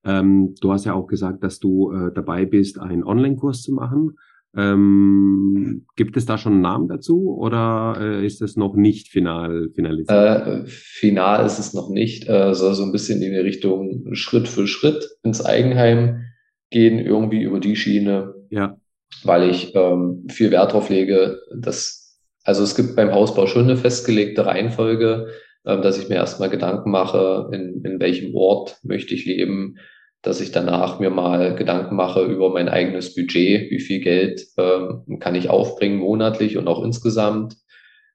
ähm, 0.05 0.55
du 0.61 0.73
hast 0.73 0.85
ja 0.85 0.95
auch 0.95 1.09
gesagt, 1.09 1.43
dass 1.43 1.59
du 1.59 1.91
äh, 1.91 2.13
dabei 2.15 2.47
bist, 2.47 2.79
einen 2.79 3.03
Online-Kurs 3.03 3.63
zu 3.63 3.73
machen. 3.73 4.17
Ähm, 4.57 5.85
gibt 5.97 6.17
es 6.17 6.25
da 6.25 6.39
schon 6.39 6.55
einen 6.55 6.63
Namen 6.63 6.89
dazu 6.89 7.37
oder 7.37 7.99
äh, 8.01 8.27
ist 8.27 8.41
es 8.41 8.57
noch 8.57 8.75
nicht 8.75 9.09
final 9.09 9.69
finalisiert? 9.75 10.11
Äh, 10.11 10.67
final 10.67 11.45
ist 11.45 11.59
es 11.59 11.75
noch 11.75 11.91
nicht. 11.91 12.27
Äh, 12.27 12.55
soll 12.55 12.75
so 12.75 12.83
ein 12.83 12.93
bisschen 12.93 13.21
in 13.21 13.33
die 13.33 13.39
Richtung 13.39 14.15
Schritt 14.15 14.49
für 14.49 14.67
Schritt 14.67 15.07
ins 15.23 15.45
Eigenheim 15.45 16.25
gehen, 16.71 16.99
irgendwie 16.99 17.43
über 17.43 17.61
die 17.61 17.77
Schiene. 17.77 18.35
Ja. 18.49 18.79
Weil 19.25 19.51
ich 19.51 19.75
ähm, 19.75 20.27
viel 20.31 20.51
Wert 20.51 20.73
drauf 20.73 20.89
lege, 20.89 21.39
dass, 21.55 22.19
also 22.43 22.63
es 22.63 22.75
gibt 22.75 22.97
beim 22.97 23.13
Hausbau 23.13 23.47
schon 23.47 23.65
eine 23.65 23.77
festgelegte 23.77 24.47
Reihenfolge, 24.47 25.29
äh, 25.65 25.81
dass 25.83 25.99
ich 25.99 26.09
mir 26.09 26.17
erstmal 26.17 26.49
Gedanken 26.49 26.91
mache, 26.91 27.51
in, 27.53 27.83
in 27.85 28.01
welchem 28.01 28.35
Ort 28.35 28.79
möchte 28.83 29.15
ich 29.15 29.27
leben, 29.27 29.77
dass 30.23 30.41
ich 30.41 30.51
danach 30.51 30.99
mir 30.99 31.11
mal 31.11 31.55
Gedanken 31.55 31.95
mache 31.95 32.23
über 32.23 32.51
mein 32.51 32.69
eigenes 32.69 33.15
Budget, 33.15 33.71
wie 33.71 33.81
viel 33.81 34.01
Geld 34.01 34.45
ähm, 34.57 35.19
kann 35.21 35.35
ich 35.35 35.51
aufbringen 35.51 35.99
monatlich 35.99 36.57
und 36.57 36.69
auch 36.69 36.83
insgesamt. 36.83 37.57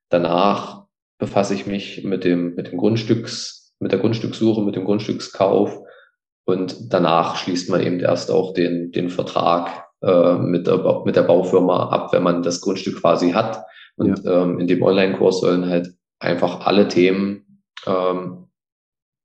Danach 0.10 0.86
befasse 1.18 1.54
ich 1.54 1.66
mich 1.66 2.04
mit 2.04 2.24
dem, 2.24 2.56
mit 2.56 2.72
dem 2.72 2.78
Grundstücks, 2.78 3.76
mit 3.80 3.92
der 3.92 4.00
Grundstückssuche, 4.00 4.62
mit 4.62 4.76
dem 4.76 4.86
Grundstückskauf 4.86 5.80
und 6.46 6.94
danach 6.94 7.38
schließt 7.38 7.70
man 7.70 7.82
eben 7.82 8.00
erst 8.00 8.32
auch 8.32 8.54
den, 8.54 8.92
den 8.92 9.10
Vertrag 9.10 9.86
äh, 10.02 10.34
mit, 10.36 10.68
der, 10.68 11.04
mit 11.06 11.16
der 11.16 11.24
Baufirma 11.24 11.90
ab, 11.90 12.12
wenn 12.12 12.24
man 12.24 12.44
das 12.44 12.62
Grundstück 12.62 13.00
quasi 13.00 13.32
hat. 13.32 13.64
Und 13.96 14.24
ja. 14.26 14.44
ähm, 14.44 14.60
in 14.60 14.68
dem 14.68 14.82
Online-Kurs 14.82 15.42
sollen 15.42 15.70
halt 15.70 15.94
einfach 16.20 16.66
alle 16.66 16.88
Themen 16.88 17.64
ähm, 17.86 18.48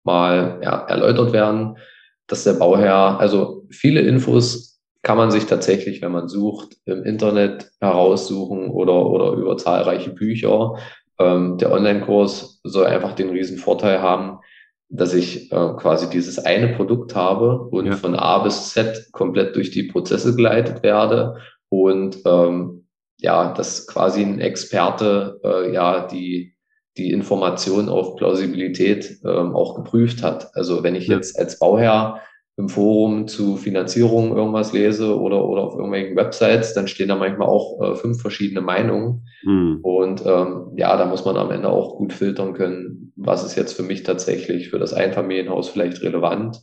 mal 0.05 0.61
ja, 0.63 0.85
erläutert 0.87 1.33
werden 1.33 1.79
dass 2.27 2.45
der 2.45 2.55
Bauherr, 2.55 3.19
also 3.21 3.65
viele 3.71 4.01
Infos 4.01 4.81
kann 5.03 5.17
man 5.17 5.31
sich 5.31 5.47
tatsächlich, 5.47 6.03
wenn 6.03 6.11
man 6.11 6.29
sucht, 6.29 6.77
im 6.85 7.05
Internet 7.05 7.71
heraussuchen 7.81 8.71
oder, 8.71 9.07
oder 9.07 9.33
über 9.33 9.57
zahlreiche 9.57 10.11
Bücher. 10.11 10.75
Ähm, 11.21 11.59
der 11.59 11.71
Online-Kurs 11.71 12.61
soll 12.65 12.87
einfach 12.87 13.13
den 13.13 13.31
riesen 13.31 13.57
Vorteil 13.57 14.03
haben, 14.03 14.41
dass 14.89 15.15
ich 15.15 15.53
äh, 15.53 15.75
quasi 15.77 16.11
dieses 16.11 16.39
eine 16.39 16.75
Produkt 16.75 17.15
habe 17.15 17.69
und 17.71 17.87
ja. 17.87 17.93
von 17.93 18.17
A 18.17 18.39
bis 18.39 18.71
Z 18.71 19.13
komplett 19.13 19.55
durch 19.55 19.71
die 19.71 19.85
Prozesse 19.85 20.35
geleitet 20.35 20.83
werde 20.83 21.37
und 21.69 22.19
ähm, 22.25 22.89
ja, 23.19 23.53
dass 23.53 23.87
quasi 23.87 24.23
ein 24.23 24.41
Experte 24.41 25.41
äh, 25.45 25.73
ja 25.73 26.07
die 26.07 26.56
die 26.97 27.11
Information 27.11 27.89
auf 27.89 28.17
Plausibilität 28.17 29.19
ähm, 29.25 29.55
auch 29.55 29.75
geprüft 29.75 30.23
hat. 30.23 30.51
Also 30.55 30.83
wenn 30.83 30.95
ich 30.95 31.07
jetzt 31.07 31.39
als 31.39 31.59
Bauherr 31.59 32.21
im 32.59 32.71
Forum 32.71 33.29
zu 33.29 33.57
Finanzierung 33.57 34.35
irgendwas 34.35 34.73
lese 34.73 35.21
oder, 35.21 35.47
oder 35.47 35.63
auf 35.63 35.75
irgendwelchen 35.75 36.17
Websites, 36.17 36.73
dann 36.73 36.89
stehen 36.89 37.09
da 37.09 37.17
manchmal 37.17 37.49
auch 37.49 37.81
äh, 37.83 37.95
fünf 37.97 38.21
verschiedene 38.21 38.63
Meinungen. 38.63 39.27
Mhm. 39.45 39.81
Und 39.83 40.25
ähm, 40.25 40.73
ja, 40.77 40.97
da 40.97 41.05
muss 41.05 41.27
man 41.27 41.37
am 41.37 41.51
Ende 41.51 41.69
auch 41.69 41.97
gut 41.97 42.15
filtern 42.15 42.55
können, 42.55 43.13
was 43.15 43.45
ist 43.45 43.57
jetzt 43.57 43.75
für 43.75 43.83
mich 43.83 44.05
tatsächlich 44.05 44.71
für 44.71 44.79
das 44.79 44.95
Einfamilienhaus 44.95 45.69
vielleicht 45.69 46.03
relevant. 46.03 46.63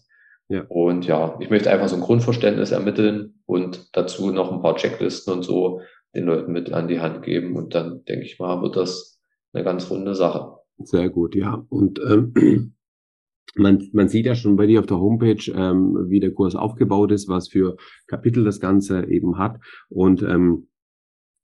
Ja. 0.50 0.64
Und 0.68 1.06
ja, 1.06 1.38
ich 1.40 1.52
möchte 1.52 1.70
einfach 1.70 1.88
so 1.88 1.96
ein 1.96 2.02
Grundverständnis 2.02 2.72
ermitteln 2.72 3.36
und 3.46 3.96
dazu 3.96 4.32
noch 4.32 4.52
ein 4.52 4.62
paar 4.62 4.76
Checklisten 4.76 5.32
und 5.32 5.44
so 5.44 5.82
den 6.16 6.26
Leuten 6.26 6.52
mit 6.52 6.74
an 6.74 6.88
die 6.88 7.02
Hand 7.02 7.22
geben. 7.22 7.56
Und 7.56 7.76
dann 7.76 8.04
denke 8.06 8.26
ich 8.26 8.40
mal, 8.40 8.62
wird 8.64 8.76
das 8.76 9.13
eine 9.54 9.64
ganz 9.64 9.90
runde 9.90 10.16
Sache. 10.16 10.58
Sehr 10.80 11.10
gut, 11.10 11.36
ja. 11.36 11.66
Und 11.70 12.00
ähm, 12.00 12.74
man, 13.56 13.88
man 13.94 14.10
sieht 14.10 14.26
ja 14.26 14.36
schon 14.36 14.56
bei 14.56 14.66
dir 14.66 14.80
auf 14.80 14.88
der 14.88 15.00
Homepage, 15.00 15.52
ähm, 15.56 16.06
wie 16.10 16.20
der 16.20 16.34
Kurs 16.34 16.56
aufgebaut 16.56 17.12
ist, 17.12 17.28
was 17.28 17.48
für 17.48 17.78
Kapitel 18.08 18.44
das 18.44 18.60
Ganze 18.60 19.06
eben 19.08 19.38
hat. 19.38 19.60
Und 19.90 20.24
ähm, 20.24 20.68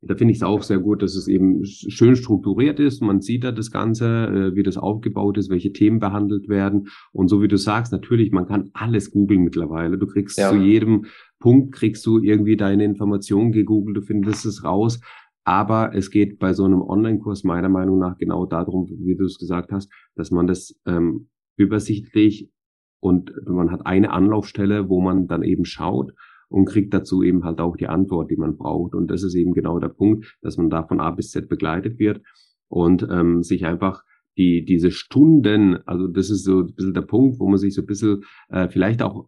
da 0.02 0.16
finde 0.16 0.32
ich 0.32 0.38
es 0.38 0.44
auch 0.44 0.64
sehr 0.64 0.80
gut, 0.80 1.02
dass 1.02 1.16
es 1.16 1.28
eben 1.28 1.66
schön 1.66 2.16
strukturiert 2.16 2.80
ist. 2.80 3.02
Man 3.02 3.20
sieht 3.22 3.44
da 3.44 3.52
das 3.52 3.70
Ganze, 3.70 4.06
äh, 4.06 4.56
wie 4.56 4.64
das 4.64 4.78
aufgebaut 4.78 5.38
ist, 5.38 5.50
welche 5.50 5.74
Themen 5.74 6.00
behandelt 6.00 6.48
werden. 6.48 6.88
Und 7.12 7.28
so 7.28 7.42
wie 7.42 7.50
du 7.50 7.58
sagst, 7.58 7.92
natürlich, 7.92 8.32
man 8.32 8.48
kann 8.48 8.70
alles 8.74 9.12
googeln 9.12 9.44
mittlerweile. 9.44 9.98
Du 9.98 10.08
kriegst 10.08 10.38
ja. 10.38 10.50
zu 10.50 10.56
jedem 10.56 11.06
Punkt, 11.40 11.74
kriegst 11.74 12.06
du 12.06 12.20
irgendwie 12.20 12.56
deine 12.56 12.86
Informationen 12.86 13.52
gegoogelt, 13.52 13.98
du 13.98 14.02
findest 14.02 14.46
es 14.46 14.64
raus. 14.64 15.02
Aber 15.50 15.96
es 15.96 16.12
geht 16.12 16.38
bei 16.38 16.54
so 16.54 16.64
einem 16.64 16.84
Online-Kurs 16.84 17.44
meiner 17.44 17.70
Meinung 17.70 17.98
nach 17.98 18.20
genau 18.20 18.46
darum, 18.46 18.88
wie 18.88 19.16
du 19.16 19.26
es 19.26 19.40
gesagt 19.40 19.72
hast, 19.72 19.92
dass 20.14 20.30
man 20.30 20.46
das 20.46 20.80
ähm, 20.86 21.30
übersichtlich 21.58 22.52
und 23.00 23.34
man 23.48 23.72
hat 23.72 23.84
eine 23.84 24.12
Anlaufstelle, 24.12 24.90
wo 24.90 25.02
man 25.02 25.26
dann 25.26 25.42
eben 25.42 25.66
schaut 25.66 26.14
und 26.50 26.66
kriegt 26.66 26.94
dazu 26.94 27.24
eben 27.24 27.46
halt 27.46 27.62
auch 27.62 27.76
die 27.78 27.88
Antwort, 27.88 28.30
die 28.30 28.36
man 28.36 28.58
braucht. 28.58 28.94
Und 28.94 29.10
das 29.10 29.24
ist 29.24 29.34
eben 29.34 29.56
genau 29.56 29.80
der 29.80 29.90
Punkt, 29.90 30.38
dass 30.44 30.58
man 30.58 30.70
da 30.70 30.84
von 30.84 31.00
A 31.00 31.10
bis 31.10 31.32
Z 31.32 31.50
begleitet 31.50 31.98
wird 31.98 32.22
und 32.68 33.08
ähm, 33.10 33.42
sich 33.42 33.66
einfach 33.66 34.04
die, 34.38 34.64
diese 34.64 34.92
Stunden, 34.92 35.80
also 35.88 36.08
das 36.08 36.30
ist 36.30 36.44
so 36.44 36.60
ein 36.60 36.76
bisschen 36.76 36.94
der 36.94 37.02
Punkt, 37.02 37.40
wo 37.40 37.50
man 37.50 37.58
sich 37.58 37.74
so 37.74 37.82
ein 37.82 37.88
bisschen 37.88 38.24
äh, 38.50 38.70
vielleicht 38.70 39.02
auch 39.02 39.28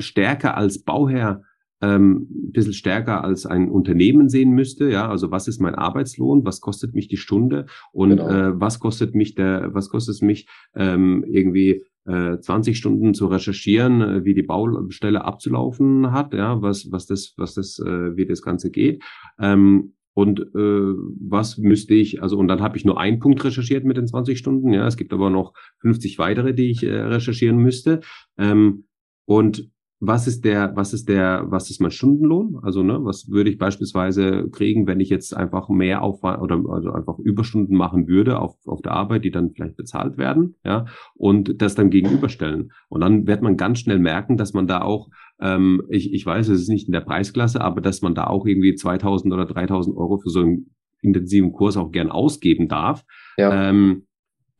stärker 0.00 0.56
als 0.56 0.82
Bauherr 0.82 1.44
ähm, 1.80 2.28
ein 2.30 2.52
bisschen 2.52 2.72
stärker 2.72 3.24
als 3.24 3.46
ein 3.46 3.68
Unternehmen 3.68 4.28
sehen 4.28 4.50
müsste. 4.50 4.90
Ja, 4.90 5.08
also 5.08 5.30
was 5.30 5.48
ist 5.48 5.60
mein 5.60 5.74
Arbeitslohn? 5.74 6.44
Was 6.44 6.60
kostet 6.60 6.94
mich 6.94 7.08
die 7.08 7.16
Stunde? 7.16 7.66
Und 7.92 8.10
genau. 8.10 8.28
äh, 8.28 8.60
was 8.60 8.80
kostet 8.80 9.14
mich 9.14 9.34
der, 9.34 9.74
was 9.74 9.88
kostet 9.88 10.14
es 10.14 10.22
mich 10.22 10.48
ähm, 10.74 11.24
irgendwie 11.28 11.84
äh, 12.06 12.38
20 12.38 12.76
Stunden 12.76 13.14
zu 13.14 13.26
recherchieren, 13.26 14.00
äh, 14.00 14.24
wie 14.24 14.34
die 14.34 14.42
Baustelle 14.42 15.24
abzulaufen 15.24 16.12
hat, 16.12 16.34
ja, 16.34 16.60
was, 16.62 16.90
was 16.90 17.06
das, 17.06 17.34
was 17.36 17.54
das, 17.54 17.78
äh, 17.78 18.16
wie 18.16 18.26
das 18.26 18.42
Ganze 18.42 18.70
geht. 18.70 19.02
Ähm, 19.38 19.94
und 20.16 20.40
äh, 20.40 20.44
was 20.54 21.58
müsste 21.58 21.94
ich, 21.94 22.22
also 22.22 22.38
und 22.38 22.46
dann 22.46 22.60
habe 22.60 22.76
ich 22.76 22.84
nur 22.84 23.00
einen 23.00 23.18
Punkt 23.18 23.44
recherchiert 23.44 23.84
mit 23.84 23.96
den 23.96 24.06
20 24.06 24.38
Stunden, 24.38 24.72
ja, 24.72 24.86
es 24.86 24.96
gibt 24.96 25.12
aber 25.12 25.28
noch 25.28 25.54
50 25.80 26.18
weitere, 26.18 26.54
die 26.54 26.70
ich 26.70 26.84
äh, 26.84 26.94
recherchieren 26.94 27.56
müsste. 27.56 28.00
Ähm, 28.38 28.84
und 29.26 29.70
was 30.00 30.26
ist 30.26 30.44
der, 30.44 30.72
was 30.74 30.92
ist 30.92 31.08
der, 31.08 31.44
was 31.46 31.70
ist 31.70 31.80
mein 31.80 31.90
Stundenlohn? 31.90 32.58
Also, 32.62 32.82
ne, 32.82 32.98
was 33.04 33.28
würde 33.30 33.50
ich 33.50 33.58
beispielsweise 33.58 34.48
kriegen, 34.50 34.86
wenn 34.86 35.00
ich 35.00 35.08
jetzt 35.08 35.36
einfach 35.36 35.68
mehr 35.68 36.02
Aufwand 36.02 36.42
oder 36.42 36.60
also 36.68 36.92
einfach 36.92 37.18
Überstunden 37.18 37.76
machen 37.76 38.06
würde 38.08 38.38
auf, 38.38 38.56
auf 38.66 38.82
der 38.82 38.92
Arbeit, 38.92 39.24
die 39.24 39.30
dann 39.30 39.52
vielleicht 39.52 39.76
bezahlt 39.76 40.18
werden, 40.18 40.56
ja, 40.64 40.86
und 41.14 41.62
das 41.62 41.74
dann 41.74 41.90
gegenüberstellen. 41.90 42.72
Und 42.88 43.00
dann 43.00 43.26
wird 43.26 43.42
man 43.42 43.56
ganz 43.56 43.78
schnell 43.78 43.98
merken, 43.98 44.36
dass 44.36 44.52
man 44.52 44.66
da 44.66 44.82
auch, 44.82 45.08
ähm, 45.40 45.82
ich, 45.88 46.12
ich 46.12 46.26
weiß, 46.26 46.48
es 46.48 46.62
ist 46.62 46.68
nicht 46.68 46.88
in 46.88 46.92
der 46.92 47.00
Preisklasse, 47.00 47.60
aber 47.60 47.80
dass 47.80 48.02
man 48.02 48.14
da 48.14 48.26
auch 48.26 48.46
irgendwie 48.46 48.74
2000 48.74 49.32
oder 49.32 49.46
3000 49.46 49.96
Euro 49.96 50.18
für 50.18 50.30
so 50.30 50.40
einen 50.40 50.74
intensiven 51.00 51.52
Kurs 51.52 51.76
auch 51.76 51.92
gern 51.92 52.10
ausgeben 52.10 52.68
darf. 52.68 53.04
Ja. 53.36 53.70
Ähm, 53.70 54.06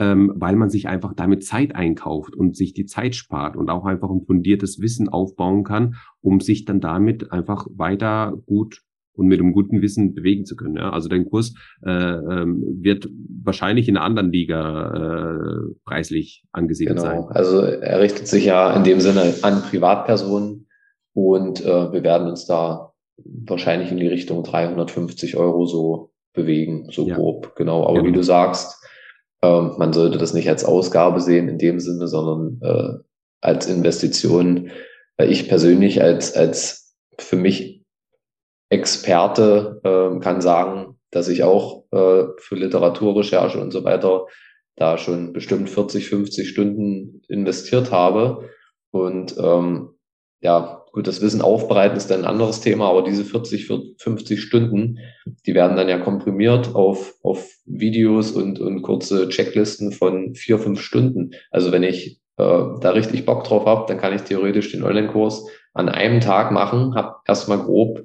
ähm, 0.04 0.32
weil 0.36 0.56
man 0.56 0.68
sich 0.68 0.88
einfach 0.88 1.14
damit 1.14 1.44
Zeit 1.44 1.74
einkauft 1.74 2.36
und 2.36 2.56
sich 2.56 2.74
die 2.74 2.86
Zeit 2.86 3.14
spart 3.14 3.56
und 3.56 3.70
auch 3.70 3.84
einfach 3.84 4.10
ein 4.10 4.24
fundiertes 4.26 4.80
Wissen 4.80 5.08
aufbauen 5.08 5.64
kann, 5.64 5.94
um 6.20 6.40
sich 6.40 6.64
dann 6.64 6.80
damit 6.80 7.32
einfach 7.32 7.66
weiter 7.74 8.34
gut 8.46 8.82
und 9.16 9.28
mit 9.28 9.40
einem 9.40 9.52
guten 9.52 9.80
Wissen 9.80 10.14
bewegen 10.14 10.44
zu 10.44 10.56
können. 10.56 10.76
Ja? 10.76 10.90
Also 10.90 11.08
dein 11.08 11.24
Kurs 11.24 11.54
äh, 11.84 11.90
ähm, 11.90 12.62
wird 12.80 13.08
wahrscheinlich 13.42 13.88
in 13.88 13.96
einer 13.96 14.04
anderen 14.04 14.32
Liga 14.32 15.30
äh, 15.30 15.74
preislich 15.84 16.44
angesiedelt 16.52 16.98
genau. 16.98 17.08
sein. 17.08 17.24
Also 17.30 17.60
er 17.60 18.00
richtet 18.00 18.26
sich 18.26 18.44
ja 18.44 18.74
in 18.74 18.84
dem 18.84 19.00
Sinne 19.00 19.34
an 19.42 19.62
Privatpersonen 19.62 20.66
und 21.14 21.64
äh, 21.64 21.92
wir 21.92 22.02
werden 22.02 22.28
uns 22.28 22.46
da 22.46 22.92
wahrscheinlich 23.16 23.92
in 23.92 23.98
die 23.98 24.08
Richtung 24.08 24.42
350 24.42 25.36
Euro 25.36 25.66
so 25.66 26.10
bewegen, 26.34 26.88
so 26.90 27.06
ja. 27.06 27.14
grob. 27.14 27.54
Genau. 27.56 27.84
Aber 27.84 27.94
genau. 27.94 28.08
wie 28.08 28.12
du 28.12 28.22
sagst, 28.22 28.84
ähm, 29.44 29.74
man 29.76 29.92
sollte 29.92 30.16
das 30.18 30.32
nicht 30.32 30.48
als 30.48 30.64
Ausgabe 30.64 31.20
sehen 31.20 31.48
in 31.48 31.58
dem 31.58 31.78
Sinne, 31.78 32.08
sondern 32.08 32.60
äh, 32.62 32.98
als 33.40 33.66
Investition. 33.66 34.70
Weil 35.16 35.30
ich 35.30 35.48
persönlich 35.48 36.02
als, 36.02 36.34
als 36.34 36.96
für 37.18 37.36
mich 37.36 37.84
Experte 38.70 39.80
äh, 39.84 40.18
kann 40.20 40.40
sagen, 40.40 40.98
dass 41.10 41.28
ich 41.28 41.44
auch 41.44 41.84
äh, 41.92 42.24
für 42.38 42.56
Literaturrecherche 42.56 43.60
und 43.60 43.70
so 43.70 43.84
weiter 43.84 44.26
da 44.76 44.98
schon 44.98 45.32
bestimmt 45.32 45.70
40, 45.70 46.08
50 46.08 46.48
Stunden 46.48 47.22
investiert 47.28 47.92
habe. 47.92 48.48
Und 48.90 49.36
ähm, 49.38 49.90
ja, 50.40 50.83
gut, 50.94 51.08
das 51.08 51.20
Wissen 51.20 51.42
aufbereiten 51.42 51.96
ist 51.96 52.08
dann 52.08 52.20
ein 52.20 52.30
anderes 52.30 52.60
Thema, 52.60 52.88
aber 52.88 53.02
diese 53.02 53.24
40, 53.24 53.66
50 53.98 54.40
Stunden, 54.40 55.00
die 55.44 55.54
werden 55.54 55.76
dann 55.76 55.88
ja 55.88 55.98
komprimiert 55.98 56.76
auf, 56.76 57.14
auf 57.24 57.50
Videos 57.66 58.30
und, 58.30 58.60
und 58.60 58.82
kurze 58.82 59.28
Checklisten 59.28 59.90
von 59.90 60.36
vier, 60.36 60.60
fünf 60.60 60.80
Stunden. 60.80 61.32
Also 61.50 61.72
wenn 61.72 61.82
ich 61.82 62.20
äh, 62.36 62.44
da 62.80 62.90
richtig 62.90 63.26
Bock 63.26 63.42
drauf 63.42 63.66
habe, 63.66 63.86
dann 63.88 63.98
kann 63.98 64.14
ich 64.14 64.22
theoretisch 64.22 64.70
den 64.70 64.84
Online-Kurs 64.84 65.48
an 65.72 65.88
einem 65.88 66.20
Tag 66.20 66.52
machen, 66.52 66.94
habe 66.94 67.16
erstmal 67.26 67.58
grob 67.58 68.04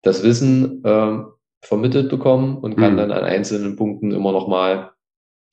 das 0.00 0.22
Wissen 0.22 0.82
äh, 0.84 1.18
vermittelt 1.60 2.08
bekommen 2.08 2.56
und 2.56 2.76
kann 2.76 2.94
mhm. 2.94 2.98
dann 2.98 3.12
an 3.12 3.24
einzelnen 3.24 3.76
Punkten 3.76 4.12
immer 4.12 4.32
noch 4.32 4.48
mal, 4.48 4.92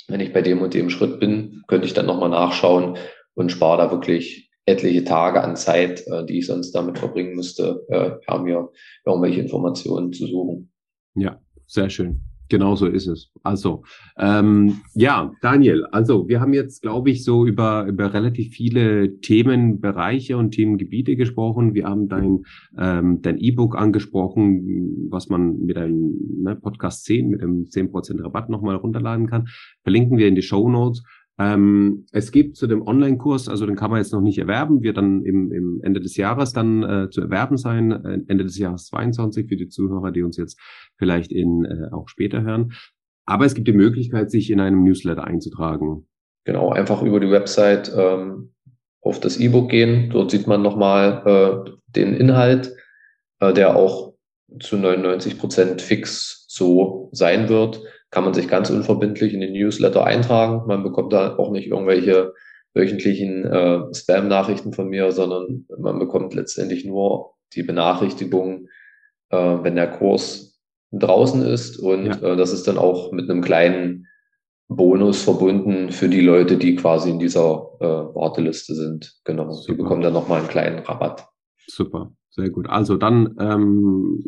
wenn 0.07 0.21
ich 0.21 0.31
bei 0.31 0.41
dem 0.41 0.61
und 0.61 0.73
dem 0.73 0.89
Schritt 0.89 1.19
bin, 1.19 1.63
könnte 1.67 1.85
ich 1.85 1.93
dann 1.93 2.05
noch 2.05 2.19
mal 2.19 2.29
nachschauen 2.29 2.97
und 3.33 3.51
spare 3.51 3.77
da 3.77 3.91
wirklich 3.91 4.44
etliche 4.65 5.03
Tage 5.03 5.41
an 5.41 5.55
Zeit, 5.55 6.05
äh, 6.07 6.25
die 6.25 6.39
ich 6.39 6.47
sonst 6.47 6.71
damit 6.71 6.97
verbringen 6.99 7.35
müsste, 7.35 7.85
äh, 7.89 8.11
ja, 8.27 8.37
mir 8.37 8.69
irgendwelche 9.05 9.41
Informationen 9.41 10.11
zu 10.11 10.27
suchen. 10.27 10.71
Ja, 11.15 11.39
sehr 11.67 11.89
schön. 11.89 12.21
Genau 12.47 12.75
so 12.75 12.85
ist 12.85 13.07
es. 13.07 13.31
Also, 13.41 13.83
ähm, 14.19 14.81
ja, 14.93 15.31
Daniel, 15.41 15.85
also 15.91 16.27
wir 16.27 16.39
haben 16.41 16.53
jetzt, 16.53 16.83
glaube 16.83 17.09
ich, 17.09 17.23
so 17.23 17.45
über, 17.45 17.85
über 17.85 18.13
relativ 18.13 18.53
viele 18.53 19.19
Themenbereiche 19.19 20.37
und 20.37 20.51
Themengebiete 20.51 21.15
gesprochen. 21.15 21.73
Wir 21.73 21.85
haben 21.85 22.07
dein 22.07 22.43
ähm, 22.77 23.21
dein 23.23 23.39
E-Book 23.39 23.75
angesprochen, 23.75 25.07
was 25.09 25.27
man 25.29 25.57
mit 25.65 25.77
einem 25.77 26.13
ne, 26.43 26.55
Podcast 26.55 27.05
10 27.05 27.29
mit 27.29 27.41
dem 27.41 27.65
10% 27.65 28.23
Rabatt 28.23 28.49
nochmal 28.49 28.75
runterladen 28.75 29.27
kann. 29.27 29.47
Verlinken 29.81 30.19
wir 30.19 30.27
in 30.27 30.35
die 30.35 30.43
Show 30.43 30.69
Notes. 30.69 31.01
Ähm, 31.37 32.05
es 32.11 32.31
gibt 32.31 32.55
zu 32.55 32.65
dem 32.65 32.81
Online-Kurs, 32.81 33.49
also 33.49 33.65
den 33.65 33.75
kann 33.75 33.91
man 33.91 33.99
jetzt 33.99 34.13
noch 34.13 34.21
nicht 34.21 34.37
erwerben, 34.37 34.83
wird 34.83 34.97
dann 34.97 35.23
im, 35.23 35.51
im 35.51 35.81
Ende 35.83 35.99
des 35.99 36.15
Jahres 36.15 36.53
dann 36.53 36.83
äh, 36.83 37.09
zu 37.09 37.21
erwerben 37.21 37.57
sein, 37.57 37.91
äh, 37.91 38.19
Ende 38.27 38.45
des 38.45 38.57
Jahres 38.57 38.85
22 38.85 39.47
für 39.49 39.57
die 39.57 39.67
Zuhörer, 39.67 40.11
die 40.11 40.23
uns 40.23 40.37
jetzt 40.37 40.57
vielleicht 40.97 41.33
in 41.33 41.65
äh, 41.65 41.93
auch 41.93 42.07
später 42.07 42.41
hören. 42.41 42.71
Aber 43.25 43.45
es 43.45 43.53
gibt 43.53 43.67
die 43.67 43.73
Möglichkeit, 43.73 44.31
sich 44.31 44.49
in 44.49 44.61
einem 44.61 44.83
Newsletter 44.83 45.25
einzutragen. 45.25 46.07
Genau, 46.45 46.71
einfach 46.71 47.01
über 47.01 47.19
die 47.19 47.31
Website 47.31 47.91
ähm, 47.97 48.53
auf 49.01 49.19
das 49.19 49.37
E-Book 49.37 49.69
gehen. 49.69 50.11
Dort 50.11 50.31
sieht 50.31 50.47
man 50.47 50.61
nochmal 50.61 51.23
äh, 51.25 51.71
den 51.87 52.13
Inhalt, 52.13 52.73
äh, 53.39 53.51
der 53.51 53.75
auch 53.75 54.13
zu 54.59 54.77
99 54.77 55.37
Prozent 55.37 55.81
fix 55.81 56.45
so 56.47 57.09
sein 57.11 57.49
wird 57.49 57.81
kann 58.15 58.23
man 58.23 58.33
sich 58.33 58.47
ganz 58.47 58.69
unverbindlich 58.69 59.33
in 59.33 59.41
den 59.41 59.51
Newsletter 59.51 60.05
eintragen. 60.05 60.65
Man 60.67 60.83
bekommt 60.83 61.11
da 61.11 61.35
auch 61.35 61.51
nicht 61.51 61.67
irgendwelche 61.67 62.33
wöchentlichen 62.73 63.43
äh, 63.43 63.93
Spam-Nachrichten 63.93 64.71
von 64.71 64.87
mir, 64.87 65.11
sondern 65.11 65.65
man 65.77 65.99
bekommt 65.99 66.33
letztendlich 66.33 66.85
nur 66.85 67.33
die 67.55 67.63
Benachrichtigung, 67.63 68.69
äh, 69.31 69.37
wenn 69.37 69.75
der 69.75 69.91
Kurs 69.91 70.61
draußen 70.93 71.41
ist. 71.41 71.77
Und 71.77 72.05
ja. 72.05 72.13
äh, 72.21 72.37
das 72.37 72.53
ist 72.53 72.69
dann 72.69 72.77
auch 72.77 73.11
mit 73.11 73.29
einem 73.29 73.41
kleinen 73.41 74.07
Bonus 74.69 75.21
verbunden 75.21 75.89
für 75.89 76.07
die 76.07 76.21
Leute, 76.21 76.55
die 76.55 76.77
quasi 76.77 77.09
in 77.09 77.19
dieser 77.19 77.67
äh, 77.81 77.85
Warteliste 77.85 78.75
sind. 78.75 79.13
Genau. 79.25 79.51
Super. 79.51 79.73
Die 79.73 79.77
bekommen 79.77 80.01
dann 80.01 80.13
nochmal 80.13 80.39
einen 80.39 80.47
kleinen 80.47 80.79
Rabatt. 80.79 81.27
Super, 81.67 82.13
sehr 82.29 82.49
gut. 82.49 82.69
Also 82.69 82.95
dann 82.95 83.35
ähm, 83.41 84.23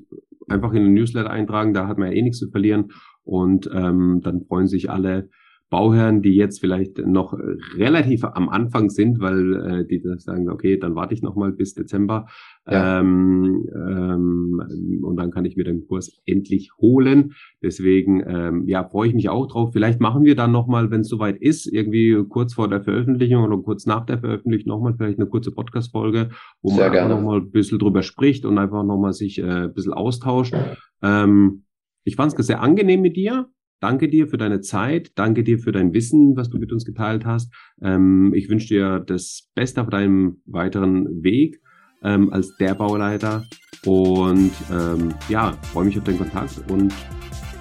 einfach 0.49 0.73
in 0.73 0.83
den 0.83 0.93
Newsletter 0.93 1.29
eintragen, 1.29 1.73
da 1.73 1.88
hat 1.88 1.97
man 1.97 2.11
ja 2.11 2.17
eh 2.17 2.21
nichts 2.21 2.39
zu 2.39 2.49
verlieren. 2.49 2.91
Und 3.28 3.69
ähm, 3.73 4.21
dann 4.23 4.45
freuen 4.45 4.67
sich 4.67 4.89
alle 4.89 5.30
Bauherren, 5.69 6.21
die 6.21 6.34
jetzt 6.34 6.61
vielleicht 6.61 6.97
noch 6.97 7.38
relativ 7.75 8.23
am 8.23 8.47
Anfang 8.47 8.89
sind, 8.89 9.19
weil 9.19 9.82
äh, 9.82 9.86
die 9.86 10.01
sagen, 10.17 10.49
okay, 10.49 10.78
dann 10.78 10.95
warte 10.95 11.13
ich 11.13 11.21
noch 11.21 11.36
mal 11.36 11.51
bis 11.51 11.73
Dezember 11.73 12.28
ja. 12.69 13.01
ähm, 13.01 13.67
ähm, 13.75 15.01
und 15.03 15.17
dann 15.17 15.32
kann 15.32 15.43
ich 15.43 15.57
mir 15.57 15.65
den 15.65 15.86
Kurs 15.86 16.21
endlich 16.25 16.71
holen. 16.78 17.34
Deswegen 17.61 18.23
ähm, 18.25 18.65
ja 18.65 18.86
freue 18.86 19.09
ich 19.09 19.13
mich 19.13 19.28
auch 19.28 19.45
drauf. 19.47 19.73
Vielleicht 19.73 19.99
machen 19.99 20.23
wir 20.23 20.36
dann 20.36 20.53
noch 20.53 20.67
mal, 20.67 20.89
wenn 20.89 21.01
es 21.01 21.09
soweit 21.09 21.36
ist, 21.41 21.65
irgendwie 21.65 22.15
kurz 22.30 22.53
vor 22.53 22.69
der 22.69 22.82
Veröffentlichung 22.82 23.43
oder 23.43 23.57
kurz 23.57 23.86
nach 23.86 24.05
der 24.05 24.19
Veröffentlichung 24.19 24.69
noch 24.69 24.82
mal 24.82 24.95
vielleicht 24.95 25.19
eine 25.19 25.28
kurze 25.28 25.51
Podcast-Folge, 25.51 26.30
wo 26.61 26.69
Sehr 26.69 26.86
man 26.86 26.91
gerne. 26.93 27.15
noch 27.15 27.21
mal 27.21 27.39
ein 27.39 27.51
bisschen 27.51 27.80
drüber 27.80 28.03
spricht 28.03 28.45
und 28.45 28.57
einfach 28.57 28.86
noch 28.86 28.97
mal 28.97 29.11
sich 29.11 29.39
äh, 29.39 29.65
ein 29.65 29.73
bisschen 29.73 29.93
austauscht. 29.93 30.55
Ähm, 31.01 31.63
ich 32.08 32.16
fand 32.16 32.39
es 32.39 32.47
sehr 32.47 32.62
angenehm 32.62 33.01
mit 33.01 33.18
dir. 33.18 33.49
Danke 33.82 34.08
dir 34.08 34.28
für 34.28 34.38
deine 34.38 34.62
Zeit. 34.62 35.12
Danke 35.16 35.43
dir 35.43 35.60
für 35.60 35.74
dein 35.74 35.93
Wissen, 35.93 36.38
was 36.38 36.49
du 36.49 36.58
mit 36.58 36.72
uns 36.72 36.86
geteilt 36.86 37.26
hast. 37.26 37.53
Ähm, 37.82 38.34
ich 38.34 38.49
wünsche 38.49 38.70
dir 38.70 38.99
das 38.99 39.49
Beste 39.53 39.82
auf 39.82 39.89
deinem 39.89 40.41
weiteren 40.45 41.22
Weg 41.22 41.60
ähm, 42.03 42.32
als 42.32 42.55
der 42.58 42.76
Bauleiter. 42.76 43.45
Und 43.86 44.51
ähm, 44.72 45.14
ja, 45.28 45.58
freue 45.74 45.86
mich 45.86 45.97
auf 45.97 46.05
den 46.05 46.18
Kontakt 46.18 46.60
und 46.72 46.93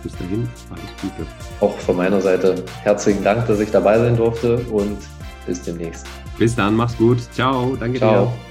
bis 0.02 0.12
dahin 0.16 0.48
alles 0.70 1.02
Gute. 1.02 1.28
Auch 1.60 1.76
von 1.80 1.96
meiner 1.96 2.20
Seite 2.20 2.64
herzlichen 2.82 3.24
Dank, 3.24 3.46
dass 3.48 3.58
ich 3.58 3.70
dabei 3.72 3.98
sein 3.98 4.16
durfte 4.16 4.58
und 4.70 4.96
bis 5.44 5.60
demnächst. 5.62 6.06
Bis 6.38 6.54
dann, 6.54 6.76
mach's 6.76 6.96
gut. 6.96 7.18
Ciao, 7.32 7.76
danke 7.76 7.98
Ciao. 7.98 8.26
dir. 8.26 8.45